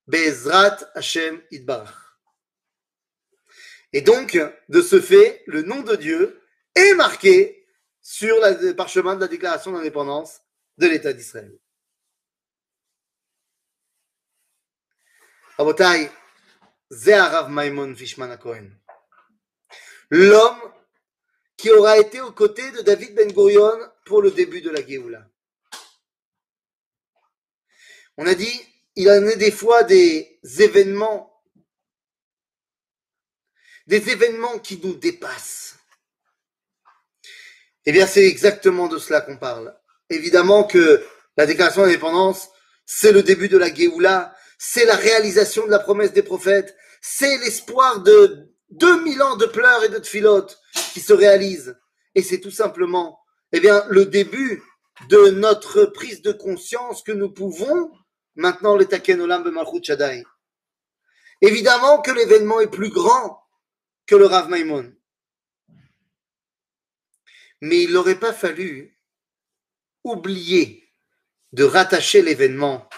Bezrat 0.07 0.79
Hashem 0.95 1.43
Idbarach. 1.51 1.95
Et 3.95 4.03
donc, 4.03 4.39
de 4.69 4.83
ce 4.83 5.01
fait, 5.01 5.43
le 5.47 5.63
nom 5.63 5.81
de 5.81 5.97
Dieu 5.97 6.43
est 6.75 6.95
marqué 6.95 7.58
sur 8.11 8.41
le 8.41 8.73
parchemin 8.73 9.17
de 9.17 9.21
la 9.21 9.29
déclaration 9.29 9.71
d'indépendance 9.71 10.41
de 10.79 10.87
l'État 10.87 11.13
d'Israël. 11.13 11.55
Maimon 17.51 17.95
Fishman. 17.95 18.35
L'homme 20.09 20.73
qui 21.59 21.71
aura 21.71 21.99
été 21.99 22.23
aux 22.23 22.33
côtés 22.33 22.71
de 22.71 22.81
David 22.81 23.15
Ben 23.15 23.31
Gurion 23.31 23.79
pour 24.07 24.23
le 24.23 24.31
début 24.31 24.63
de 24.63 24.71
la 24.71 24.81
Géoula. 24.87 25.29
On 28.17 28.27
a 28.27 28.35
dit, 28.35 28.59
il 28.97 29.11
en 29.11 29.27
est 29.27 29.37
des 29.37 29.53
fois 29.53 29.83
des 29.83 30.41
événements, 30.43 31.45
des 33.87 34.09
événements 34.09 34.59
qui 34.61 34.79
nous 34.79 34.95
dépassent. 34.95 35.78
Eh 37.89 37.93
bien, 37.93 38.07
c'est 38.07 38.27
exactement 38.27 38.87
de 38.87 38.99
cela 38.99 39.23
qu'on 39.23 39.39
parle. 39.39 39.75
Évidemment 40.11 40.65
que 40.65 41.03
la 41.39 41.47
déclaration 41.47 41.81
d'indépendance, 41.81 42.51
c'est 42.85 43.13
le 43.13 43.23
début 43.23 43.49
de 43.49 43.57
la 43.57 43.75
Géoula, 43.75 44.35
c'est 44.59 44.85
la 44.85 44.95
réalisation 44.95 45.65
de 45.65 45.71
la 45.71 45.79
promesse 45.79 46.13
des 46.13 46.23
prophètes, 46.23 46.77
c'est 47.01 47.39
l'espoir 47.39 48.01
de 48.01 48.53
2000 48.73 49.23
ans 49.23 49.37
de 49.37 49.47
pleurs 49.47 49.85
et 49.85 49.89
de 49.89 49.97
tfilotes 49.97 50.59
qui 50.93 51.01
se 51.01 51.15
réalisent. 51.15 51.79
Et 52.15 52.23
c'est 52.23 52.41
tout 52.41 52.51
simplement, 52.51 53.21
eh 53.53 53.61
bien, 53.61 53.83
le 53.89 54.05
début 54.05 54.63
de 55.09 55.31
notre 55.31 55.87
prise 55.87 56.21
de 56.21 56.33
conscience 56.33 57.03
que 57.03 57.13
nous 57.13 57.31
pouvons 57.31 57.91
maintenant 58.35 58.77
le 58.77 58.85
Taken 58.85 59.23
Olam. 59.23 59.51
Évidemment 61.41 62.03
que 62.03 62.11
l'événement 62.11 62.61
est 62.61 62.71
plus 62.71 62.91
grand 62.91 63.41
que 64.05 64.15
le 64.15 64.27
Rav 64.27 64.51
Maimon. 64.51 64.93
Mais 67.61 67.83
il 67.83 67.93
n'aurait 67.93 68.19
pas 68.19 68.33
fallu 68.33 68.99
oublier 70.05 70.89
de 71.53 71.65
rattacher 71.65 72.23
l'événement 72.23 72.89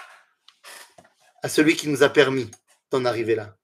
à 1.43 1.49
celui 1.49 1.77
qui 1.77 1.89
nous 1.89 2.03
a 2.03 2.09
permis 2.09 2.51
d'en 2.91 3.05
arriver 3.05 3.35
là. 3.35 3.57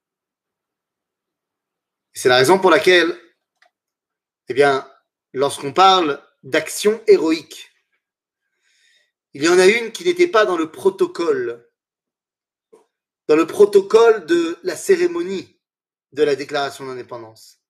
C'est 2.14 2.28
la 2.28 2.36
raison 2.36 2.58
pour 2.58 2.70
laquelle, 2.70 3.14
eh 4.48 4.54
bien, 4.54 4.90
lorsqu'on 5.32 5.72
parle 5.72 6.22
d'action 6.42 7.02
héroïque, 7.06 7.70
il 9.34 9.44
y 9.44 9.48
en 9.48 9.58
a 9.58 9.66
une 9.66 9.92
qui 9.92 10.04
n'était 10.04 10.28
pas 10.28 10.46
dans 10.46 10.56
le 10.56 10.70
protocole, 10.70 11.70
dans 13.28 13.36
le 13.36 13.46
protocole 13.46 14.24
de 14.24 14.58
la 14.62 14.76
cérémonie 14.76 15.60
de 16.12 16.22
la 16.22 16.36
déclaration 16.36 16.86
d'indépendance. 16.86 17.60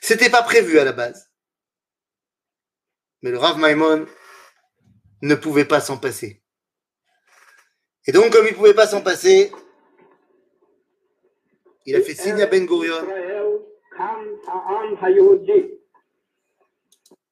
C'était 0.00 0.30
pas 0.30 0.42
prévu 0.42 0.78
à 0.80 0.84
la 0.84 0.92
base. 0.92 1.31
Mais 3.22 3.30
le 3.30 3.38
Rav 3.38 3.58
Maimon 3.58 4.06
ne 5.22 5.34
pouvait 5.34 5.64
pas 5.64 5.80
s'en 5.80 5.96
passer. 5.96 6.42
Et 8.06 8.12
donc, 8.12 8.32
comme 8.32 8.46
il 8.46 8.52
ne 8.52 8.56
pouvait 8.56 8.74
pas 8.74 8.88
s'en 8.88 9.00
passer, 9.00 9.52
il 11.86 11.94
a 11.94 12.00
fait 12.00 12.14
signe 12.14 12.42
à 12.42 12.46
Ben 12.46 12.66
Gurion. 12.66 13.06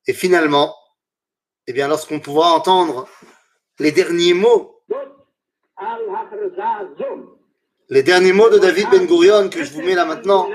Et 0.06 0.12
finalement, 0.12 0.74
eh 1.66 1.72
bien, 1.72 1.88
lorsqu'on 1.88 2.20
pourra 2.20 2.52
entendre 2.52 3.08
les 3.80 3.90
derniers 3.90 4.34
mots, 4.34 4.82
les 7.88 8.02
derniers 8.04 8.32
mots 8.32 8.50
de 8.50 8.58
David 8.58 8.88
Ben 8.90 9.06
Gurion 9.06 9.48
que 9.48 9.64
je 9.64 9.72
vous 9.72 9.82
mets 9.82 9.94
là 9.94 10.04
maintenant, 10.04 10.48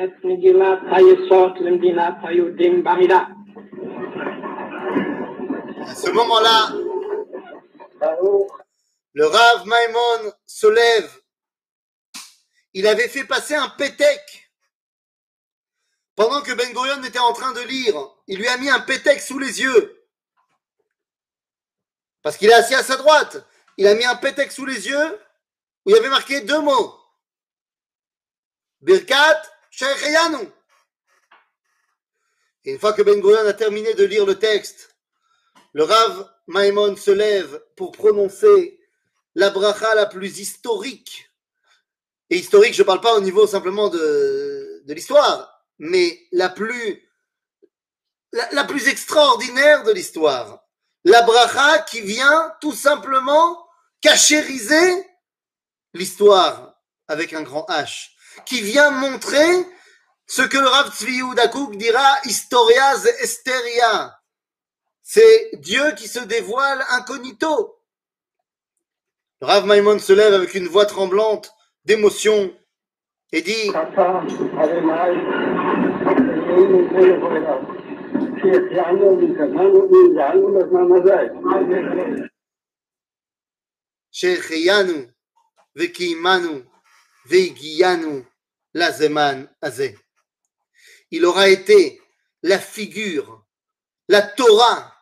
את 0.04 0.12
מגילת 0.24 0.80
היסוד 0.92 1.58
למדינת 1.60 2.14
היהודים 2.24 2.84
במידה. 2.84 3.24
À 5.88 5.94
ce 5.94 6.10
moment-là, 6.10 6.72
le 9.14 9.26
Rav 9.26 9.66
Maimon 9.66 10.32
se 10.46 10.68
lève. 10.68 11.22
Il 12.74 12.88
avait 12.88 13.08
fait 13.08 13.24
passer 13.24 13.56
un 13.56 13.70
pétec 13.70 14.49
pendant 16.21 16.43
que 16.43 16.53
Ben 16.53 16.71
Gurion 16.75 17.03
était 17.03 17.19
en 17.19 17.33
train 17.33 17.53
de 17.53 17.63
lire, 17.63 17.97
il 18.27 18.37
lui 18.37 18.47
a 18.47 18.59
mis 18.59 18.69
un 18.69 18.81
pétec 18.81 19.23
sous 19.23 19.39
les 19.39 19.63
yeux. 19.63 20.05
Parce 22.21 22.37
qu'il 22.37 22.51
est 22.51 22.53
assis 22.53 22.75
à 22.75 22.83
sa 22.83 22.99
droite. 22.99 23.43
Il 23.79 23.87
a 23.87 23.95
mis 23.95 24.05
un 24.05 24.17
pétec 24.17 24.53
sous 24.53 24.67
les 24.67 24.87
yeux 24.87 25.19
où 25.87 25.91
il 25.91 25.97
avait 25.97 26.11
marqué 26.11 26.43
deux 26.43 26.61
mots. 26.61 26.95
Birkat 28.83 29.41
Sheikhayanu. 29.71 30.47
Et 32.67 32.73
une 32.73 32.79
fois 32.79 32.93
que 32.93 33.01
Ben 33.01 33.19
Gurion 33.19 33.49
a 33.49 33.55
terminé 33.55 33.95
de 33.95 34.05
lire 34.05 34.27
le 34.27 34.39
texte, 34.39 34.95
le 35.73 35.85
Rav 35.85 36.31
Maimon 36.49 36.97
se 36.97 37.13
lève 37.13 37.65
pour 37.77 37.93
prononcer 37.93 38.79
la 39.37 39.49
bracha 39.49 39.95
la 39.95 40.05
plus 40.05 40.39
historique. 40.39 41.31
Et 42.29 42.37
historique, 42.37 42.75
je 42.75 42.83
ne 42.83 42.87
parle 42.87 43.01
pas 43.01 43.15
au 43.15 43.23
niveau 43.23 43.47
simplement 43.47 43.89
de 43.89 44.85
l'histoire, 44.87 45.60
mais 45.81 46.21
la 46.31 46.51
plus, 46.51 47.09
extraordinaire 48.87 49.83
de 49.83 49.93
l'histoire. 49.93 50.63
La 51.05 51.23
bracha 51.23 51.81
qui 51.81 52.03
vient 52.03 52.55
tout 52.61 52.75
simplement 52.75 53.67
cachériser 54.03 55.07
l'histoire 55.95 56.75
avec 57.09 57.33
un 57.33 57.43
grand 57.43 57.67
H, 57.69 58.11
qui 58.45 58.61
vient 58.61 58.91
montrer 58.91 59.67
ce 60.27 60.43
que 60.43 60.59
le 60.59 60.69
Rav 60.69 60.95
Tzvi 60.95 61.23
dira 61.77 62.19
historia 62.25 62.95
esteria. 63.21 64.21
C'est 65.03 65.51
Dieu 65.55 65.93
qui 65.97 66.07
se 66.07 66.21
dévoile 66.21 66.85
incognito. 66.91 67.83
Le 69.41 69.47
Rav 69.47 69.65
Maimon 69.67 69.99
se 69.99 70.13
lève 70.13 70.35
avec 70.35 70.55
une 70.55 70.69
voix 70.69 70.87
tremblante 70.87 71.51
d'émotion 71.87 72.55
et 73.33 73.43
dit 73.43 73.73
Il 91.13 91.25
aura 91.25 91.49
été 91.49 92.01
la 92.43 92.59
figure, 92.59 93.45
la 94.09 94.23
Torah, 94.23 94.95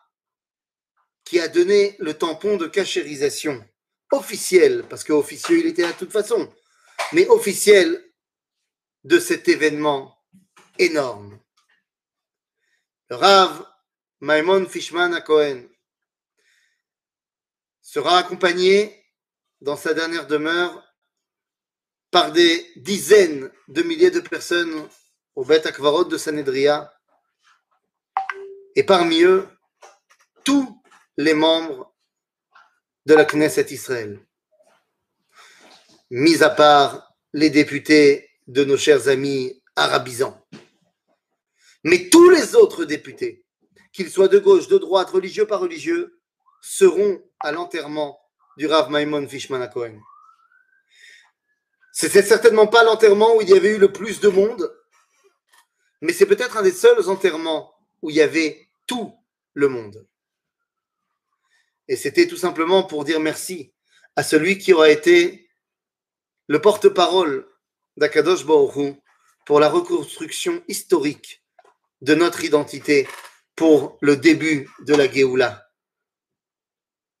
qui 1.23 1.39
a 1.39 1.47
donné 1.47 1.95
le 1.99 2.15
tampon 2.15 2.57
de 2.57 2.65
cachérisation 2.67 3.63
officiel, 4.11 4.83
parce 4.89 5.03
qu'officieux 5.03 5.59
il 5.59 5.67
était 5.67 5.83
à 5.83 5.93
toute 5.93 6.11
façon, 6.11 6.51
mais 7.13 7.27
officiel 7.27 8.03
de 9.03 9.19
cet 9.19 9.47
événement 9.47 10.17
énorme. 10.79 11.39
Rav 13.09 13.65
Maimon 14.21 14.67
Fishman 14.67 15.19
Cohen 15.21 15.63
sera 17.81 18.19
accompagné 18.19 19.03
dans 19.61 19.75
sa 19.75 19.95
dernière 19.95 20.27
demeure 20.27 20.83
par 22.11 22.31
des 22.31 22.71
dizaines 22.75 23.51
de 23.67 23.81
milliers 23.81 24.11
de 24.11 24.19
personnes 24.19 24.87
au 25.35 25.43
Bet 25.43 25.65
Akvarot 25.65 26.03
de 26.03 26.17
Sanedria 26.17 26.93
et 28.75 28.83
parmi 28.83 29.23
eux 29.23 29.47
tous 30.43 30.79
les 31.17 31.33
membres 31.33 31.91
de 33.07 33.15
la 33.15 33.25
Knesset 33.25 33.73
Israël, 33.73 34.19
mis 36.11 36.43
à 36.43 36.49
part 36.51 37.15
les 37.33 37.49
députés 37.49 38.29
de 38.47 38.63
nos 38.63 38.77
chers 38.77 39.07
amis 39.07 39.63
arabisants. 39.75 40.45
Mais 41.83 42.09
tous 42.09 42.29
les 42.29 42.55
autres 42.55 42.85
députés, 42.85 43.45
qu'ils 43.91 44.09
soient 44.09 44.27
de 44.27 44.39
gauche, 44.39 44.67
de 44.67 44.77
droite, 44.77 45.09
religieux, 45.09 45.47
pas 45.47 45.57
religieux, 45.57 46.19
seront 46.61 47.23
à 47.39 47.51
l'enterrement 47.51 48.19
du 48.57 48.67
Rav 48.67 48.89
Maimon 48.89 49.27
Fishman 49.27 49.65
Cohen. 49.69 49.99
C'était 51.93 52.23
certainement 52.23 52.67
pas 52.67 52.83
l'enterrement 52.83 53.35
où 53.35 53.41
il 53.41 53.49
y 53.49 53.53
avait 53.53 53.75
eu 53.75 53.79
le 53.79 53.91
plus 53.91 54.19
de 54.19 54.29
monde, 54.29 54.73
mais 56.01 56.13
c'est 56.13 56.25
peut-être 56.25 56.57
un 56.57 56.63
des 56.63 56.71
seuls 56.71 57.09
enterrements 57.09 57.73
où 58.01 58.09
il 58.09 58.15
y 58.15 58.21
avait 58.21 58.69
tout 58.87 59.13
le 59.53 59.67
monde. 59.67 60.07
Et 61.87 61.95
c'était 61.95 62.27
tout 62.27 62.37
simplement 62.37 62.83
pour 62.83 63.03
dire 63.03 63.19
merci 63.19 63.73
à 64.15 64.23
celui 64.23 64.57
qui 64.57 64.73
aura 64.73 64.89
été 64.89 65.49
le 66.47 66.61
porte-parole 66.61 67.47
d'Akadosh 67.97 68.45
Baruch 68.45 68.95
pour 69.45 69.59
la 69.59 69.69
reconstruction 69.69 70.63
historique 70.67 71.43
de 72.01 72.15
notre 72.15 72.43
identité 72.43 73.07
pour 73.55 73.97
le 74.01 74.15
début 74.15 74.69
de 74.81 74.95
la 74.95 75.11
Géoula. 75.11 75.65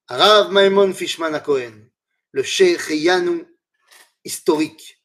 Rav 0.07 0.51
Maimon 0.51 0.93
Fishman 0.93 1.39
Cohen, 1.41 1.73
le 2.31 2.43
Sheikh 2.43 2.79
historique. 4.23 5.03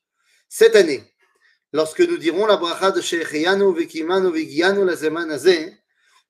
Cette 0.48 0.76
année, 0.76 1.02
lorsque 1.72 2.00
nous 2.00 2.16
dirons 2.16 2.46
la 2.46 2.56
bracha 2.56 2.92
de 2.92 3.00
Sheikh 3.00 3.32
Yanu 3.32 3.74
Vekimanu 3.74 4.30
Vegianu 4.32 4.84
la 4.84 4.94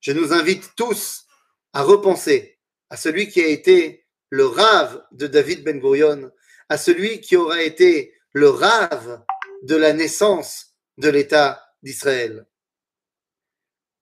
je 0.01 0.12
nous 0.12 0.32
invite 0.32 0.72
tous 0.76 1.24
à 1.72 1.82
repenser 1.82 2.59
à 2.90 2.97
celui 2.97 3.28
qui 3.28 3.40
a 3.40 3.47
été 3.47 4.07
le 4.30 4.47
Rav 4.47 5.05
de 5.12 5.26
David 5.26 5.64
Ben 5.64 5.78
Gurion, 5.78 6.30
à 6.68 6.76
celui 6.76 7.20
qui 7.20 7.36
aura 7.36 7.62
été 7.62 8.14
le 8.32 8.49
Rav 8.49 9.24
de 9.62 9.76
la 9.76 9.92
naissance 9.92 10.74
de 10.99 11.09
l'État 11.09 11.62
d'Israël. 11.82 12.47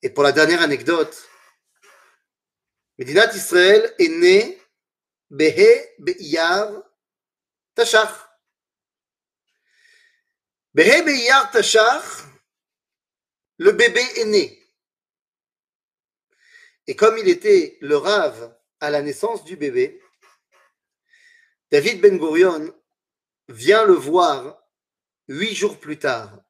Et 0.03 0.11
pour 0.11 0.25
la 0.25 0.33
dernière 0.33 0.63
anecdote, 0.63 1.29
Médinat 2.99 3.33
Israël 3.35 3.95
est 3.99 4.09
né 4.09 4.61
Behe 5.31 5.95
Be'iyar 5.99 6.83
Tashach. 7.75 8.13
Behe 10.75 11.05
Be'iyar 11.05 11.51
Tashach, 11.53 12.25
le 13.59 13.73
bébé 13.73 14.03
est 14.17 14.25
né. 14.25 14.59
Et 16.89 16.97
comme 16.97 17.17
il 17.17 17.29
était 17.29 17.79
le 17.81 17.97
rave 17.97 18.57
à 18.81 18.91
la 18.91 19.03
naissance 19.03 19.45
du 19.45 19.57
bébé, 19.57 20.03
David 21.71 22.01
Ben 22.01 22.19
Gurion 22.19 22.75
vient 23.49 23.85
le 23.85 23.95
voir 23.95 24.63
huit 25.29 25.55
jours 25.55 25.79
plus 25.79 25.99
tard. 25.99 26.43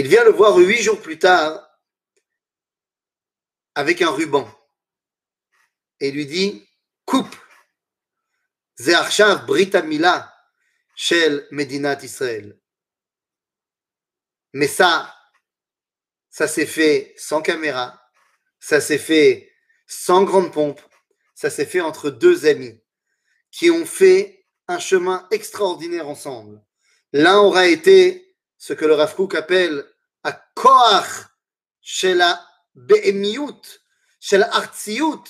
Il 0.00 0.08
vient 0.08 0.24
le 0.24 0.30
voir 0.30 0.56
huit 0.56 0.80
jours 0.80 0.98
plus 1.02 1.18
tard 1.18 1.78
avec 3.74 4.00
un 4.00 4.10
ruban 4.10 4.50
et 6.00 6.10
lui 6.10 6.24
dit 6.24 6.66
Coupe, 7.04 7.36
Ze'arshav 8.78 9.44
Brita 9.44 9.82
Mila 9.82 10.34
Shel 10.96 11.46
Medinat 11.50 12.02
Israël. 12.02 12.58
Mais 14.54 14.68
ça, 14.68 15.14
ça 16.30 16.48
s'est 16.48 16.64
fait 16.64 17.12
sans 17.18 17.42
caméra, 17.42 18.02
ça 18.58 18.80
s'est 18.80 18.96
fait 18.96 19.52
sans 19.86 20.24
grande 20.24 20.50
pompe, 20.50 20.80
ça 21.34 21.50
s'est 21.50 21.66
fait 21.66 21.82
entre 21.82 22.08
deux 22.08 22.46
amis 22.46 22.82
qui 23.50 23.70
ont 23.70 23.84
fait 23.84 24.46
un 24.66 24.78
chemin 24.78 25.28
extraordinaire 25.30 26.08
ensemble. 26.08 26.64
L'un 27.12 27.36
aura 27.40 27.66
été 27.66 28.34
ce 28.56 28.72
que 28.72 28.86
le 28.86 28.94
Rav 28.94 29.14
appelle 29.34 29.89
à 30.24 30.32
behemiyut, 32.74 33.80
chez 34.20 34.38
la 34.38 34.54
artsiyut, 34.54 35.24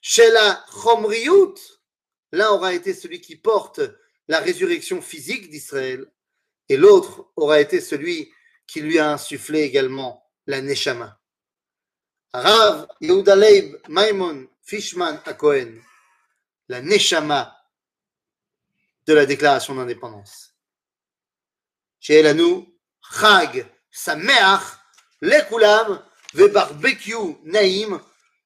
chez 0.00 0.30
la 0.30 0.64
chomriyut. 0.70 1.54
L'un 2.32 2.50
aura 2.50 2.74
été 2.74 2.94
celui 2.94 3.20
qui 3.20 3.36
porte 3.36 3.80
la 4.28 4.38
résurrection 4.38 5.02
physique 5.02 5.50
d'Israël 5.50 6.06
et 6.68 6.76
l'autre 6.76 7.30
aura 7.36 7.60
été 7.60 7.80
celui 7.80 8.32
qui 8.66 8.80
lui 8.80 8.98
a 8.98 9.12
insufflé 9.12 9.62
également 9.62 10.30
la 10.46 10.60
neshama. 10.60 11.20
Rav 12.32 12.86
Yehuda 13.00 13.34
Leib 13.34 13.76
Maimon 13.88 14.48
Fishman 14.62 15.20
Akohen, 15.24 15.82
la 16.68 16.80
neshama 16.80 17.56
de 19.06 19.14
la 19.14 19.26
déclaration 19.26 19.74
d'indépendance. 19.74 20.54
Chez 21.98 22.20
Elanou, 22.20 22.72
Chag, 23.02 23.66
Sameach, 23.90 24.62
Lekulam, 25.20 26.02
Ve 26.34 26.46
barbecue 26.48 27.36
Naïm, 27.44 28.00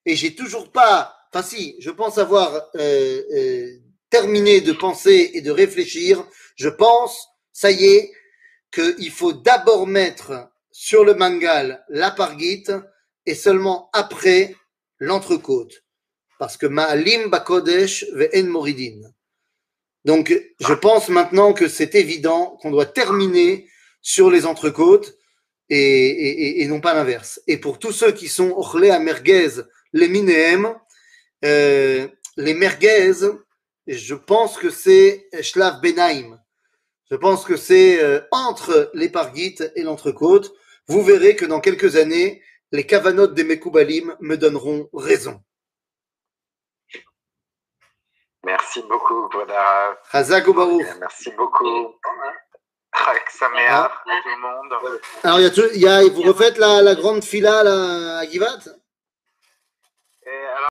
et 0.07 0.17
j'ai 0.17 0.35
toujours 0.35 0.71
pas, 0.73 1.15
enfin 1.33 1.43
si, 1.43 1.77
je 1.81 1.91
pense 1.91 2.19
avoir 2.19 2.55
euh, 2.77 3.23
euh, 3.33 3.71
terminé 4.11 4.61
de 4.61 4.73
penser 4.73 5.33
et 5.35 5.41
de 5.41 5.51
réfléchir, 5.51 6.25
je 6.57 6.69
pense, 6.69 7.29
ça 7.53 7.71
y 7.71 7.85
est, 7.85 8.13
qu'il 8.73 9.11
faut 9.11 9.33
d'abord 9.33 9.87
mettre 9.87 10.49
sur 10.71 11.05
le 11.05 11.15
mangal 11.15 11.85
la 11.89 12.11
parguite 12.11 12.73
et 13.27 13.35
seulement 13.35 13.91
après 13.93 14.57
l'entrecôte. 14.99 15.85
Parce 16.39 16.57
que 16.57 16.67
Ma'alim 16.67 17.29
Bakodesh 17.29 18.07
ve'en 18.13 18.49
Moridin. 18.49 19.01
Donc, 20.05 20.35
je 20.61 20.75
pense 20.75 21.09
maintenant 21.09 21.53
que 21.53 21.69
c'est 21.69 21.95
évident 21.95 22.59
qu'on 22.61 22.71
doit 22.71 22.87
terminer 22.87 23.69
sur 24.03 24.31
les 24.31 24.45
entrecôtes 24.45 25.17
et, 25.71 26.67
non 26.69 26.81
pas 26.81 26.95
l'inverse. 26.95 27.41
Et 27.47 27.59
pour 27.59 27.79
tous 27.79 27.93
ceux 27.93 28.13
qui 28.13 28.29
sont 28.29 28.51
ochlé 28.51 28.91
à 28.91 28.99
merguez, 28.99 29.63
les 29.93 30.09
minéem, 30.09 30.75
euh, 31.45 32.09
les 32.37 32.55
merguez, 32.55 33.13
je 33.87 34.15
pense 34.15 34.57
que 34.57 34.71
c'est 34.71 35.29
shlav 35.41 35.81
benaim. 35.81 36.39
Je 37.11 37.17
pense 37.17 37.45
que 37.45 37.57
c'est 37.57 38.03
euh, 38.03 38.21
entre 38.31 38.91
les 38.95 39.09
parguites 39.09 39.71
et 39.77 39.83
l'entrecôte. 39.83 40.53
Vous 40.89 41.03
verrez 41.03 41.37
que 41.37 41.45
dans 41.45 41.61
quelques 41.61 41.97
années, 41.97 42.43
les 42.73 42.87
cavanotes 42.87 43.35
des 43.35 43.45
Mekoubalim 43.45 44.17
me 44.21 44.37
donneront 44.37 44.89
raison. 44.93 45.41
Merci 48.45 48.83
beaucoup. 48.83 49.29
Hazak 50.13 50.47
Merci 50.99 51.31
beaucoup. 51.33 51.95
Chak 53.05 53.31
Sameach 53.31 53.71
à 53.71 53.91
tout 54.07 54.29
le 54.29 54.41
monde. 54.41 55.01
Alors, 55.23 55.41
il 55.41 55.45
y 55.45 55.49
a, 55.49 55.75
il 55.75 55.81
y 55.81 55.89
a, 55.89 56.13
vous 56.13 56.23
refaites 56.23 56.59
la, 56.59 56.83
la 56.83 56.95
grande 56.95 57.23
fila 57.23 57.63
là, 57.63 58.19
à 58.19 58.27
Givat? 58.27 58.59